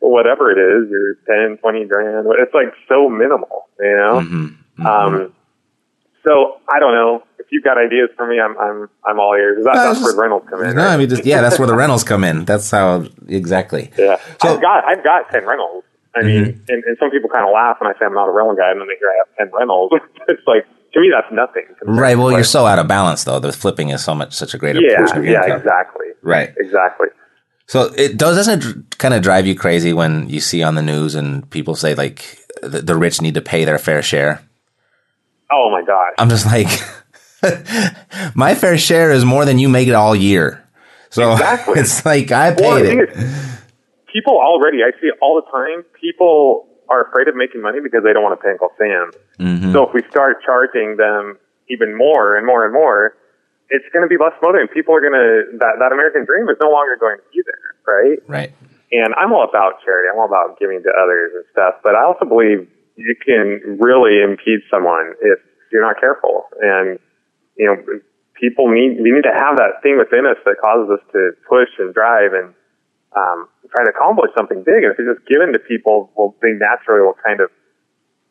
whatever 0.00 0.50
it 0.50 0.58
is, 0.58 0.88
your 0.90 1.14
10, 1.28 1.58
20 1.58 1.84
grand, 1.86 2.26
it's 2.38 2.54
like 2.54 2.72
so 2.88 3.08
minimal, 3.08 3.68
you 3.78 3.96
know? 3.96 4.20
Mm-hmm. 4.24 4.86
Um, 4.86 5.32
so 6.24 6.60
I 6.72 6.78
don't 6.78 6.92
know 6.94 7.22
if 7.38 7.46
you've 7.50 7.64
got 7.64 7.78
ideas 7.78 8.10
for 8.16 8.26
me. 8.26 8.38
I'm 8.40 8.56
I'm 8.58 8.88
I'm 9.06 9.18
all 9.20 9.34
ears. 9.36 9.64
That, 9.64 9.74
No, 9.74 9.92
that's 9.92 10.02
where 10.02 10.12
the 10.14 10.20
rentals 10.20 10.42
come 10.48 10.62
in. 10.64 10.76
No, 10.76 10.84
right? 10.84 10.92
I 10.94 10.96
mean, 10.96 11.08
just, 11.08 11.24
yeah, 11.24 11.40
that's 11.40 11.58
where 11.58 11.68
the 11.68 11.74
rentals 11.76 12.04
come 12.04 12.24
in. 12.24 12.44
That's 12.44 12.70
how 12.70 13.06
exactly. 13.28 13.90
Yeah, 13.98 14.18
So- 14.42 14.54
I've 14.54 14.60
got 14.60 14.84
I've 14.84 15.04
got 15.04 15.30
ten 15.30 15.46
rentals. 15.46 15.84
I 16.16 16.22
mean, 16.22 16.44
Mm-hmm. 16.44 16.64
and, 16.72 16.84
and 16.84 16.96
some 16.98 17.10
people 17.12 17.30
kind 17.30 17.44
of 17.46 17.52
laugh 17.54 17.76
when 17.80 17.88
I 17.88 17.96
say 17.98 18.04
I'm 18.04 18.14
not 18.14 18.28
a 18.28 18.32
rental 18.32 18.56
guy, 18.56 18.70
and 18.72 18.80
then 18.80 18.88
they 18.88 18.96
hear 18.98 19.08
I 19.10 19.18
have 19.26 19.36
ten 19.38 19.50
rentals. 19.56 19.92
it's 20.28 20.42
like 20.46 20.66
to 20.92 21.00
me 21.00 21.10
that's 21.14 21.32
nothing. 21.32 21.66
Right. 21.82 22.18
Well, 22.18 22.32
you're 22.32 22.42
so 22.44 22.66
out 22.66 22.78
of 22.80 22.88
balance 22.88 23.24
though. 23.24 23.38
The 23.38 23.52
flipping 23.52 23.90
is 23.90 24.02
so 24.04 24.14
much 24.14 24.32
such 24.34 24.52
a 24.54 24.58
greater 24.58 24.80
yeah, 24.80 24.96
portion 24.98 25.18
of 25.18 25.24
your 25.24 25.34
yeah, 25.34 25.44
income. 25.44 25.60
exactly, 25.60 26.06
Right. 26.22 26.52
exactly. 26.58 27.08
So 27.66 27.92
it 27.96 28.16
does 28.16 28.34
doesn't 28.36 28.64
it 28.64 28.98
kind 28.98 29.14
of 29.14 29.22
drive 29.22 29.46
you 29.46 29.54
crazy 29.54 29.92
when 29.92 30.28
you 30.28 30.40
see 30.40 30.64
on 30.64 30.74
the 30.74 30.82
news 30.82 31.14
and 31.14 31.48
people 31.50 31.76
say 31.76 31.94
like 31.94 32.38
the, 32.62 32.82
the 32.82 32.96
rich 32.96 33.20
need 33.22 33.34
to 33.34 33.40
pay 33.40 33.64
their 33.64 33.78
fair 33.78 34.02
share. 34.02 34.42
Oh 35.52 35.70
my 35.70 35.82
gosh. 35.82 36.14
I'm 36.18 36.28
just 36.28 36.46
like, 36.46 36.68
my 38.34 38.54
fair 38.54 38.78
share 38.78 39.10
is 39.10 39.24
more 39.24 39.44
than 39.44 39.58
you 39.58 39.68
make 39.68 39.88
it 39.88 39.94
all 39.94 40.14
year. 40.14 40.66
So 41.10 41.32
Exactly. 41.32 41.74
it's 41.80 42.04
like 42.04 42.30
I 42.30 42.54
paid 42.54 42.86
thing 42.86 43.00
it. 43.00 43.10
is, 43.10 43.60
people 44.12 44.38
already, 44.38 44.78
I 44.82 44.90
see 45.00 45.08
it 45.08 45.14
all 45.20 45.40
the 45.40 45.50
time. 45.50 45.84
People 46.00 46.66
are 46.88 47.06
afraid 47.06 47.28
of 47.28 47.36
making 47.36 47.62
money 47.62 47.78
because 47.82 48.02
they 48.04 48.12
don't 48.12 48.22
want 48.22 48.38
to 48.38 48.42
pay 48.42 48.50
Uncle 48.50 48.70
Sam. 48.78 49.10
Mm-hmm. 49.38 49.72
So 49.72 49.86
if 49.86 49.94
we 49.94 50.02
start 50.10 50.42
charging 50.44 50.96
them 50.96 51.38
even 51.68 51.96
more 51.96 52.36
and 52.36 52.46
more 52.46 52.64
and 52.64 52.72
more, 52.72 53.14
it's 53.70 53.86
going 53.92 54.02
to 54.02 54.10
be 54.10 54.18
less 54.18 54.34
motivating. 54.42 54.68
People 54.74 54.94
are 54.94 55.00
going 55.00 55.14
to 55.14 55.58
that 55.58 55.78
that 55.78 55.92
American 55.92 56.26
dream 56.26 56.48
is 56.50 56.58
no 56.60 56.70
longer 56.70 56.98
going 56.98 57.18
to 57.18 57.26
be 57.30 57.42
there, 57.46 57.66
right? 57.86 58.18
Right. 58.26 58.52
And 58.90 59.14
I'm 59.14 59.32
all 59.32 59.46
about 59.46 59.78
charity. 59.84 60.10
I'm 60.10 60.18
all 60.18 60.26
about 60.26 60.58
giving 60.58 60.82
to 60.82 60.90
others 60.90 61.30
and 61.34 61.44
stuff. 61.52 61.78
But 61.82 61.94
I 61.94 62.02
also 62.02 62.26
believe 62.26 62.66
you 63.00 63.16
can 63.16 63.78
really 63.80 64.22
impede 64.22 64.60
someone 64.70 65.14
if 65.22 65.38
you're 65.72 65.82
not 65.82 65.98
careful. 66.00 66.44
And 66.60 66.98
you 67.56 67.66
know, 67.66 67.76
people 68.34 68.68
need 68.68 69.00
we 69.00 69.10
need 69.10 69.24
to 69.24 69.34
have 69.36 69.56
that 69.56 69.82
thing 69.82 69.98
within 69.98 70.26
us 70.26 70.36
that 70.44 70.56
causes 70.60 71.00
us 71.00 71.04
to 71.12 71.32
push 71.48 71.68
and 71.78 71.92
drive 71.94 72.32
and 72.32 72.54
um, 73.16 73.48
try 73.70 73.84
to 73.84 73.90
accomplish 73.90 74.30
something 74.36 74.62
big. 74.62 74.84
And 74.84 74.92
if 74.92 74.98
you're 74.98 75.14
just 75.14 75.26
given 75.26 75.52
to 75.52 75.58
people, 75.58 76.10
well, 76.14 76.34
they 76.42 76.52
naturally 76.52 77.02
will 77.02 77.18
kind 77.24 77.40
of, 77.40 77.50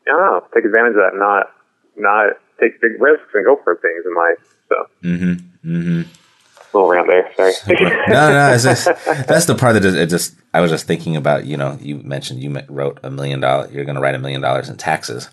I 0.07 0.11
don't 0.11 0.20
know, 0.20 0.41
take 0.53 0.65
advantage 0.65 0.95
of 0.95 1.03
that, 1.03 1.15
not 1.17 1.51
not 1.97 2.38
take 2.59 2.82
big 2.82 2.99
risks 2.99 3.32
and 3.34 3.45
go 3.45 3.59
for 3.63 3.76
things 3.82 4.03
in 4.05 4.13
life. 4.15 4.41
So, 4.70 4.76
Mm-hmm. 5.03 5.34
Mm-hmm. 5.65 6.01
Little 6.74 6.89
around 6.91 7.07
there. 7.07 7.30
Sorry. 7.36 7.53
no, 8.07 8.32
no, 8.32 8.53
it's 8.53 8.63
just 8.63 8.86
that's 9.28 9.45
the 9.45 9.55
part 9.55 9.74
that 9.74 9.82
just, 9.82 9.97
it 9.97 10.09
just 10.09 10.36
I 10.53 10.61
was 10.61 10.72
just 10.72 10.86
thinking 10.88 11.15
about. 11.15 11.45
You 11.45 11.57
know, 11.57 11.78
you 11.82 11.95
mentioned 11.97 12.41
you 12.41 12.59
wrote 12.70 12.99
a 13.03 13.09
million 13.09 13.39
dollars. 13.39 13.72
You're 13.72 13.86
going 13.86 13.95
to 13.95 14.01
write 14.01 14.15
a 14.15 14.20
million 14.20 14.41
dollars 14.41 14.70
in 14.70 14.78
taxes, 14.78 15.30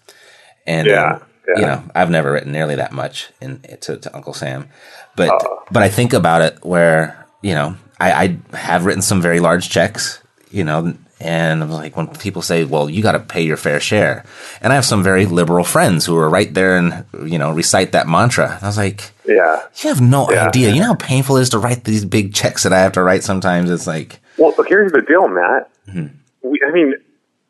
and 0.66 0.86
Yeah, 0.86 1.14
um, 1.16 1.22
yeah. 1.48 1.54
you 1.60 1.66
know, 1.66 1.82
I've 1.94 2.10
never 2.10 2.32
written 2.32 2.52
nearly 2.52 2.74
that 2.76 2.92
much 2.92 3.30
in 3.40 3.60
to, 3.82 3.96
to 3.96 4.14
Uncle 4.16 4.32
Sam, 4.34 4.68
but 5.16 5.30
Oh. 5.30 5.62
but 5.70 5.82
I 5.82 5.88
think 5.88 6.12
about 6.12 6.42
it 6.42 6.64
where 6.64 7.26
you 7.42 7.54
know 7.54 7.76
I, 8.00 8.38
I 8.52 8.56
have 8.56 8.84
written 8.84 9.02
some 9.02 9.20
very 9.22 9.40
large 9.40 9.68
checks. 9.70 10.20
You 10.50 10.64
know. 10.64 10.94
And 11.18 11.62
I'm 11.62 11.70
like, 11.70 11.96
when 11.96 12.08
people 12.08 12.42
say, 12.42 12.64
well, 12.64 12.90
you 12.90 13.02
got 13.02 13.12
to 13.12 13.20
pay 13.20 13.40
your 13.42 13.56
fair 13.56 13.80
share. 13.80 14.24
And 14.60 14.70
I 14.70 14.76
have 14.76 14.84
some 14.84 15.02
very 15.02 15.24
liberal 15.24 15.64
friends 15.64 16.04
who 16.04 16.14
are 16.18 16.28
right 16.28 16.52
there 16.52 16.76
and, 16.76 17.06
you 17.24 17.38
know, 17.38 17.52
recite 17.52 17.92
that 17.92 18.06
mantra. 18.06 18.54
And 18.56 18.62
I 18.62 18.66
was 18.66 18.76
like, 18.76 19.12
yeah. 19.26 19.62
you 19.82 19.88
have 19.88 20.00
no 20.02 20.30
Yeah. 20.30 20.48
idea. 20.48 20.70
You 20.74 20.80
know 20.80 20.88
how 20.88 20.94
painful 20.96 21.38
it 21.38 21.42
is 21.42 21.50
to 21.50 21.58
write 21.58 21.84
these 21.84 22.04
big 22.04 22.34
checks 22.34 22.64
that 22.64 22.72
I 22.74 22.80
have 22.80 22.92
to 22.92 23.02
write 23.02 23.24
sometimes? 23.24 23.70
It's 23.70 23.86
like, 23.86 24.20
Well, 24.36 24.54
here's 24.68 24.92
the 24.92 25.00
deal, 25.00 25.26
Matt. 25.28 25.70
Mm-hmm. 25.88 26.48
We, 26.50 26.60
I 26.68 26.70
mean, 26.70 26.92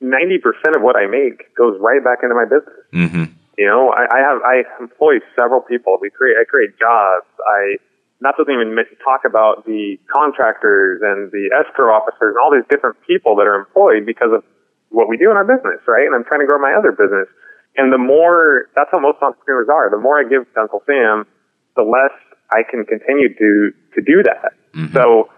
ninety 0.01 0.39
percent 0.39 0.77
of 0.77 0.83
what 0.83 0.95
I 0.95 1.07
make 1.07 1.53
goes 1.57 1.77
right 1.81 2.03
back 2.05 2.21
into 2.23 2.35
my 2.37 2.45
business. 2.45 2.75
mm-hmm, 2.95 3.25
You 3.59 3.67
know, 3.67 3.91
I, 3.91 4.07
I 4.15 4.19
have 4.21 4.39
I 4.43 4.63
employ 4.81 5.15
several 5.35 5.61
people. 5.61 5.99
We 6.01 6.09
create 6.11 6.37
I 6.41 6.45
create 6.45 6.79
jobs. 6.79 7.27
I 7.47 7.77
not 8.21 8.35
to 8.37 8.43
even 8.49 8.73
talk 9.05 9.25
about 9.25 9.67
the 9.67 9.99
contractors 10.09 11.03
and 11.05 11.31
the 11.33 11.53
escrow 11.53 11.93
officers 11.93 12.33
and 12.33 12.41
all 12.41 12.51
these 12.51 12.65
different 12.71 12.97
people 13.07 13.37
that 13.37 13.45
are 13.45 13.57
employed 13.57 14.07
because 14.07 14.33
of 14.33 14.43
what 14.89 15.09
we 15.09 15.17
do 15.17 15.31
in 15.31 15.37
our 15.37 15.45
business, 15.45 15.85
right? 15.87 16.07
And 16.07 16.15
I'm 16.15 16.25
trying 16.25 16.41
to 16.41 16.47
grow 16.47 16.59
my 16.59 16.73
other 16.73 16.93
business. 16.93 17.29
And 17.77 17.93
the 17.93 18.01
more 18.01 18.73
that's 18.75 18.89
how 18.91 19.01
most 19.01 19.21
entrepreneurs 19.21 19.69
are. 19.69 19.91
The 19.91 20.01
more 20.01 20.17
I 20.19 20.25
give 20.25 20.49
to 20.49 20.61
Uncle 20.61 20.81
Sam, 20.89 21.29
the 21.77 21.85
less 21.85 22.15
I 22.49 22.65
can 22.65 22.89
continue 22.89 23.29
to 23.37 23.73
to 23.95 24.01
do 24.01 24.25
that. 24.25 24.57
Mm-hmm. 24.73 24.97
So 24.97 25.29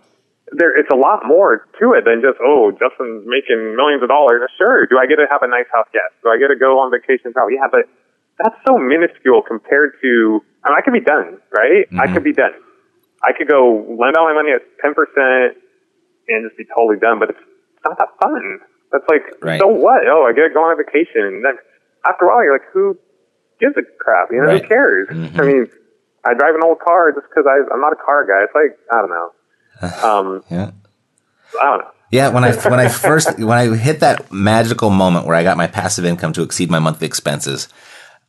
there, 0.54 0.70
it's 0.78 0.90
a 0.94 0.96
lot 0.96 1.26
more 1.26 1.66
to 1.82 1.98
it 1.98 2.06
than 2.06 2.22
just 2.22 2.38
oh, 2.38 2.70
Justin's 2.78 3.26
making 3.26 3.74
millions 3.74 4.06
of 4.06 4.08
dollars. 4.08 4.46
Sure, 4.54 4.86
do 4.86 5.02
I 5.02 5.10
get 5.10 5.18
to 5.18 5.26
have 5.26 5.42
a 5.42 5.50
nice 5.50 5.66
house? 5.74 5.90
Yes. 5.90 6.14
Do 6.22 6.30
I 6.30 6.38
get 6.38 6.54
to 6.54 6.56
go 6.56 6.78
on 6.78 6.94
vacation? 6.94 7.34
Probably. 7.34 7.58
Yeah, 7.58 7.66
but 7.66 7.90
that's 8.38 8.56
so 8.62 8.78
minuscule 8.78 9.42
compared 9.42 9.98
to. 10.02 10.38
I, 10.62 10.70
mean, 10.70 10.78
I 10.78 10.82
could 10.82 10.94
be 10.94 11.02
done, 11.02 11.42
right? 11.50 11.90
I 11.90 12.06
mm-hmm. 12.06 12.14
could 12.14 12.24
be 12.24 12.32
done. 12.32 12.54
I 13.22 13.32
could 13.36 13.48
go 13.48 13.84
lend 13.98 14.16
all 14.16 14.26
my 14.26 14.34
money 14.34 14.52
at 14.52 14.62
ten 14.80 14.94
percent 14.94 15.58
and 16.28 16.46
just 16.48 16.56
be 16.56 16.64
totally 16.74 16.98
done. 16.98 17.18
But 17.18 17.30
it's 17.30 17.38
not 17.84 17.98
that 17.98 18.08
fun. 18.20 18.60
That's 18.92 19.04
like 19.08 19.22
Right. 19.42 19.60
so 19.60 19.66
what? 19.68 20.06
Oh, 20.08 20.24
I 20.24 20.32
get 20.32 20.48
to 20.48 20.54
go 20.54 20.60
on 20.64 20.72
a 20.72 20.76
vacation. 20.82 21.22
And 21.22 21.44
then 21.44 21.54
after 22.08 22.24
a 22.24 22.28
while, 22.28 22.42
you're 22.44 22.52
like, 22.54 22.68
who 22.72 22.96
gives 23.60 23.76
a 23.76 23.82
crap? 23.98 24.28
You 24.30 24.38
know, 24.40 24.46
Right. 24.48 24.62
who 24.62 24.68
cares? 24.68 25.08
I 25.10 25.42
mean, 25.42 25.68
I 26.24 26.34
drive 26.34 26.54
an 26.54 26.62
old 26.64 26.78
car 26.80 27.12
just 27.12 27.26
because 27.28 27.44
I'm 27.48 27.80
not 27.80 27.92
a 27.92 27.96
car 27.96 28.24
guy. 28.26 28.44
It's 28.44 28.54
like 28.54 28.78
I 28.92 29.00
don't 29.00 29.10
know. 29.10 29.32
Um, 30.08 30.42
yeah. 30.50 30.70
I 31.60 31.64
don't 31.64 31.78
know. 31.78 31.90
Yeah, 32.10 32.30
when 32.30 32.42
I 32.44 32.52
when 32.68 32.80
I 32.80 32.88
first 33.08 33.38
when 33.38 33.50
I 33.58 33.74
hit 33.76 34.00
that 34.00 34.32
magical 34.32 34.90
moment 34.90 35.26
where 35.26 35.36
I 35.36 35.42
got 35.42 35.56
my 35.56 35.66
passive 35.66 36.04
income 36.04 36.32
to 36.34 36.42
exceed 36.42 36.70
my 36.70 36.78
monthly 36.78 37.06
expenses, 37.06 37.68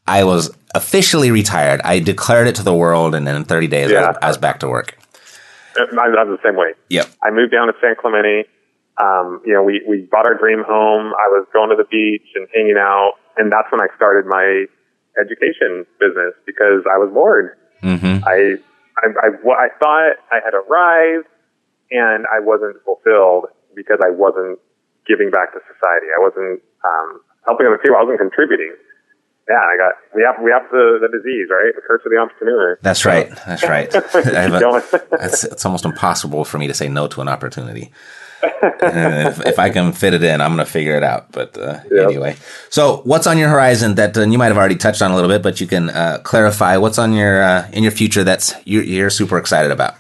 I 0.10 0.24
was 0.24 0.50
officially 0.74 1.30
retired. 1.30 1.82
I 1.84 2.00
declared 2.00 2.48
it 2.48 2.56
to 2.56 2.64
the 2.64 2.74
world, 2.74 3.14
and 3.14 3.28
then 3.28 3.36
in 3.36 3.46
30 3.46 3.68
days, 3.68 3.92
I, 3.92 4.08
was, 4.08 4.18
I 4.24 4.28
was 4.28 4.38
back 4.38 4.60
to 4.62 4.68
work. 4.68 4.98
I'm, 5.78 6.00
I'm 6.00 6.32
the 6.32 6.40
same 6.44 6.56
way. 6.56 6.74
Yep. 6.90 7.06
I 7.22 7.30
moved 7.30 7.52
down 7.52 7.68
to 7.68 7.74
San 7.80 7.96
Clemente. 7.96 8.50
Um, 8.98 9.40
you 9.46 9.54
know, 9.54 9.62
we, 9.62 9.82
we 9.88 10.02
bought 10.10 10.26
our 10.26 10.34
dream 10.36 10.64
home. 10.66 11.14
I 11.14 11.30
was 11.30 11.46
going 11.54 11.70
to 11.70 11.76
the 11.76 11.86
beach 11.86 12.26
and 12.36 12.48
hanging 12.54 12.76
out. 12.78 13.14
And 13.38 13.52
that's 13.52 13.72
when 13.72 13.80
I 13.80 13.88
started 13.96 14.26
my 14.26 14.66
education 15.22 15.86
business 16.00 16.34
because 16.46 16.84
I 16.90 16.98
was 16.98 17.14
bored. 17.14 17.56
Mm-hmm. 17.82 18.26
I, 18.26 18.58
I, 19.00 19.08
I, 19.24 19.30
I 19.30 19.68
thought 19.80 20.20
I 20.34 20.42
had 20.44 20.58
arrived 20.58 21.28
and 21.92 22.26
I 22.28 22.42
wasn't 22.42 22.76
fulfilled 22.84 23.46
because 23.76 24.00
I 24.04 24.10
wasn't 24.10 24.60
giving 25.08 25.30
back 25.30 25.54
to 25.54 25.60
society. 25.64 26.12
I 26.12 26.20
wasn't, 26.20 26.60
um, 26.84 27.22
helping 27.46 27.68
other 27.68 27.78
people. 27.78 27.96
I 27.96 28.04
wasn't 28.04 28.20
contributing. 28.20 28.76
Yeah, 29.50 29.56
I 29.56 29.78
got, 29.78 29.94
we 30.16 30.22
have, 30.24 30.36
we 30.44 30.52
have 30.52 30.70
the, 30.72 31.00
the 31.02 31.08
disease, 31.18 31.48
right? 31.50 31.74
The 31.74 31.82
curse 31.86 32.02
of 32.06 32.12
the 32.12 32.18
entrepreneur. 32.18 32.78
That's 32.84 33.04
right. 33.04 33.30
That's 33.48 33.64
right. 33.64 33.92
A- 33.96 34.84
it's, 35.26 35.44
it's 35.44 35.66
almost 35.66 35.86
impossible 35.86 36.46
for 36.46 36.60
me 36.60 36.68
to 36.68 36.74
say 36.74 36.88
no 36.88 37.08
to 37.08 37.22
an 37.22 37.28
opportunity. 37.28 37.92
If, 38.42 39.46
if 39.46 39.60
I 39.60 39.70
can 39.70 39.92
fit 39.92 40.14
it 40.14 40.24
in, 40.24 40.40
I'm 40.40 40.56
going 40.56 40.66
to 40.66 40.72
figure 40.72 40.96
it 40.96 41.04
out. 41.04 41.32
But 41.32 41.58
uh, 41.58 41.80
Yep. 41.92 42.08
anyway, 42.08 42.36
so 42.70 42.98
what's 43.04 43.28
on 43.28 43.38
your 43.38 43.50
horizon 43.50 43.96
that 43.96 44.16
uh, 44.18 44.22
you 44.22 44.38
might 44.38 44.48
have 44.48 44.58
already 44.58 44.76
touched 44.78 45.02
on 45.02 45.12
a 45.12 45.16
little 45.16 45.30
bit, 45.30 45.42
but 45.42 45.60
you 45.60 45.68
can 45.68 45.90
uh, 45.90 46.20
clarify 46.24 46.78
what's 46.78 46.98
on 47.00 47.14
your 47.14 47.42
uh, 47.42 47.70
in 47.74 47.84
your 47.84 47.92
future 47.92 48.24
that's 48.24 48.54
you're, 48.66 48.84
you're 48.84 49.10
super 49.10 49.38
excited 49.38 49.72
about. 49.72 49.96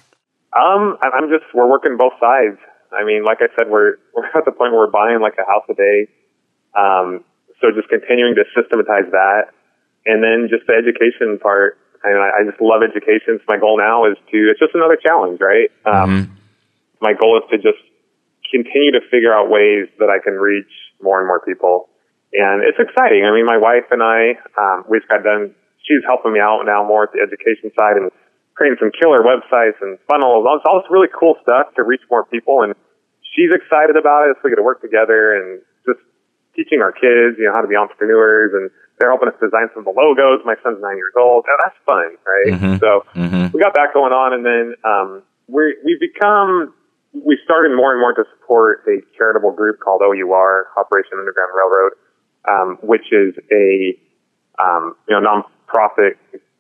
Um, 0.56 0.97
I'm 1.02 1.30
just 1.30 1.45
we're 1.54 1.70
working 1.70 1.97
both 1.97 2.14
sides. 2.20 2.58
I 2.91 3.04
mean, 3.04 3.24
like 3.26 3.39
I 3.41 3.47
said, 3.58 3.70
we're 3.70 3.95
we're 4.16 4.26
at 4.28 4.45
the 4.45 4.52
point 4.52 4.72
where 4.72 4.82
we're 4.88 4.91
buying 4.91 5.20
like 5.22 5.36
a 5.38 5.45
house 5.45 5.66
a 5.70 5.74
day. 5.74 6.08
Um, 6.78 7.24
so 7.62 7.72
just 7.72 7.89
continuing 7.89 8.36
to 8.36 8.45
systematize 8.55 9.12
that, 9.12 9.51
and 10.05 10.24
then 10.24 10.47
just 10.49 10.66
the 10.68 10.74
education 10.74 11.39
part. 11.39 11.78
I, 11.99 12.16
I 12.16 12.41
just 12.47 12.62
love 12.62 12.80
education. 12.82 13.39
So 13.39 13.45
my 13.47 13.60
goal 13.60 13.78
now 13.78 14.05
is 14.05 14.16
to 14.32 14.38
it's 14.49 14.60
just 14.60 14.74
another 14.74 14.95
challenge, 14.95 15.39
right? 15.43 15.68
Um, 15.86 16.39
My 17.01 17.14
goal 17.14 17.39
is 17.39 17.47
to 17.51 17.57
just 17.57 17.80
continue 18.51 18.91
to 18.91 19.01
figure 19.12 19.32
out 19.32 19.49
ways 19.49 19.88
that 19.99 20.10
I 20.10 20.20
can 20.24 20.34
reach 20.36 20.72
more 21.01 21.20
and 21.20 21.28
more 21.28 21.39
people, 21.39 21.88
and 22.34 22.64
it's 22.64 22.80
exciting. 22.80 23.24
I 23.24 23.32
mean, 23.32 23.45
my 23.45 23.57
wife 23.57 23.88
and 23.91 24.03
I 24.03 24.36
um, 24.60 24.84
we 24.89 24.99
just 24.99 25.07
got 25.07 25.24
done. 25.24 25.55
She's 25.88 26.03
helping 26.05 26.34
me 26.34 26.39
out 26.39 26.64
now 26.66 26.84
more 26.84 27.03
at 27.03 27.12
the 27.12 27.20
education 27.24 27.72
side 27.76 27.97
and 27.97 28.12
creating 28.60 28.78
some 28.80 28.91
killer 28.91 29.24
websites 29.24 29.80
and 29.80 29.97
funnels, 30.12 30.43
all, 30.43 30.60
all 30.68 30.84
this 30.84 30.91
really 30.91 31.07
cool 31.07 31.36
stuff 31.41 31.74
to 31.76 31.84
reach 31.84 32.03
more 32.12 32.26
people. 32.26 32.62
And 32.62 32.76
she's 33.34 33.49
excited 33.55 33.95
about 33.95 34.28
it. 34.28 34.36
So 34.36 34.41
we 34.43 34.51
get 34.51 34.60
to 34.60 34.68
work 34.68 34.82
together 34.84 35.34
and 35.39 35.64
teaching 36.60 36.82
our 36.84 36.91
kids, 36.91 37.39
you 37.39 37.45
know, 37.47 37.53
how 37.55 37.62
to 37.62 37.68
be 37.68 37.76
entrepreneurs. 37.76 38.51
And 38.51 38.70
they're 38.99 39.10
helping 39.10 39.30
us 39.30 39.36
design 39.39 39.72
some 39.72 39.88
of 39.88 39.95
the 39.95 39.95
logos. 39.95 40.43
My 40.43 40.55
son's 40.60 40.82
nine 40.84 40.97
years 40.97 41.16
old. 41.16 41.45
Now, 41.47 41.55
that's 41.64 41.80
fun, 41.88 42.20
right? 42.28 42.51
So 42.84 43.07
we 43.53 43.60
got 43.64 43.74
that 43.76 43.93
going 43.93 44.12
on. 44.12 44.34
And 44.36 44.43
then, 44.45 44.76
um, 44.84 45.24
we 45.47 45.76
we've 45.86 45.99
become, 45.99 46.74
we 47.14 47.39
started 47.43 47.76
more 47.76 47.91
and 47.91 47.99
more 47.99 48.14
to 48.14 48.24
support 48.36 48.84
a 48.88 48.99
charitable 49.18 49.51
group 49.53 49.80
called 49.80 50.01
OUR, 50.03 50.68
Operation 50.78 51.14
Underground 51.18 51.51
Railroad, 51.55 51.93
um, 52.47 52.78
which 52.84 53.07
is 53.12 53.34
a, 53.51 53.97
um, 54.62 54.95
you 55.07 55.16
know, 55.16 55.22
nonprofit 55.24 56.20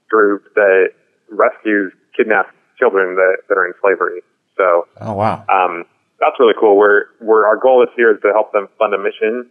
group 0.09 0.53
that 0.55 0.93
rescues 1.29 1.93
kidnapped 2.15 2.53
children 2.79 3.15
that, 3.15 3.37
that 3.47 3.57
are 3.57 3.67
in 3.67 3.73
slavery. 3.81 4.21
So, 4.57 4.87
Oh 5.01 5.13
wow. 5.13 5.45
um, 5.49 5.85
that's 6.19 6.35
really 6.39 6.55
cool. 6.59 6.77
We're, 6.77 7.05
we're, 7.21 7.45
our 7.45 7.57
goal 7.57 7.79
this 7.85 7.93
year 7.97 8.15
is 8.15 8.21
to 8.23 8.31
help 8.33 8.51
them 8.51 8.67
fund 8.79 8.93
a 8.93 8.97
mission, 8.97 9.49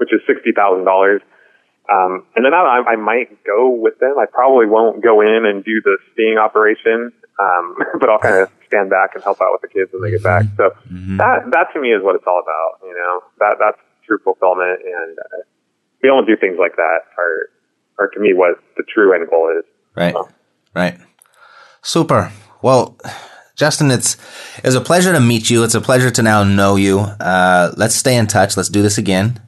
which 0.00 0.12
is 0.14 0.20
$60,000. 0.24 1.20
Um, 1.92 2.24
and 2.34 2.44
then 2.44 2.54
I, 2.54 2.82
I 2.88 2.96
might 2.96 3.44
go 3.44 3.68
with 3.68 3.98
them. 3.98 4.14
I 4.18 4.24
probably 4.24 4.64
won't 4.64 5.02
go 5.02 5.20
in 5.20 5.44
and 5.44 5.62
do 5.62 5.82
the 5.84 5.98
sting 6.12 6.38
operation, 6.38 7.12
um, 7.38 7.76
but 8.00 8.08
I'll 8.08 8.18
kind 8.18 8.36
of 8.36 8.50
stand 8.66 8.88
back 8.88 9.14
and 9.14 9.22
help 9.22 9.42
out 9.42 9.52
with 9.52 9.60
the 9.60 9.68
kids 9.68 9.92
when 9.92 10.02
they 10.02 10.10
get 10.10 10.22
back. 10.22 10.44
So 10.56 10.70
that, 11.18 11.50
that 11.52 11.66
to 11.74 11.80
me 11.80 11.88
is 11.88 12.02
what 12.02 12.14
it's 12.14 12.24
all 12.26 12.40
about. 12.40 12.80
You 12.82 12.94
know, 12.94 13.20
that, 13.40 13.56
that's 13.60 13.78
true 14.06 14.18
fulfillment. 14.24 14.80
And 14.80 15.18
uh, 15.18 15.44
we 16.02 16.08
don't 16.08 16.26
do 16.26 16.36
things 16.36 16.56
like 16.58 16.76
that 16.76 17.00
are, 17.18 17.50
are 17.98 18.08
to 18.08 18.20
me 18.20 18.32
what 18.32 18.56
the 18.78 18.84
true 18.84 19.12
end 19.12 19.28
goal 19.28 19.52
is. 19.58 19.64
Right. 19.94 20.14
Right. 20.74 20.98
Super. 21.82 22.32
Well, 22.62 22.96
Justin, 23.56 23.90
it's 23.90 24.16
it's 24.64 24.74
a 24.74 24.80
pleasure 24.80 25.12
to 25.12 25.20
meet 25.20 25.50
you. 25.50 25.64
It's 25.64 25.74
a 25.74 25.80
pleasure 25.80 26.10
to 26.10 26.22
now 26.22 26.44
know 26.44 26.76
you. 26.76 27.00
Uh, 27.00 27.72
let's 27.76 27.94
stay 27.94 28.16
in 28.16 28.26
touch. 28.26 28.56
Let's 28.56 28.68
do 28.68 28.80
this 28.80 28.96
again. 28.96 29.40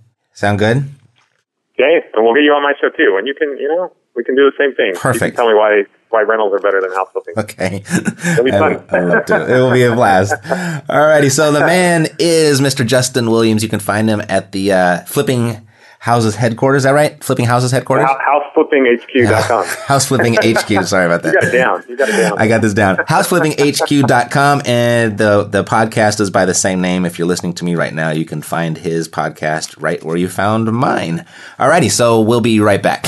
Sound 0.43 0.59
good? 0.59 0.79
Okay, 0.79 2.03
and 2.15 2.25
we'll 2.25 2.35
get 2.35 2.43
you 2.43 2.51
on 2.51 2.65
my 2.65 2.73
show 2.81 2.89
too, 2.89 3.15
and 3.17 3.29
you 3.29 3.33
can, 3.33 3.57
you 3.59 3.69
know, 3.69 3.93
we 4.17 4.25
can 4.25 4.35
do 4.35 4.51
the 4.51 4.53
same 4.59 4.75
thing. 4.75 4.89
You 4.89 4.99
Perfect. 4.99 5.37
tell 5.37 5.47
me 5.47 5.55
why 5.55 5.85
why 6.11 6.23
rentals 6.23 6.53
are 6.53 6.59
better 6.59 6.81
than 6.81 6.91
house 6.91 7.11
flipping. 7.13 7.35
Okay. 7.39 7.85
It'll 8.33 8.45
be 8.45 8.51
fun. 8.51 8.85
I 8.91 9.01
love 9.03 9.25
to. 9.27 9.37
It 9.45 9.61
will 9.61 9.71
be 9.71 9.85
a 9.85 9.95
blast. 9.95 10.35
Alrighty. 10.43 11.31
So 11.31 11.53
the 11.53 11.61
man 11.61 12.09
is 12.19 12.61
Mr. 12.61 12.85
Justin 12.85 13.31
Williams. 13.31 13.63
You 13.63 13.69
can 13.69 13.79
find 13.79 14.11
him 14.11 14.21
at 14.29 14.51
the 14.51 14.73
uh, 14.73 15.01
Flipping 15.05 15.65
Houses 16.03 16.35
headquarters. 16.35 16.81
Is 16.81 16.83
that 16.83 16.95
right? 16.95 17.23
Flipping 17.23 17.45
Houses 17.45 17.71
headquarters? 17.71 18.09
Houseflippinghq.com. 18.09 19.65
House 19.87 20.07
Flipping 20.07 20.35
HQ. 20.35 20.67
Sorry 20.85 21.07
about 21.07 21.23
that. 21.23 21.33
You 21.33 21.41
got 21.41 21.45
it 21.45 21.53
down. 21.53 21.85
You 21.89 21.97
got 21.97 22.09
it 22.09 22.17
down. 22.17 22.39
I 22.41 22.49
got 22.49 22.61
this 22.61 22.75
down. 22.75 22.97
Houseflippinghq.com 22.97 24.63
and 24.67 25.17
the 25.17 25.45
the 25.45 25.63
podcast 25.63 26.21
is 26.21 26.31
by 26.31 26.45
the 26.45 26.55
same 26.55 26.81
name. 26.81 27.07
If 27.07 27.21
you're 27.21 27.29
listening 27.29 27.53
to 27.53 27.65
me 27.65 27.77
right 27.77 27.95
now, 27.95 28.11
you 28.11 28.25
can 28.25 28.43
find 28.43 28.77
his 28.77 29.09
podcast 29.09 29.81
right 29.81 30.03
where 30.03 30.17
you 30.17 30.29
found 30.29 30.73
mine. 30.73 31.25
Alrighty, 31.57 31.89
so 31.89 32.21
we'll 32.21 32.41
be 32.41 32.59
right 32.59 32.83
back. 32.83 33.07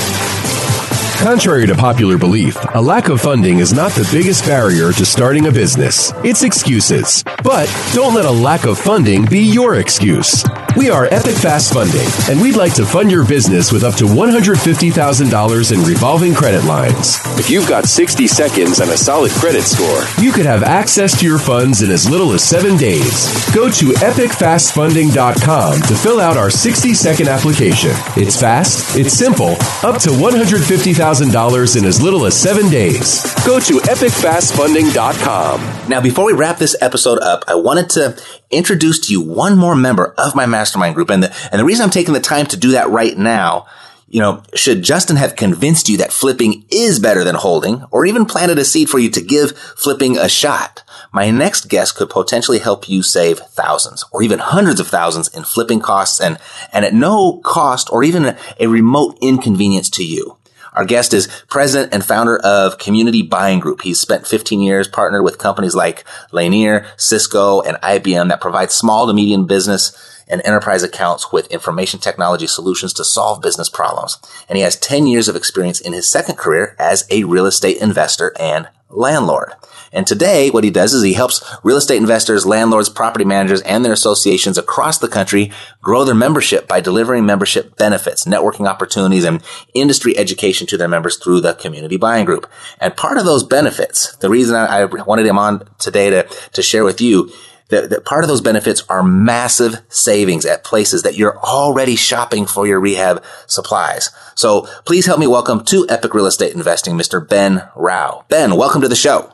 Contrary 1.19 1.65
to 1.65 1.73
popular 1.73 2.17
belief, 2.19 2.55
a 2.75 2.81
lack 2.81 3.09
of 3.09 3.19
funding 3.19 3.57
is 3.59 3.73
not 3.73 3.91
the 3.93 4.07
biggest 4.11 4.45
barrier 4.45 4.91
to 4.91 5.05
starting 5.05 5.47
a 5.47 5.51
business. 5.51 6.11
It's 6.23 6.43
excuses. 6.43 7.23
But 7.43 7.67
don't 7.93 8.13
let 8.13 8.25
a 8.25 8.31
lack 8.31 8.65
of 8.65 8.77
funding 8.77 9.25
be 9.25 9.39
your 9.39 9.75
excuse. 9.75 10.45
We 10.77 10.89
are 10.89 11.05
Epic 11.05 11.35
Fast 11.35 11.73
Funding, 11.73 12.05
and 12.29 12.41
we'd 12.41 12.57
like 12.57 12.75
to 12.75 12.85
fund 12.85 13.09
your 13.09 13.25
business 13.25 13.71
with 13.71 13.83
up 13.83 13.95
to 13.95 14.03
$150,000 14.03 15.71
in 15.73 15.83
revolving 15.83 16.33
credit 16.35 16.65
lines. 16.65 17.17
If 17.39 17.49
you've 17.49 17.67
got 17.69 17.85
60 17.85 18.27
seconds 18.27 18.79
and 18.81 18.91
a 18.91 18.97
solid 18.97 19.31
credit 19.31 19.63
score, 19.63 20.03
you 20.21 20.33
could 20.33 20.45
have 20.45 20.63
access 20.63 21.17
to 21.19 21.25
your 21.25 21.39
funds 21.39 21.81
in 21.81 21.89
as 21.89 22.09
little 22.09 22.33
as 22.33 22.43
seven 22.43 22.75
days. 22.77 23.25
Go 23.55 23.69
to 23.71 23.85
epicfastfunding.com 24.03 25.81
to 25.81 25.95
fill 25.95 26.19
out 26.19 26.35
our 26.37 26.49
60 26.49 26.93
second 26.93 27.29
application. 27.29 27.91
It's 28.17 28.39
fast, 28.39 28.97
it's 28.97 29.13
simple, 29.13 29.55
up 29.81 29.97
to 30.01 30.09
$150,000 30.09 31.04
in 31.05 31.85
as 31.85 32.01
little 32.01 32.25
as 32.25 32.35
seven 32.35 32.67
days. 32.67 33.21
Go 33.45 33.59
to 33.59 33.77
epicfastfunding.com. 33.77 35.87
Now, 35.87 36.01
before 36.01 36.25
we 36.25 36.33
wrap 36.33 36.57
this 36.57 36.75
episode 36.81 37.19
up, 37.19 37.43
I 37.47 37.53
wanted 37.53 37.91
to 37.91 38.19
introduce 38.49 38.97
to 39.01 39.11
you 39.11 39.21
one 39.21 39.55
more 39.55 39.75
member 39.75 40.15
of 40.17 40.33
my 40.33 40.47
mastermind 40.47 40.95
group. 40.95 41.11
And 41.11 41.21
the, 41.21 41.31
and 41.51 41.59
the 41.59 41.63
reason 41.63 41.83
I'm 41.83 41.91
taking 41.91 42.15
the 42.15 42.19
time 42.19 42.47
to 42.47 42.57
do 42.57 42.71
that 42.71 42.89
right 42.89 43.15
now, 43.15 43.67
you 44.07 44.19
know, 44.19 44.41
should 44.55 44.81
Justin 44.81 45.17
have 45.17 45.35
convinced 45.35 45.89
you 45.89 45.97
that 45.97 46.11
flipping 46.11 46.65
is 46.71 46.97
better 46.97 47.23
than 47.23 47.35
holding 47.35 47.83
or 47.91 48.07
even 48.07 48.25
planted 48.25 48.57
a 48.57 48.65
seed 48.65 48.89
for 48.89 48.97
you 48.97 49.11
to 49.11 49.21
give 49.21 49.55
flipping 49.55 50.17
a 50.17 50.27
shot, 50.27 50.81
my 51.13 51.29
next 51.29 51.69
guest 51.69 51.97
could 51.97 52.09
potentially 52.09 52.57
help 52.57 52.89
you 52.89 53.03
save 53.03 53.37
thousands 53.37 54.03
or 54.11 54.23
even 54.23 54.39
hundreds 54.39 54.79
of 54.79 54.87
thousands 54.87 55.27
in 55.35 55.43
flipping 55.43 55.81
costs 55.81 56.19
and, 56.19 56.39
and 56.73 56.83
at 56.83 56.95
no 56.95 57.41
cost 57.43 57.93
or 57.93 58.03
even 58.03 58.25
a, 58.25 58.35
a 58.59 58.65
remote 58.65 59.19
inconvenience 59.21 59.91
to 59.91 60.03
you. 60.03 60.37
Our 60.75 60.85
guest 60.85 61.13
is 61.13 61.27
president 61.49 61.93
and 61.93 62.03
founder 62.03 62.37
of 62.37 62.77
Community 62.77 63.21
Buying 63.21 63.59
Group. 63.59 63.81
He's 63.81 63.99
spent 63.99 64.27
15 64.27 64.59
years 64.59 64.87
partnered 64.87 65.23
with 65.23 65.37
companies 65.37 65.73
like 65.73 66.03
Lanier, 66.31 66.85
Cisco, 66.97 67.61
and 67.61 67.77
IBM 67.77 68.27
that 68.27 68.41
provide 68.41 68.71
small 68.71 69.07
to 69.07 69.13
medium 69.13 69.47
business 69.47 70.11
and 70.27 70.41
enterprise 70.43 70.83
accounts 70.83 71.31
with 71.31 71.47
information 71.51 71.99
technology 71.99 72.47
solutions 72.47 72.93
to 72.93 73.05
solve 73.05 73.41
business 73.41 73.69
problems. 73.69 74.17
And 74.49 74.57
he 74.57 74.63
has 74.63 74.75
10 74.75 75.07
years 75.07 75.27
of 75.27 75.35
experience 75.35 75.79
in 75.79 75.93
his 75.93 76.09
second 76.09 76.37
career 76.37 76.75
as 76.79 77.07
a 77.09 77.23
real 77.23 77.45
estate 77.45 77.77
investor 77.77 78.33
and 78.39 78.67
landlord. 78.89 79.53
And 79.91 80.05
today, 80.05 80.49
what 80.49 80.63
he 80.63 80.69
does 80.69 80.93
is 80.93 81.03
he 81.03 81.13
helps 81.13 81.43
real 81.63 81.77
estate 81.77 81.97
investors, 81.97 82.45
landlords, 82.45 82.89
property 82.89 83.23
managers, 83.23 83.61
and 83.61 83.83
their 83.83 83.93
associations 83.93 84.57
across 84.57 84.97
the 84.97 85.07
country 85.07 85.51
grow 85.81 86.03
their 86.03 86.13
membership 86.15 86.67
by 86.67 86.81
delivering 86.81 87.25
membership 87.25 87.77
benefits, 87.77 88.25
networking 88.25 88.67
opportunities, 88.67 89.23
and 89.23 89.41
industry 89.73 90.17
education 90.17 90.67
to 90.67 90.77
their 90.77 90.89
members 90.89 91.17
through 91.17 91.41
the 91.41 91.53
community 91.53 91.97
buying 91.97 92.25
group. 92.25 92.49
And 92.79 92.97
part 92.97 93.17
of 93.17 93.25
those 93.25 93.43
benefits, 93.43 94.15
the 94.17 94.29
reason 94.29 94.55
I, 94.55 94.85
wanted 94.85 95.25
him 95.25 95.37
on 95.37 95.67
today 95.79 96.09
to, 96.09 96.23
to 96.53 96.61
share 96.61 96.83
with 96.83 96.99
you 96.99 97.31
that, 97.69 97.89
that 97.89 98.05
part 98.05 98.23
of 98.23 98.27
those 98.27 98.41
benefits 98.41 98.83
are 98.89 99.03
massive 99.03 99.81
savings 99.89 100.45
at 100.45 100.63
places 100.63 101.03
that 101.03 101.15
you're 101.15 101.37
already 101.39 101.95
shopping 101.95 102.45
for 102.45 102.67
your 102.67 102.79
rehab 102.79 103.23
supplies. 103.47 104.09
So 104.35 104.67
please 104.85 105.05
help 105.05 105.19
me 105.19 105.27
welcome 105.27 105.63
to 105.65 105.87
Epic 105.89 106.13
Real 106.13 106.27
Estate 106.27 106.53
Investing, 106.53 106.95
Mr. 106.95 107.27
Ben 107.27 107.67
Rao. 107.75 108.25
Ben, 108.29 108.55
welcome 108.55 108.81
to 108.81 108.87
the 108.87 108.95
show. 108.95 109.31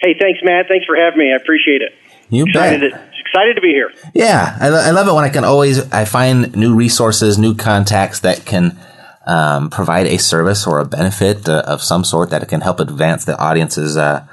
Hey, 0.00 0.14
thanks, 0.18 0.40
Matt. 0.42 0.66
Thanks 0.68 0.86
for 0.86 0.96
having 0.96 1.18
me. 1.18 1.32
I 1.32 1.36
appreciate 1.36 1.82
it. 1.82 1.92
You 2.28 2.44
excited 2.44 2.80
bet. 2.80 2.90
To, 2.90 3.10
excited 3.20 3.54
to 3.54 3.60
be 3.60 3.68
here. 3.68 3.92
Yeah, 4.14 4.56
I, 4.60 4.68
I 4.68 4.90
love 4.90 5.08
it 5.08 5.12
when 5.12 5.24
I 5.24 5.28
can 5.28 5.44
always 5.44 5.92
I 5.92 6.04
find 6.04 6.54
new 6.56 6.74
resources, 6.74 7.38
new 7.38 7.54
contacts 7.54 8.20
that 8.20 8.44
can 8.44 8.78
um, 9.26 9.70
provide 9.70 10.06
a 10.06 10.18
service 10.18 10.66
or 10.66 10.78
a 10.78 10.84
benefit 10.84 11.48
uh, 11.48 11.62
of 11.66 11.82
some 11.82 12.04
sort 12.04 12.30
that 12.30 12.46
can 12.48 12.60
help 12.60 12.80
advance 12.80 13.24
the 13.24 13.38
audience's 13.38 13.96
uh, 13.96 14.26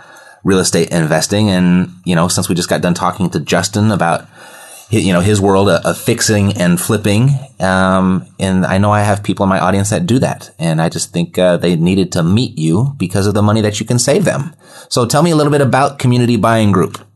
real 0.43 0.59
estate 0.59 0.91
investing. 0.91 1.49
And 1.49 1.91
you 2.05 2.15
know, 2.15 2.27
since 2.27 2.49
we 2.49 2.55
just 2.55 2.69
got 2.69 2.81
done 2.81 2.93
talking 2.93 3.29
to 3.31 3.39
Justin 3.39 3.91
about 3.91 4.27
you 4.89 5.13
know 5.13 5.21
his 5.21 5.39
world 5.39 5.69
of, 5.69 5.97
fixing 5.97 6.53
and 6.57 6.79
flipping, 6.79 7.29
um, 7.59 8.25
and 8.39 8.65
I 8.65 8.77
know 8.77 8.91
I 8.91 9.01
have 9.01 9.23
people 9.23 9.43
in 9.43 9.49
my 9.49 9.59
audience 9.59 9.91
that 9.91 10.05
do 10.05 10.19
that, 10.19 10.53
and 10.57 10.81
I 10.81 10.89
just 10.89 11.13
think 11.13 11.37
uh, 11.37 11.57
they 11.57 11.75
needed 11.75 12.11
to 12.13 12.23
meet 12.23 12.57
you 12.57 12.95
because 12.97 13.27
of 13.27 13.33
the 13.33 13.43
money 13.43 13.61
that 13.61 13.79
you 13.79 13.85
can 13.85 13.99
save 13.99 14.25
them. 14.25 14.55
So 14.89 15.05
tell 15.05 15.21
me 15.21 15.31
a 15.31 15.35
little 15.35 15.51
bit 15.51 15.61
about 15.61 15.99
Community 15.99 16.37
Buying 16.37 16.71
Group. 16.71 17.08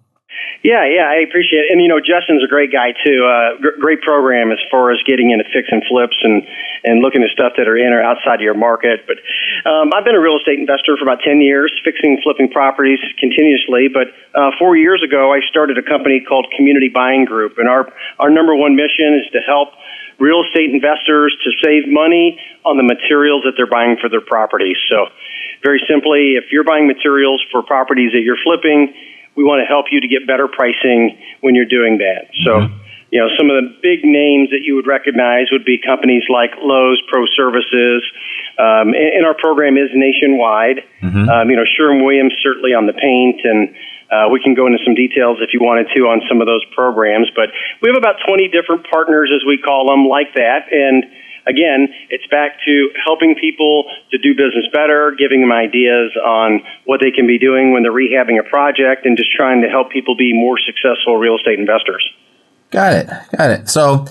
Yeah, 0.63 0.87
yeah, 0.87 1.11
I 1.11 1.19
appreciate 1.27 1.67
it. 1.67 1.75
And 1.75 1.83
you 1.83 1.91
know, 1.91 1.99
Justin's 1.99 2.39
a 2.39 2.47
great 2.47 2.71
guy 2.71 2.95
too. 2.95 3.27
Uh, 3.27 3.59
gr- 3.59 3.75
great 3.83 3.99
program 3.99 4.47
as 4.47 4.63
far 4.71 4.95
as 4.95 4.97
getting 5.03 5.35
into 5.35 5.43
fix 5.51 5.67
and 5.67 5.83
flips 5.91 6.15
and 6.23 6.47
and 6.87 7.03
looking 7.03 7.19
at 7.19 7.35
stuff 7.35 7.59
that 7.59 7.67
are 7.67 7.75
in 7.75 7.91
or 7.91 7.99
outside 7.99 8.39
of 8.39 8.47
your 8.47 8.55
market. 8.55 9.03
But 9.03 9.19
um, 9.67 9.91
I've 9.91 10.07
been 10.07 10.15
a 10.15 10.23
real 10.23 10.39
estate 10.39 10.63
investor 10.63 10.95
for 10.95 11.03
about 11.03 11.19
ten 11.19 11.43
years, 11.43 11.67
fixing, 11.83 12.15
flipping 12.23 12.47
properties 12.47 13.03
continuously. 13.19 13.91
But 13.91 14.15
uh, 14.31 14.55
four 14.55 14.79
years 14.79 15.03
ago, 15.03 15.35
I 15.35 15.43
started 15.51 15.75
a 15.77 15.83
company 15.83 16.23
called 16.23 16.47
Community 16.55 16.87
Buying 16.87 17.27
Group, 17.27 17.59
and 17.59 17.67
our 17.67 17.91
our 18.23 18.31
number 18.31 18.55
one 18.55 18.79
mission 18.79 19.19
is 19.19 19.27
to 19.35 19.43
help 19.43 19.75
real 20.15 20.47
estate 20.47 20.71
investors 20.71 21.35
to 21.43 21.51
save 21.59 21.91
money 21.91 22.39
on 22.63 22.79
the 22.79 22.87
materials 22.87 23.43
that 23.43 23.59
they're 23.59 23.67
buying 23.67 23.99
for 23.99 24.07
their 24.07 24.23
properties. 24.23 24.79
So, 24.87 25.11
very 25.59 25.83
simply, 25.91 26.39
if 26.39 26.55
you're 26.55 26.63
buying 26.63 26.87
materials 26.87 27.43
for 27.51 27.59
properties 27.67 28.15
that 28.15 28.23
you're 28.23 28.39
flipping 28.47 28.95
we 29.35 29.43
want 29.43 29.61
to 29.61 29.67
help 29.67 29.87
you 29.91 30.01
to 30.01 30.07
get 30.07 30.27
better 30.27 30.47
pricing 30.47 31.17
when 31.41 31.55
you're 31.55 31.69
doing 31.69 31.99
that. 31.99 32.29
So. 32.43 32.51
Mm-hmm. 32.61 32.79
You 33.13 33.21
know, 33.21 33.29
some 33.37 33.53
of 33.53 33.61
the 33.61 33.77
big 33.85 34.01
names 34.01 34.49
that 34.49 34.65
you 34.65 34.73
would 34.73 34.89
recognize 34.89 35.53
would 35.53 35.61
be 35.63 35.77
companies 35.77 36.25
like 36.33 36.57
Lowe's 36.57 36.97
Pro 37.05 37.29
Services, 37.37 38.01
um, 38.57 38.89
and, 38.97 39.21
and, 39.21 39.23
our 39.23 39.37
program 39.37 39.77
is 39.77 39.93
nationwide. 39.93 40.81
Mm-hmm. 40.97 41.29
Um, 41.29 41.45
you 41.45 41.55
know, 41.55 41.61
Sherwin 41.61 42.01
Williams 42.01 42.33
certainly 42.41 42.73
on 42.73 42.89
the 42.89 42.97
paint, 42.97 43.45
and 43.45 43.69
uh, 44.09 44.29
we 44.33 44.41
can 44.41 44.53
go 44.53 44.65
into 44.65 44.81
some 44.85 44.93
details 44.93 45.37
if 45.41 45.53
you 45.53 45.61
wanted 45.61 45.93
to 45.93 46.09
on 46.09 46.25
some 46.29 46.41
of 46.41 46.49
those 46.49 46.65
programs. 46.73 47.29
But 47.37 47.53
we 47.81 47.89
have 47.93 47.97
about 47.97 48.17
20 48.25 48.49
different 48.49 48.89
partners, 48.89 49.29
as 49.29 49.45
we 49.45 49.61
call 49.61 49.93
them, 49.93 50.09
like 50.09 50.33
that, 50.33 50.73
and 50.73 51.05
again, 51.45 51.87
it's 52.09 52.25
back 52.27 52.57
to 52.65 52.89
helping 53.03 53.35
people 53.35 53.85
to 54.11 54.17
do 54.17 54.33
business 54.33 54.67
better, 54.71 55.15
giving 55.17 55.41
them 55.41 55.51
ideas 55.51 56.15
on 56.23 56.61
what 56.85 56.99
they 57.01 57.11
can 57.11 57.27
be 57.27 57.39
doing 57.39 57.73
when 57.73 57.83
they're 57.83 57.93
rehabbing 57.93 58.39
a 58.39 58.47
project, 58.47 59.05
and 59.05 59.17
just 59.17 59.31
trying 59.31 59.61
to 59.61 59.69
help 59.69 59.91
people 59.91 60.15
be 60.15 60.33
more 60.33 60.57
successful 60.59 61.17
real 61.17 61.37
estate 61.37 61.59
investors. 61.59 62.03
Got 62.71 62.93
it. 62.93 63.09
Got 63.37 63.51
it. 63.51 63.69
So, 63.69 64.05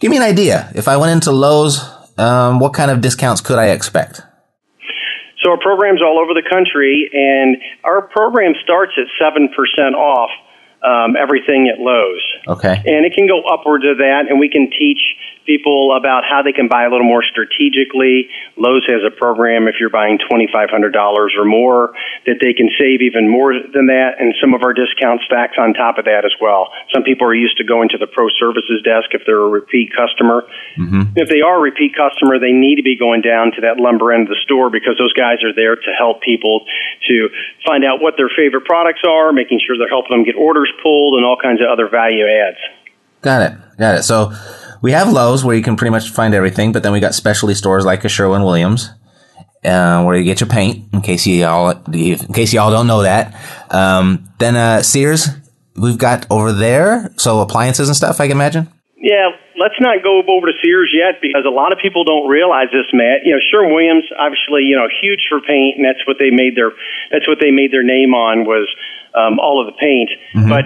give 0.00 0.10
me 0.10 0.16
an 0.16 0.22
idea. 0.22 0.70
If 0.74 0.88
I 0.88 0.96
went 0.96 1.12
into 1.12 1.30
Lowe's, 1.30 1.78
um, 2.18 2.58
what 2.58 2.74
kind 2.74 2.90
of 2.90 3.00
discounts 3.00 3.40
could 3.40 3.58
I 3.58 3.70
expect? 3.70 4.22
So, 5.42 5.50
our 5.50 5.60
program's 5.60 6.02
all 6.02 6.18
over 6.18 6.34
the 6.34 6.46
country, 6.48 7.08
and 7.12 7.56
our 7.84 8.02
program 8.02 8.54
starts 8.64 8.92
at 8.98 9.06
7% 9.22 9.94
off 9.94 10.30
um, 10.82 11.16
everything 11.16 11.70
at 11.72 11.80
Lowe's. 11.80 12.58
Okay. 12.58 12.74
And 12.74 13.06
it 13.06 13.14
can 13.14 13.26
go 13.26 13.42
upwards 13.42 13.84
of 13.84 13.98
that, 13.98 14.26
and 14.28 14.38
we 14.38 14.48
can 14.48 14.70
teach 14.70 15.00
people 15.48 15.96
about 15.96 16.28
how 16.28 16.44
they 16.44 16.52
can 16.52 16.68
buy 16.68 16.84
a 16.84 16.90
little 16.92 17.08
more 17.08 17.24
strategically. 17.24 18.28
Lowe's 18.60 18.84
has 18.84 19.00
a 19.00 19.10
program 19.10 19.64
if 19.66 19.80
you're 19.80 19.88
buying 19.88 20.20
$2,500 20.20 20.68
or 20.92 21.44
more 21.48 21.96
that 22.28 22.36
they 22.44 22.52
can 22.52 22.68
save 22.76 23.00
even 23.00 23.24
more 23.24 23.56
than 23.56 23.88
that, 23.88 24.20
and 24.20 24.36
some 24.36 24.52
of 24.52 24.60
our 24.62 24.76
discount 24.76 25.24
stacks 25.24 25.56
on 25.56 25.72
top 25.72 25.96
of 25.96 26.04
that 26.04 26.28
as 26.28 26.36
well. 26.36 26.68
Some 26.92 27.02
people 27.02 27.26
are 27.26 27.34
used 27.34 27.56
to 27.56 27.64
going 27.64 27.88
to 27.88 27.98
the 27.98 28.06
pro 28.06 28.28
services 28.36 28.84
desk 28.84 29.16
if 29.16 29.24
they're 29.24 29.40
a 29.40 29.48
repeat 29.48 29.88
customer. 29.96 30.44
Mm-hmm. 30.76 31.16
If 31.16 31.32
they 31.32 31.40
are 31.40 31.56
a 31.56 31.64
repeat 31.64 31.96
customer, 31.96 32.38
they 32.38 32.52
need 32.52 32.76
to 32.76 32.84
be 32.84 33.00
going 33.00 33.24
down 33.24 33.56
to 33.56 33.64
that 33.64 33.80
lumber 33.80 34.12
end 34.12 34.28
of 34.28 34.36
the 34.36 34.40
store 34.44 34.68
because 34.68 35.00
those 35.00 35.16
guys 35.16 35.40
are 35.42 35.56
there 35.56 35.76
to 35.76 35.90
help 35.96 36.20
people 36.20 36.68
to 37.08 37.32
find 37.64 37.88
out 37.88 38.04
what 38.04 38.20
their 38.20 38.28
favorite 38.28 38.68
products 38.68 39.00
are, 39.08 39.32
making 39.32 39.64
sure 39.64 39.80
they're 39.80 39.88
helping 39.88 40.12
them 40.12 40.24
get 40.24 40.36
orders 40.36 40.68
pulled, 40.82 41.16
and 41.16 41.24
all 41.24 41.40
kinds 41.40 41.64
of 41.64 41.72
other 41.72 41.88
value 41.88 42.28
adds. 42.28 42.60
Got 43.22 43.42
it. 43.42 43.58
Got 43.78 43.94
it. 43.96 44.02
So 44.04 44.32
we 44.82 44.92
have 44.92 45.12
Lowe's 45.12 45.44
where 45.44 45.56
you 45.56 45.62
can 45.62 45.76
pretty 45.76 45.90
much 45.90 46.10
find 46.10 46.34
everything, 46.34 46.72
but 46.72 46.82
then 46.82 46.92
we 46.92 47.00
got 47.00 47.14
specialty 47.14 47.54
stores 47.54 47.84
like 47.84 48.04
a 48.04 48.08
Sherwin 48.08 48.42
Williams, 48.42 48.90
uh, 49.64 50.02
where 50.04 50.16
you 50.16 50.24
get 50.24 50.40
your 50.40 50.48
paint. 50.48 50.92
In 50.92 51.02
case 51.02 51.26
you 51.26 51.44
all, 51.44 51.70
in 51.70 52.32
case 52.32 52.52
y'all 52.52 52.70
don't 52.70 52.86
know 52.86 53.02
that. 53.02 53.34
Um, 53.70 54.28
then 54.38 54.56
uh, 54.56 54.82
Sears, 54.82 55.28
we've 55.76 55.98
got 55.98 56.26
over 56.30 56.52
there. 56.52 57.12
So 57.16 57.40
appliances 57.40 57.88
and 57.88 57.96
stuff, 57.96 58.20
I 58.20 58.28
can 58.28 58.36
imagine. 58.36 58.68
Yeah, 58.96 59.30
let's 59.58 59.78
not 59.80 60.02
go 60.02 60.22
over 60.26 60.46
to 60.46 60.56
Sears 60.62 60.94
yet 60.94 61.20
because 61.22 61.44
a 61.46 61.54
lot 61.54 61.72
of 61.72 61.78
people 61.78 62.04
don't 62.04 62.28
realize 62.28 62.66
this, 62.72 62.86
Matt. 62.92 63.22
You 63.24 63.34
know, 63.34 63.42
Sherwin 63.50 63.74
Williams, 63.74 64.04
obviously, 64.18 64.62
you 64.66 64.74
know, 64.74 64.88
huge 65.02 65.26
for 65.28 65.40
paint, 65.40 65.76
and 65.76 65.84
that's 65.84 66.04
what 66.06 66.18
they 66.18 66.30
made 66.30 66.56
their 66.56 66.72
that's 67.10 67.26
what 67.28 67.38
they 67.40 67.50
made 67.50 67.72
their 67.72 67.84
name 67.84 68.14
on 68.14 68.44
was 68.44 68.66
um, 69.14 69.38
all 69.38 69.60
of 69.60 69.66
the 69.66 69.78
paint. 69.78 70.10
Mm-hmm. 70.34 70.48
But 70.50 70.64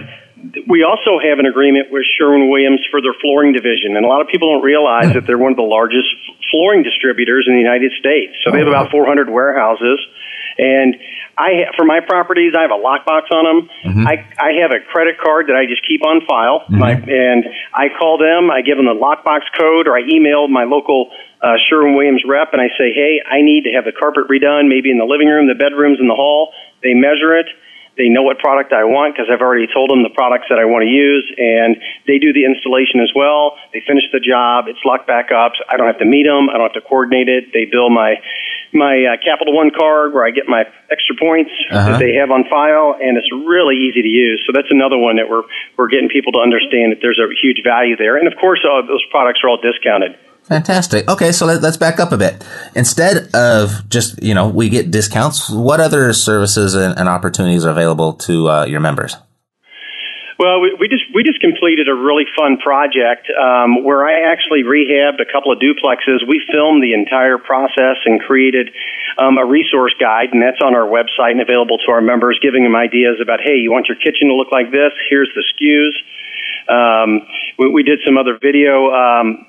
we 0.67 0.83
also 0.83 1.23
have 1.23 1.39
an 1.39 1.47
agreement 1.47 1.91
with 1.91 2.03
Sherwin 2.19 2.51
Williams 2.51 2.83
for 2.91 3.01
their 3.01 3.15
flooring 3.21 3.53
division, 3.53 3.95
and 3.97 4.05
a 4.05 4.09
lot 4.09 4.21
of 4.21 4.27
people 4.27 4.53
don't 4.53 4.65
realize 4.65 5.15
that 5.15 5.27
they're 5.27 5.39
one 5.39 5.53
of 5.53 5.61
the 5.61 5.67
largest 5.67 6.11
flooring 6.51 6.83
distributors 6.83 7.47
in 7.47 7.55
the 7.55 7.63
United 7.63 7.93
States. 7.99 8.35
So 8.43 8.51
they 8.51 8.59
have 8.59 8.69
about 8.69 8.91
400 8.91 9.31
warehouses, 9.31 10.03
and 10.59 10.97
I 11.39 11.71
for 11.77 11.85
my 11.85 12.01
properties, 12.01 12.53
I 12.59 12.63
have 12.63 12.75
a 12.75 12.83
lockbox 12.83 13.31
on 13.31 13.45
them. 13.47 13.59
Mm-hmm. 13.87 14.07
I 14.07 14.15
I 14.37 14.51
have 14.61 14.75
a 14.75 14.83
credit 14.83 15.17
card 15.23 15.47
that 15.47 15.57
I 15.57 15.67
just 15.67 15.87
keep 15.87 16.05
on 16.05 16.27
file, 16.27 16.67
mm-hmm. 16.67 16.79
my, 16.79 16.93
and 16.93 17.47
I 17.73 17.89
call 17.95 18.19
them, 18.19 18.51
I 18.51 18.63
give 18.63 18.77
them 18.77 18.87
the 18.87 18.99
lockbox 18.99 19.47
code, 19.55 19.87
or 19.87 19.97
I 19.97 20.03
email 20.11 20.49
my 20.49 20.65
local 20.65 21.11
uh, 21.41 21.55
Sherwin 21.71 21.95
Williams 21.95 22.23
rep, 22.27 22.53
and 22.53 22.61
I 22.61 22.69
say, 22.75 22.91
hey, 22.93 23.23
I 23.25 23.43
need 23.43 23.65
to 23.65 23.73
have 23.79 23.85
the 23.85 23.95
carpet 23.95 24.27
redone, 24.27 24.69
maybe 24.69 24.91
in 24.91 24.99
the 24.99 25.09
living 25.09 25.29
room, 25.31 25.47
the 25.47 25.59
bedrooms, 25.59 25.99
in 26.03 26.07
the 26.07 26.19
hall. 26.19 26.53
They 26.83 26.95
measure 26.95 27.39
it 27.39 27.47
they 27.97 28.09
know 28.09 28.23
what 28.23 28.39
product 28.39 28.73
I 28.73 28.85
want 28.85 29.15
because 29.15 29.29
I've 29.29 29.45
already 29.45 29.69
told 29.69 29.91
them 29.91 30.03
the 30.03 30.15
products 30.15 30.47
that 30.49 30.59
I 30.59 30.65
want 30.65 30.83
to 30.83 30.91
use, 30.91 31.29
and 31.37 31.77
they 32.07 32.19
do 32.19 32.33
the 32.33 32.49
installation 32.49 33.01
as 33.05 33.13
well. 33.15 33.61
They 33.73 33.85
finish 33.85 34.05
the 34.13 34.21
job. 34.21 34.65
It's 34.69 34.81
locked 34.85 35.07
back 35.07 35.29
up. 35.29 35.53
I 35.69 35.77
don't 35.77 35.87
have 35.87 36.01
to 36.01 36.09
meet 36.09 36.25
them. 36.25 36.49
I 36.49 36.57
don't 36.57 36.73
have 36.73 36.79
to 36.81 36.87
coordinate 36.89 37.29
it. 37.29 37.53
They 37.53 37.67
bill 37.67 37.91
my 37.91 38.17
my 38.73 39.05
uh, 39.05 39.21
Capital 39.21 39.53
One 39.53 39.71
card 39.71 40.17
where 40.17 40.25
I 40.25 40.33
get 40.33 40.49
my 40.49 40.65
extra 40.89 41.13
points 41.21 41.53
uh-huh. 41.69 41.93
that 41.93 41.99
they 42.01 42.17
have 42.17 42.33
on 42.33 42.49
file, 42.49 42.97
and 42.97 43.21
it's 43.21 43.29
really 43.29 43.77
easy 43.77 44.01
to 44.01 44.09
use. 44.09 44.41
So 44.49 44.57
that's 44.57 44.73
another 44.73 44.97
one 44.97 45.17
that 45.21 45.29
we're 45.29 45.45
we're 45.77 45.93
getting 45.93 46.09
people 46.09 46.33
to 46.33 46.41
understand 46.41 46.97
that 46.97 47.05
there's 47.05 47.21
a 47.21 47.29
huge 47.45 47.61
value 47.61 47.97
there, 47.97 48.17
and 48.17 48.25
of 48.25 48.35
course, 48.41 48.65
uh, 48.65 48.81
those 48.89 49.05
products 49.13 49.45
are 49.45 49.53
all 49.53 49.61
discounted. 49.61 50.17
Fantastic. 50.45 51.09
Okay, 51.09 51.31
so 51.31 51.47
let, 51.47 51.63
us 51.63 51.77
back 51.77 52.01
up 52.01 52.11
a 52.11 52.19
bit. 52.19 52.45
Instead 52.75 53.31
of 53.35 53.89
just, 53.89 54.23
you 54.23 54.35
know, 54.35 54.49
we 54.49 54.69
get 54.69 54.91
discounts, 54.91 55.49
what 55.49 55.81
other 55.81 56.13
services 56.13 56.75
and, 56.75 56.99
and 56.99 57.09
opportunities 57.09 57.65
are 57.65 57.71
available 57.71 58.15
to 58.15 58.49
uh, 58.49 58.65
your 58.65 58.81
members? 58.81 59.17
Well, 60.43 60.61
we, 60.61 60.75
we, 60.75 60.89
just 60.89 61.05
we 61.15 61.23
just 61.23 61.41
completed 61.41 61.87
a 61.87 61.95
really 61.95 62.27
fun 62.35 62.59
project 62.59 63.31
um, 63.31 63.85
where 63.85 64.03
I 64.03 64.33
actually 64.33 64.67
rehabbed 64.67 65.23
a 65.23 65.29
couple 65.31 65.53
of 65.53 65.63
duplexes. 65.63 66.27
We 66.27 66.43
filmed 66.51 66.83
the 66.83 66.95
entire 66.95 67.39
process 67.39 68.03
and 68.05 68.19
created 68.19 68.75
um, 69.23 69.39
a 69.39 69.47
resource 69.47 69.95
guide, 70.01 70.35
and 70.35 70.43
that's 70.43 70.59
on 70.59 70.75
our 70.75 70.91
website 70.91 71.39
and 71.39 71.41
available 71.41 71.79
to 71.87 71.93
our 71.93 72.03
members, 72.03 72.41
giving 72.43 72.65
them 72.65 72.75
ideas 72.75 73.23
about, 73.23 73.39
hey, 73.39 73.55
you 73.55 73.71
want 73.71 73.87
your 73.87 73.97
kitchen 73.97 74.27
to 74.29 74.35
look 74.35 74.51
like 74.51 74.73
this? 74.73 74.91
Here's 75.09 75.31
the 75.39 75.47
SKUs. 75.55 75.95
Um, 76.67 77.23
we, 77.59 77.71
we, 77.71 77.83
did 77.83 78.01
some 78.05 78.19
other 78.19 78.39
video 78.41 78.91
um, 78.91 79.47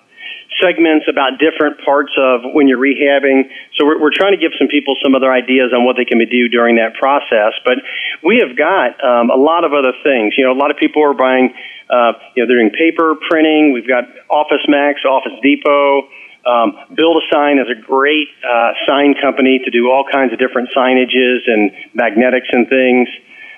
segments 0.62 1.06
about 1.10 1.39
different 1.39 1.80
parts 1.86 2.12
of 2.18 2.41
when 2.54 2.68
you're 2.68 2.82
rehabbing. 2.82 3.49
So 3.78 3.86
we're, 3.86 3.99
we're 4.01 4.16
trying 4.16 4.34
to 4.34 4.41
give 4.41 4.51
some 4.58 4.68
people 4.68 4.95
some 5.04 5.16
other 5.16 5.32
ideas 5.32 5.72
on 5.74 5.86
what 5.86 5.95
they 5.95 6.06
can 6.06 6.20
do 6.20 6.49
during 6.49 6.78
that 6.78 6.93
process. 6.95 7.54
But 7.66 7.80
we 8.24 8.43
have 8.45 8.58
got 8.58 8.97
um, 9.04 9.30
a 9.30 9.39
lot 9.39 9.64
of 9.64 9.74
other 9.74 9.93
things. 10.04 10.34
You 10.38 10.45
know, 10.45 10.54
a 10.54 10.60
lot 10.60 10.72
of 10.72 10.78
people 10.78 11.04
are 11.04 11.14
buying, 11.14 11.54
uh, 11.89 12.14
you 12.36 12.43
know, 12.43 12.47
they're 12.47 12.62
doing 12.62 12.72
paper 12.72 13.16
printing. 13.30 13.74
We've 13.74 13.88
got 13.88 14.06
Office 14.30 14.64
Max, 14.68 15.01
Office 15.06 15.38
Depot. 15.41 16.10
Um, 16.43 16.76
Build 16.93 17.24
a 17.24 17.26
Sign 17.32 17.58
is 17.58 17.72
a 17.72 17.80
great 17.80 18.28
uh, 18.43 18.76
sign 18.88 19.16
company 19.16 19.62
to 19.64 19.72
do 19.72 19.88
all 19.88 20.04
kinds 20.04 20.34
of 20.34 20.39
different 20.39 20.70
signages 20.76 21.47
and 21.47 21.72
magnetics 21.93 22.47
and 22.51 22.68
things. 22.68 23.08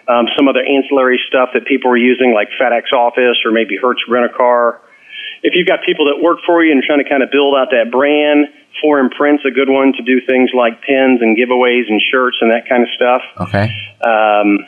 Um, 0.07 0.29
some 0.37 0.47
other 0.47 0.61
ancillary 0.61 1.19
stuff 1.27 1.49
that 1.55 1.65
people 1.65 1.89
are 1.89 1.97
using, 1.97 2.31
like 2.31 2.49
FedEx 2.61 2.93
Office 2.93 3.41
or 3.43 3.51
maybe 3.51 3.75
Hertz 3.75 4.01
Rent 4.07 4.29
a 4.29 4.33
Car 4.37 4.81
if 5.45 5.53
you've 5.53 5.69
got 5.69 5.85
people 5.85 6.09
that 6.09 6.17
work 6.17 6.39
for 6.41 6.65
you 6.65 6.73
and 6.73 6.81
trying 6.81 6.97
to 6.97 7.07
kind 7.07 7.21
of 7.21 7.29
build 7.29 7.53
out 7.53 7.69
that 7.69 7.93
brand, 7.93 8.49
4imprint's 8.81 9.45
a 9.45 9.53
good 9.53 9.69
one 9.69 9.93
to 9.93 10.01
do 10.01 10.17
things 10.25 10.49
like 10.57 10.81
pins 10.81 11.21
and 11.21 11.37
giveaways 11.37 11.85
and 11.85 12.01
shirts 12.01 12.37
and 12.41 12.49
that 12.49 12.67
kind 12.67 12.81
of 12.81 12.89
stuff. 12.97 13.21
Okay. 13.49 13.69
Um, 14.01 14.65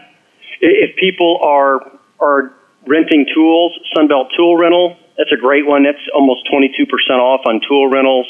if 0.62 0.96
people 0.96 1.42
are 1.42 1.82
are 2.22 2.54
renting 2.86 3.26
tools, 3.34 3.74
Sunbelt 3.98 4.30
Tool 4.38 4.56
Rental, 4.56 4.98
that's 5.18 5.34
a 5.34 5.38
great 5.38 5.66
one. 5.66 5.84
That's 5.84 6.02
almost 6.14 6.48
22% 6.54 6.86
off 7.18 7.42
on 7.46 7.60
tool 7.68 7.90
rentals. 7.90 8.30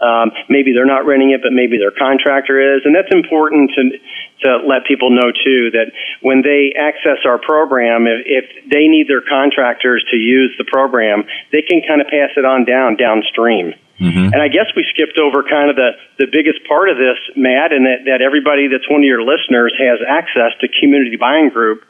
Um, 0.00 0.30
maybe 0.48 0.72
they're 0.72 0.86
not 0.86 1.04
renting 1.04 1.30
it, 1.30 1.42
but 1.42 1.52
maybe 1.52 1.78
their 1.78 1.90
contractor 1.90 2.62
is, 2.76 2.82
and 2.86 2.94
that's 2.94 3.10
important 3.10 3.74
to 3.74 3.98
to 4.42 4.58
let 4.66 4.86
people 4.86 5.10
know 5.10 5.32
too 5.32 5.70
that 5.72 5.92
when 6.20 6.42
they 6.42 6.72
access 6.78 7.24
our 7.26 7.38
program, 7.38 8.06
if, 8.06 8.22
if 8.26 8.70
they 8.70 8.86
need 8.88 9.08
their 9.08 9.22
contractors 9.22 10.04
to 10.10 10.16
use 10.16 10.54
the 10.58 10.64
program, 10.64 11.24
they 11.52 11.62
can 11.62 11.82
kind 11.86 12.00
of 12.00 12.06
pass 12.08 12.30
it 12.36 12.44
on 12.44 12.64
down 12.64 12.96
downstream. 12.96 13.74
Mm-hmm. 13.98 14.30
And 14.32 14.40
I 14.40 14.46
guess 14.46 14.70
we 14.76 14.86
skipped 14.94 15.18
over 15.18 15.42
kind 15.42 15.70
of 15.70 15.76
the, 15.76 15.90
the 16.18 16.26
biggest 16.30 16.62
part 16.68 16.88
of 16.88 16.98
this, 16.98 17.18
Matt, 17.34 17.72
and 17.72 17.84
that, 17.86 18.06
that 18.06 18.22
everybody 18.22 18.68
that's 18.70 18.88
one 18.88 19.02
of 19.02 19.10
your 19.10 19.22
listeners 19.22 19.74
has 19.74 19.98
access 20.06 20.54
to 20.60 20.68
Community 20.68 21.16
Buying 21.16 21.50
Group 21.50 21.82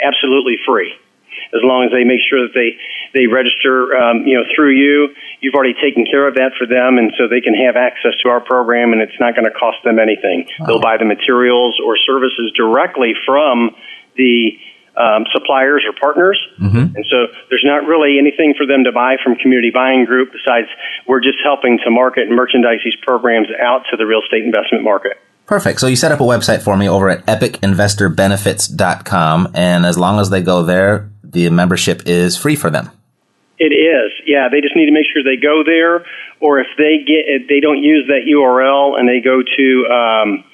absolutely 0.00 0.56
free 0.64 0.96
as 1.54 1.62
long 1.62 1.84
as 1.84 1.90
they 1.90 2.04
make 2.04 2.20
sure 2.22 2.46
that 2.46 2.54
they 2.54 2.76
they 3.12 3.26
register 3.26 3.94
um, 3.96 4.26
you 4.26 4.36
know 4.36 4.44
through 4.54 4.74
you 4.74 5.14
you've 5.40 5.54
already 5.54 5.74
taken 5.80 6.04
care 6.04 6.26
of 6.26 6.34
that 6.34 6.52
for 6.58 6.66
them 6.66 6.98
and 6.98 7.12
so 7.18 7.28
they 7.28 7.40
can 7.40 7.54
have 7.54 7.76
access 7.76 8.14
to 8.22 8.28
our 8.28 8.40
program 8.40 8.92
and 8.92 9.00
it's 9.02 9.18
not 9.18 9.34
going 9.34 9.46
to 9.46 9.54
cost 9.54 9.78
them 9.84 9.98
anything 9.98 10.46
wow. 10.58 10.66
they'll 10.66 10.80
buy 10.80 10.96
the 10.96 11.04
materials 11.04 11.78
or 11.84 11.96
services 11.96 12.52
directly 12.54 13.14
from 13.26 13.70
the 14.16 14.58
um, 14.96 15.24
suppliers 15.32 15.84
or 15.86 15.92
partners. 15.98 16.38
Mm-hmm. 16.60 16.96
And 16.96 17.04
so 17.08 17.32
there's 17.48 17.64
not 17.64 17.86
really 17.86 18.18
anything 18.18 18.54
for 18.56 18.66
them 18.66 18.84
to 18.84 18.92
buy 18.92 19.16
from 19.22 19.36
Community 19.36 19.70
Buying 19.70 20.04
Group 20.04 20.32
besides 20.32 20.68
we're 21.06 21.20
just 21.20 21.38
helping 21.42 21.78
to 21.84 21.90
market 21.90 22.26
and 22.26 22.36
merchandise 22.36 22.80
these 22.84 22.96
programs 23.02 23.48
out 23.62 23.84
to 23.90 23.96
the 23.96 24.04
real 24.04 24.20
estate 24.22 24.44
investment 24.44 24.84
market. 24.84 25.16
Perfect. 25.50 25.80
So 25.80 25.88
you 25.88 25.96
set 25.96 26.12
up 26.12 26.20
a 26.20 26.22
website 26.22 26.62
for 26.62 26.76
me 26.76 26.88
over 26.88 27.10
at 27.10 27.26
epicinvestorbenefits.com. 27.26 29.48
And 29.52 29.84
as 29.84 29.98
long 29.98 30.20
as 30.20 30.30
they 30.30 30.42
go 30.42 30.62
there, 30.62 31.10
the 31.24 31.50
membership 31.50 32.02
is 32.06 32.36
free 32.36 32.54
for 32.54 32.70
them. 32.70 32.88
It 33.58 33.72
is, 33.74 34.12
yeah. 34.26 34.48
They 34.48 34.60
just 34.60 34.76
need 34.76 34.86
to 34.86 34.92
make 34.92 35.06
sure 35.12 35.24
they 35.24 35.34
go 35.42 35.64
there, 35.66 36.06
or 36.38 36.60
if 36.60 36.68
they 36.78 36.98
get 37.04 37.24
if 37.26 37.48
they 37.48 37.58
don't 37.58 37.82
use 37.82 38.06
that 38.06 38.30
URL 38.30 38.96
and 38.96 39.08
they 39.08 39.18
go 39.18 39.42
to 39.42 39.86
um, 39.90 40.44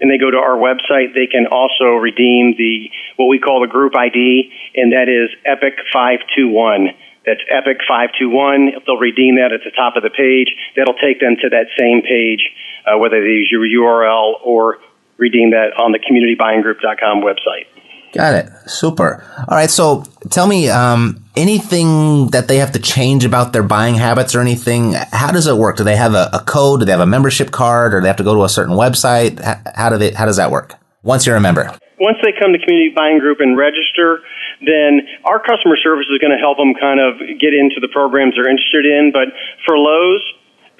and 0.00 0.10
they 0.10 0.18
go 0.18 0.32
to 0.32 0.36
our 0.36 0.56
website, 0.58 1.14
they 1.14 1.28
can 1.30 1.46
also 1.46 1.94
redeem 1.94 2.56
the 2.58 2.90
what 3.16 3.26
we 3.26 3.38
call 3.38 3.60
the 3.60 3.68
group 3.68 3.96
ID, 3.96 4.50
and 4.74 4.90
that 4.92 5.08
is 5.08 5.30
Epic 5.46 5.78
521. 5.92 6.88
That's 7.30 7.46
Epic 7.46 7.78
521. 7.86 8.82
They'll 8.86 8.98
redeem 8.98 9.36
that 9.36 9.54
at 9.54 9.62
the 9.62 9.70
top 9.70 9.94
of 9.94 10.02
the 10.02 10.10
page. 10.10 10.50
That'll 10.74 10.98
take 10.98 11.20
them 11.22 11.36
to 11.38 11.48
that 11.54 11.70
same 11.78 12.02
page, 12.02 12.42
uh, 12.82 12.98
whether 12.98 13.22
they 13.22 13.38
use 13.38 13.48
your 13.54 13.62
URL 13.62 14.34
or 14.42 14.78
redeem 15.16 15.50
that 15.50 15.78
on 15.78 15.92
the 15.92 16.00
communitybuyinggroup.com 16.02 17.22
website. 17.22 17.70
Got 18.12 18.34
it. 18.34 18.50
Super. 18.66 19.22
All 19.46 19.56
right. 19.56 19.70
So 19.70 20.02
tell 20.30 20.48
me, 20.48 20.68
um, 20.70 21.22
anything 21.36 22.30
that 22.30 22.48
they 22.48 22.56
have 22.56 22.72
to 22.72 22.80
change 22.80 23.24
about 23.24 23.52
their 23.52 23.62
buying 23.62 23.94
habits 23.94 24.34
or 24.34 24.40
anything? 24.40 24.94
How 24.94 25.30
does 25.30 25.46
it 25.46 25.56
work? 25.56 25.76
Do 25.76 25.84
they 25.84 25.94
have 25.94 26.14
a, 26.14 26.30
a 26.32 26.40
code? 26.40 26.80
Do 26.80 26.86
they 26.86 26.90
have 26.90 27.00
a 27.00 27.06
membership 27.06 27.52
card, 27.52 27.94
or 27.94 28.00
do 28.00 28.02
they 28.02 28.08
have 28.08 28.16
to 28.16 28.24
go 28.24 28.34
to 28.34 28.42
a 28.42 28.48
certain 28.48 28.74
website? 28.74 29.38
How, 29.38 29.60
how 29.72 29.88
do 29.90 29.98
they? 29.98 30.10
How 30.10 30.26
does 30.26 30.38
that 30.38 30.50
work? 30.50 30.74
Once 31.04 31.26
you're 31.26 31.36
a 31.36 31.40
member. 31.40 31.70
Once 32.00 32.18
they 32.24 32.32
come 32.32 32.52
to 32.52 32.58
Community 32.58 32.92
Buying 32.96 33.20
Group 33.20 33.38
and 33.38 33.56
register, 33.56 34.22
then 34.60 35.00
our 35.24 35.40
customer 35.40 35.76
service 35.76 36.06
is 36.12 36.18
going 36.18 36.32
to 36.32 36.40
help 36.40 36.58
them 36.58 36.74
kind 36.76 37.00
of 37.00 37.18
get 37.40 37.56
into 37.56 37.80
the 37.80 37.88
programs 37.88 38.36
they're 38.36 38.50
interested 38.50 38.84
in. 38.84 39.12
But 39.12 39.32
for 39.64 39.78
Lowe's, 39.78 40.24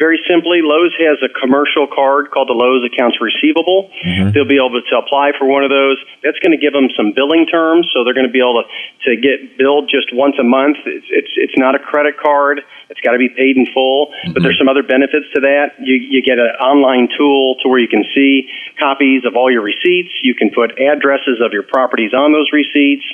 very 0.01 0.17
simply, 0.25 0.65
Lowe's 0.65 0.97
has 0.97 1.21
a 1.21 1.29
commercial 1.29 1.85
card 1.85 2.33
called 2.33 2.49
the 2.49 2.57
Lowe's 2.57 2.81
Accounts 2.89 3.21
Receivable. 3.21 3.93
Mm-hmm. 4.01 4.33
They'll 4.33 4.49
be 4.49 4.57
able 4.57 4.81
to 4.81 4.97
apply 4.97 5.37
for 5.37 5.45
one 5.45 5.61
of 5.61 5.69
those. 5.69 6.01
That's 6.25 6.41
going 6.41 6.57
to 6.57 6.61
give 6.61 6.73
them 6.73 6.89
some 6.97 7.13
billing 7.13 7.45
terms, 7.45 7.85
so 7.93 8.01
they're 8.01 8.17
going 8.17 8.27
to 8.27 8.33
be 8.33 8.41
able 8.41 8.65
to, 8.65 8.67
to 9.05 9.21
get 9.21 9.61
billed 9.61 9.93
just 9.93 10.09
once 10.17 10.41
a 10.41 10.43
month. 10.43 10.81
It's, 10.89 11.05
it's, 11.13 11.33
it's 11.37 11.57
not 11.61 11.77
a 11.77 11.79
credit 11.79 12.17
card. 12.17 12.65
It's 12.89 13.01
got 13.05 13.13
to 13.13 13.21
be 13.21 13.29
paid 13.29 13.61
in 13.61 13.69
full, 13.77 14.09
mm-hmm. 14.09 14.33
but 14.33 14.41
there's 14.41 14.57
some 14.57 14.73
other 14.73 14.83
benefits 14.83 15.29
to 15.37 15.45
that. 15.45 15.77
You, 15.77 16.01
you 16.01 16.25
get 16.25 16.41
an 16.41 16.57
online 16.65 17.13
tool 17.13 17.61
to 17.61 17.69
where 17.69 17.79
you 17.79 17.89
can 17.89 18.09
see 18.17 18.49
copies 18.81 19.29
of 19.29 19.37
all 19.37 19.53
your 19.53 19.61
receipts. 19.61 20.17
You 20.25 20.33
can 20.33 20.49
put 20.49 20.81
addresses 20.81 21.45
of 21.45 21.53
your 21.53 21.69
properties 21.69 22.17
on 22.17 22.33
those 22.33 22.49
receipts 22.57 23.05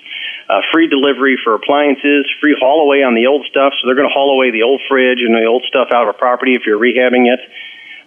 uh, 0.48 0.62
free 0.72 0.88
delivery 0.88 1.36
for 1.42 1.54
appliances, 1.54 2.26
free 2.40 2.56
haul 2.58 2.86
away 2.86 3.02
on 3.02 3.14
the 3.14 3.26
old 3.26 3.46
stuff. 3.50 3.74
So 3.78 3.86
they're 3.86 3.98
going 3.98 4.08
to 4.08 4.14
haul 4.14 4.30
away 4.30 4.50
the 4.50 4.62
old 4.62 4.80
fridge 4.88 5.20
and 5.20 5.34
the 5.34 5.46
old 5.46 5.64
stuff 5.66 5.88
out 5.92 6.08
of 6.08 6.14
a 6.14 6.18
property 6.18 6.54
if 6.54 6.62
you're 6.66 6.78
rehabbing 6.78 7.26
it. 7.26 7.40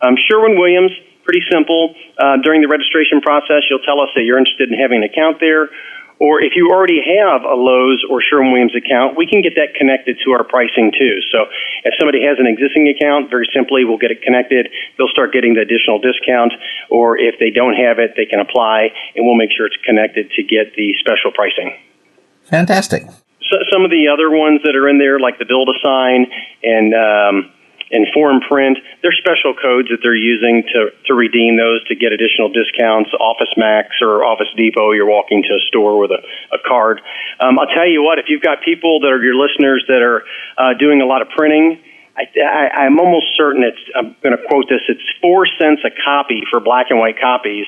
Um, 0.02 0.16
Sherwin 0.16 0.56
Williams, 0.56 0.92
pretty 1.24 1.44
simple. 1.52 1.96
Uh, 2.18 2.38
during 2.42 2.62
the 2.62 2.72
registration 2.72 3.20
process, 3.22 3.68
you'll 3.70 3.84
tell 3.84 4.00
us 4.00 4.10
that 4.16 4.24
you're 4.24 4.40
interested 4.40 4.72
in 4.72 4.80
having 4.80 5.04
an 5.04 5.10
account 5.12 5.40
there. 5.40 5.70
Or 6.20 6.44
if 6.44 6.52
you 6.56 6.68
already 6.68 7.00
have 7.00 7.48
a 7.48 7.56
Lowe's 7.56 8.04
or 8.04 8.20
Sherwin 8.20 8.52
Williams 8.52 8.76
account, 8.76 9.16
we 9.16 9.26
can 9.26 9.42
get 9.42 9.56
that 9.56 9.72
connected 9.76 10.20
to 10.26 10.32
our 10.36 10.44
pricing 10.44 10.92
too. 10.92 11.24
So 11.32 11.48
if 11.88 11.96
somebody 11.96 12.28
has 12.28 12.36
an 12.40 12.48
existing 12.48 12.92
account, 12.92 13.32
very 13.32 13.48
simply, 13.56 13.88
we'll 13.88 14.00
get 14.00 14.12
it 14.12 14.22
connected. 14.22 14.68
They'll 14.98 15.12
start 15.16 15.32
getting 15.32 15.56
the 15.56 15.64
additional 15.64 16.00
discount. 16.00 16.52
Or 16.92 17.18
if 17.18 17.40
they 17.40 17.52
don't 17.52 17.76
have 17.76 18.00
it, 18.00 18.20
they 18.20 18.28
can 18.28 18.44
apply 18.44 18.92
and 19.16 19.26
we'll 19.26 19.40
make 19.40 19.52
sure 19.56 19.66
it's 19.66 19.80
connected 19.88 20.32
to 20.36 20.44
get 20.44 20.76
the 20.76 20.92
special 21.00 21.32
pricing. 21.32 21.72
Fantastic. 22.50 23.04
So, 23.50 23.58
some 23.72 23.86
of 23.86 23.90
the 23.90 24.10
other 24.10 24.30
ones 24.30 24.62
that 24.66 24.76
are 24.76 24.90
in 24.90 24.98
there, 24.98 25.20
like 25.20 25.38
the 25.38 25.46
Build 25.46 25.70
a 25.70 25.78
Sign 25.82 26.26
and 26.62 26.94
um, 26.94 27.54
and 27.90 28.06
4imprint, 28.14 28.78
they're 29.02 29.16
special 29.18 29.58
codes 29.58 29.90
that 29.90 30.02
they're 30.02 30.18
using 30.18 30.62
to 30.74 30.94
to 31.10 31.14
redeem 31.14 31.58
those 31.58 31.82
to 31.88 31.96
get 31.96 32.14
additional 32.14 32.50
discounts. 32.54 33.10
Office 33.18 33.50
Max 33.58 34.02
or 34.02 34.26
Office 34.26 34.50
Depot, 34.58 34.92
you're 34.92 35.10
walking 35.10 35.42
to 35.44 35.54
a 35.58 35.62
store 35.70 35.98
with 35.98 36.12
a, 36.12 36.22
a 36.54 36.60
card. 36.68 37.02
Um, 37.40 37.58
I'll 37.58 37.74
tell 37.74 37.88
you 37.88 38.04
what, 38.04 38.20
if 38.20 38.26
you've 38.30 38.46
got 38.46 38.62
people 38.62 39.00
that 39.02 39.10
are 39.10 39.22
your 39.22 39.38
listeners 39.38 39.86
that 39.88 40.02
are 40.02 40.22
uh, 40.58 40.74
doing 40.78 41.02
a 41.02 41.06
lot 41.06 41.22
of 41.22 41.30
printing. 41.30 41.82
I, 42.20 42.84
I'm 42.84 43.00
almost 43.00 43.32
certain 43.38 43.64
it's. 43.64 43.80
I'm 43.96 44.14
going 44.22 44.36
to 44.36 44.44
quote 44.50 44.68
this. 44.68 44.82
It's 44.90 45.08
four 45.22 45.48
cents 45.58 45.82
a 45.88 45.94
copy 46.04 46.44
for 46.52 46.60
black 46.60 46.88
and 46.90 47.00
white 47.00 47.18
copies 47.18 47.66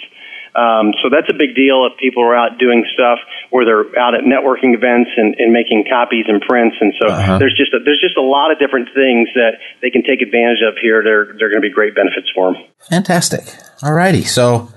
um, 0.56 0.92
so 1.02 1.10
that's 1.10 1.30
a 1.30 1.38
big 1.38 1.56
deal 1.56 1.88
if 1.88 1.98
people 1.98 2.24
are 2.24 2.36
out 2.36 2.60
doing 2.60 2.84
stuff 2.94 3.20
where 3.52 3.64
they're 3.64 3.88
out 3.98 4.16
at 4.16 4.28
networking 4.28 4.76
events 4.76 5.12
and, 5.16 5.36
and 5.40 5.54
making 5.54 5.86
copies 5.90 6.26
and 6.28 6.42
prints. 6.42 6.76
And 6.80 6.94
so 7.00 7.08
uh-huh. 7.08 7.38
there's 7.38 7.56
just 7.56 7.74
a, 7.74 7.80
there's 7.84 8.02
just 8.02 8.18
a 8.18 8.22
lot 8.22 8.52
of 8.52 8.60
different 8.60 8.90
things 8.94 9.30
that 9.36 9.64
they 9.82 9.90
can 9.90 10.04
take 10.04 10.22
advantage 10.22 10.60
of 10.68 10.76
here. 10.82 11.04
They're 11.04 11.36
they're 11.40 11.50
going 11.50 11.62
to 11.62 11.68
be 11.68 11.74
great 11.74 11.96
benefits 11.96 12.30
for 12.36 12.54
them. 12.54 12.64
Fantastic. 12.90 13.48
All 13.84 13.94
righty. 13.94 14.24
So. 14.24 14.70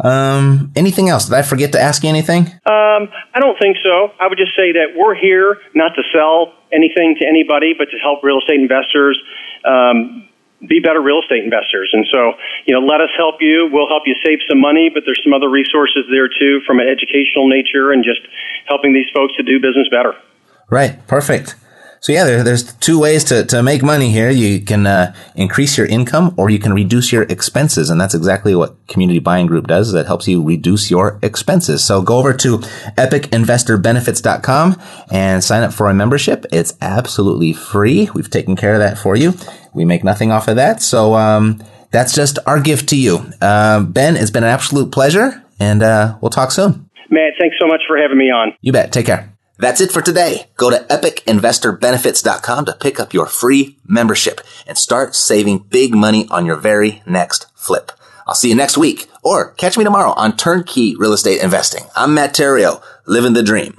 Um, 0.00 0.70
anything 0.76 1.08
else? 1.08 1.24
Did 1.24 1.34
I 1.34 1.42
forget 1.42 1.72
to 1.72 1.80
ask 1.80 2.04
you 2.04 2.08
anything? 2.08 2.46
Um, 2.46 3.10
I 3.34 3.40
don't 3.40 3.58
think 3.58 3.78
so. 3.82 4.14
I 4.20 4.28
would 4.28 4.38
just 4.38 4.54
say 4.54 4.70
that 4.70 4.94
we're 4.94 5.16
here 5.16 5.58
not 5.74 5.96
to 5.96 6.02
sell 6.14 6.54
anything 6.72 7.16
to 7.18 7.26
anybody, 7.26 7.74
but 7.76 7.86
to 7.90 7.98
help 7.98 8.22
real 8.22 8.38
estate 8.38 8.60
investors 8.60 9.18
um, 9.64 10.27
be 10.66 10.80
better 10.80 11.00
real 11.00 11.20
estate 11.22 11.44
investors. 11.44 11.90
And 11.92 12.06
so, 12.10 12.34
you 12.66 12.74
know, 12.74 12.80
let 12.84 13.00
us 13.00 13.10
help 13.16 13.36
you. 13.40 13.68
We'll 13.70 13.88
help 13.88 14.04
you 14.06 14.14
save 14.24 14.38
some 14.48 14.60
money, 14.60 14.90
but 14.92 15.04
there's 15.06 15.20
some 15.22 15.32
other 15.32 15.48
resources 15.48 16.04
there 16.10 16.28
too 16.28 16.60
from 16.66 16.80
an 16.80 16.88
educational 16.88 17.46
nature 17.46 17.92
and 17.92 18.02
just 18.02 18.20
helping 18.66 18.92
these 18.92 19.06
folks 19.14 19.36
to 19.36 19.42
do 19.42 19.60
business 19.60 19.88
better. 19.90 20.14
Right. 20.70 20.98
Perfect. 21.06 21.54
So 22.00 22.12
yeah, 22.12 22.24
there, 22.24 22.42
there's 22.42 22.72
two 22.74 22.98
ways 22.98 23.24
to, 23.24 23.44
to 23.46 23.62
make 23.62 23.82
money 23.82 24.10
here. 24.10 24.30
You 24.30 24.60
can 24.60 24.86
uh, 24.86 25.14
increase 25.34 25.76
your 25.76 25.86
income 25.86 26.34
or 26.36 26.50
you 26.50 26.58
can 26.58 26.72
reduce 26.72 27.12
your 27.12 27.24
expenses. 27.24 27.90
And 27.90 28.00
that's 28.00 28.14
exactly 28.14 28.54
what 28.54 28.86
Community 28.86 29.18
Buying 29.18 29.46
Group 29.46 29.66
does. 29.66 29.92
That 29.92 30.06
helps 30.06 30.28
you 30.28 30.42
reduce 30.42 30.90
your 30.90 31.18
expenses. 31.22 31.84
So 31.84 32.02
go 32.02 32.18
over 32.18 32.32
to 32.34 32.58
epicinvestorbenefits.com 32.58 34.80
and 35.10 35.42
sign 35.42 35.62
up 35.62 35.72
for 35.72 35.88
a 35.88 35.94
membership. 35.94 36.46
It's 36.52 36.74
absolutely 36.80 37.52
free. 37.52 38.08
We've 38.14 38.30
taken 38.30 38.56
care 38.56 38.74
of 38.74 38.80
that 38.80 38.98
for 38.98 39.16
you. 39.16 39.34
We 39.74 39.84
make 39.84 40.04
nothing 40.04 40.32
off 40.32 40.48
of 40.48 40.56
that. 40.56 40.82
So, 40.82 41.14
um, 41.14 41.62
that's 41.90 42.14
just 42.14 42.38
our 42.46 42.60
gift 42.60 42.90
to 42.90 42.96
you. 42.96 43.24
Uh, 43.40 43.80
ben, 43.80 44.16
it's 44.16 44.30
been 44.30 44.44
an 44.44 44.50
absolute 44.50 44.92
pleasure 44.92 45.42
and, 45.58 45.82
uh, 45.82 46.18
we'll 46.20 46.30
talk 46.30 46.52
soon. 46.52 46.88
Matt, 47.10 47.32
thanks 47.40 47.56
so 47.58 47.66
much 47.66 47.80
for 47.88 47.96
having 47.96 48.18
me 48.18 48.26
on. 48.26 48.52
You 48.60 48.72
bet. 48.72 48.92
Take 48.92 49.06
care. 49.06 49.32
That's 49.58 49.80
it 49.80 49.90
for 49.90 50.00
today. 50.00 50.48
Go 50.56 50.70
to 50.70 50.78
epicinvestorbenefits.com 50.84 52.64
to 52.66 52.72
pick 52.74 53.00
up 53.00 53.12
your 53.12 53.26
free 53.26 53.78
membership 53.86 54.40
and 54.66 54.78
start 54.78 55.14
saving 55.14 55.66
big 55.70 55.94
money 55.94 56.26
on 56.30 56.46
your 56.46 56.56
very 56.56 57.02
next 57.06 57.46
flip. 57.54 57.92
I'll 58.26 58.34
see 58.34 58.50
you 58.50 58.54
next 58.54 58.78
week 58.78 59.08
or 59.22 59.52
catch 59.52 59.76
me 59.76 59.84
tomorrow 59.84 60.12
on 60.12 60.36
Turnkey 60.36 60.94
Real 60.96 61.12
Estate 61.12 61.42
Investing. 61.42 61.84
I'm 61.96 62.14
Matt 62.14 62.34
Theriault, 62.34 62.82
living 63.06 63.32
the 63.32 63.42
dream. 63.42 63.78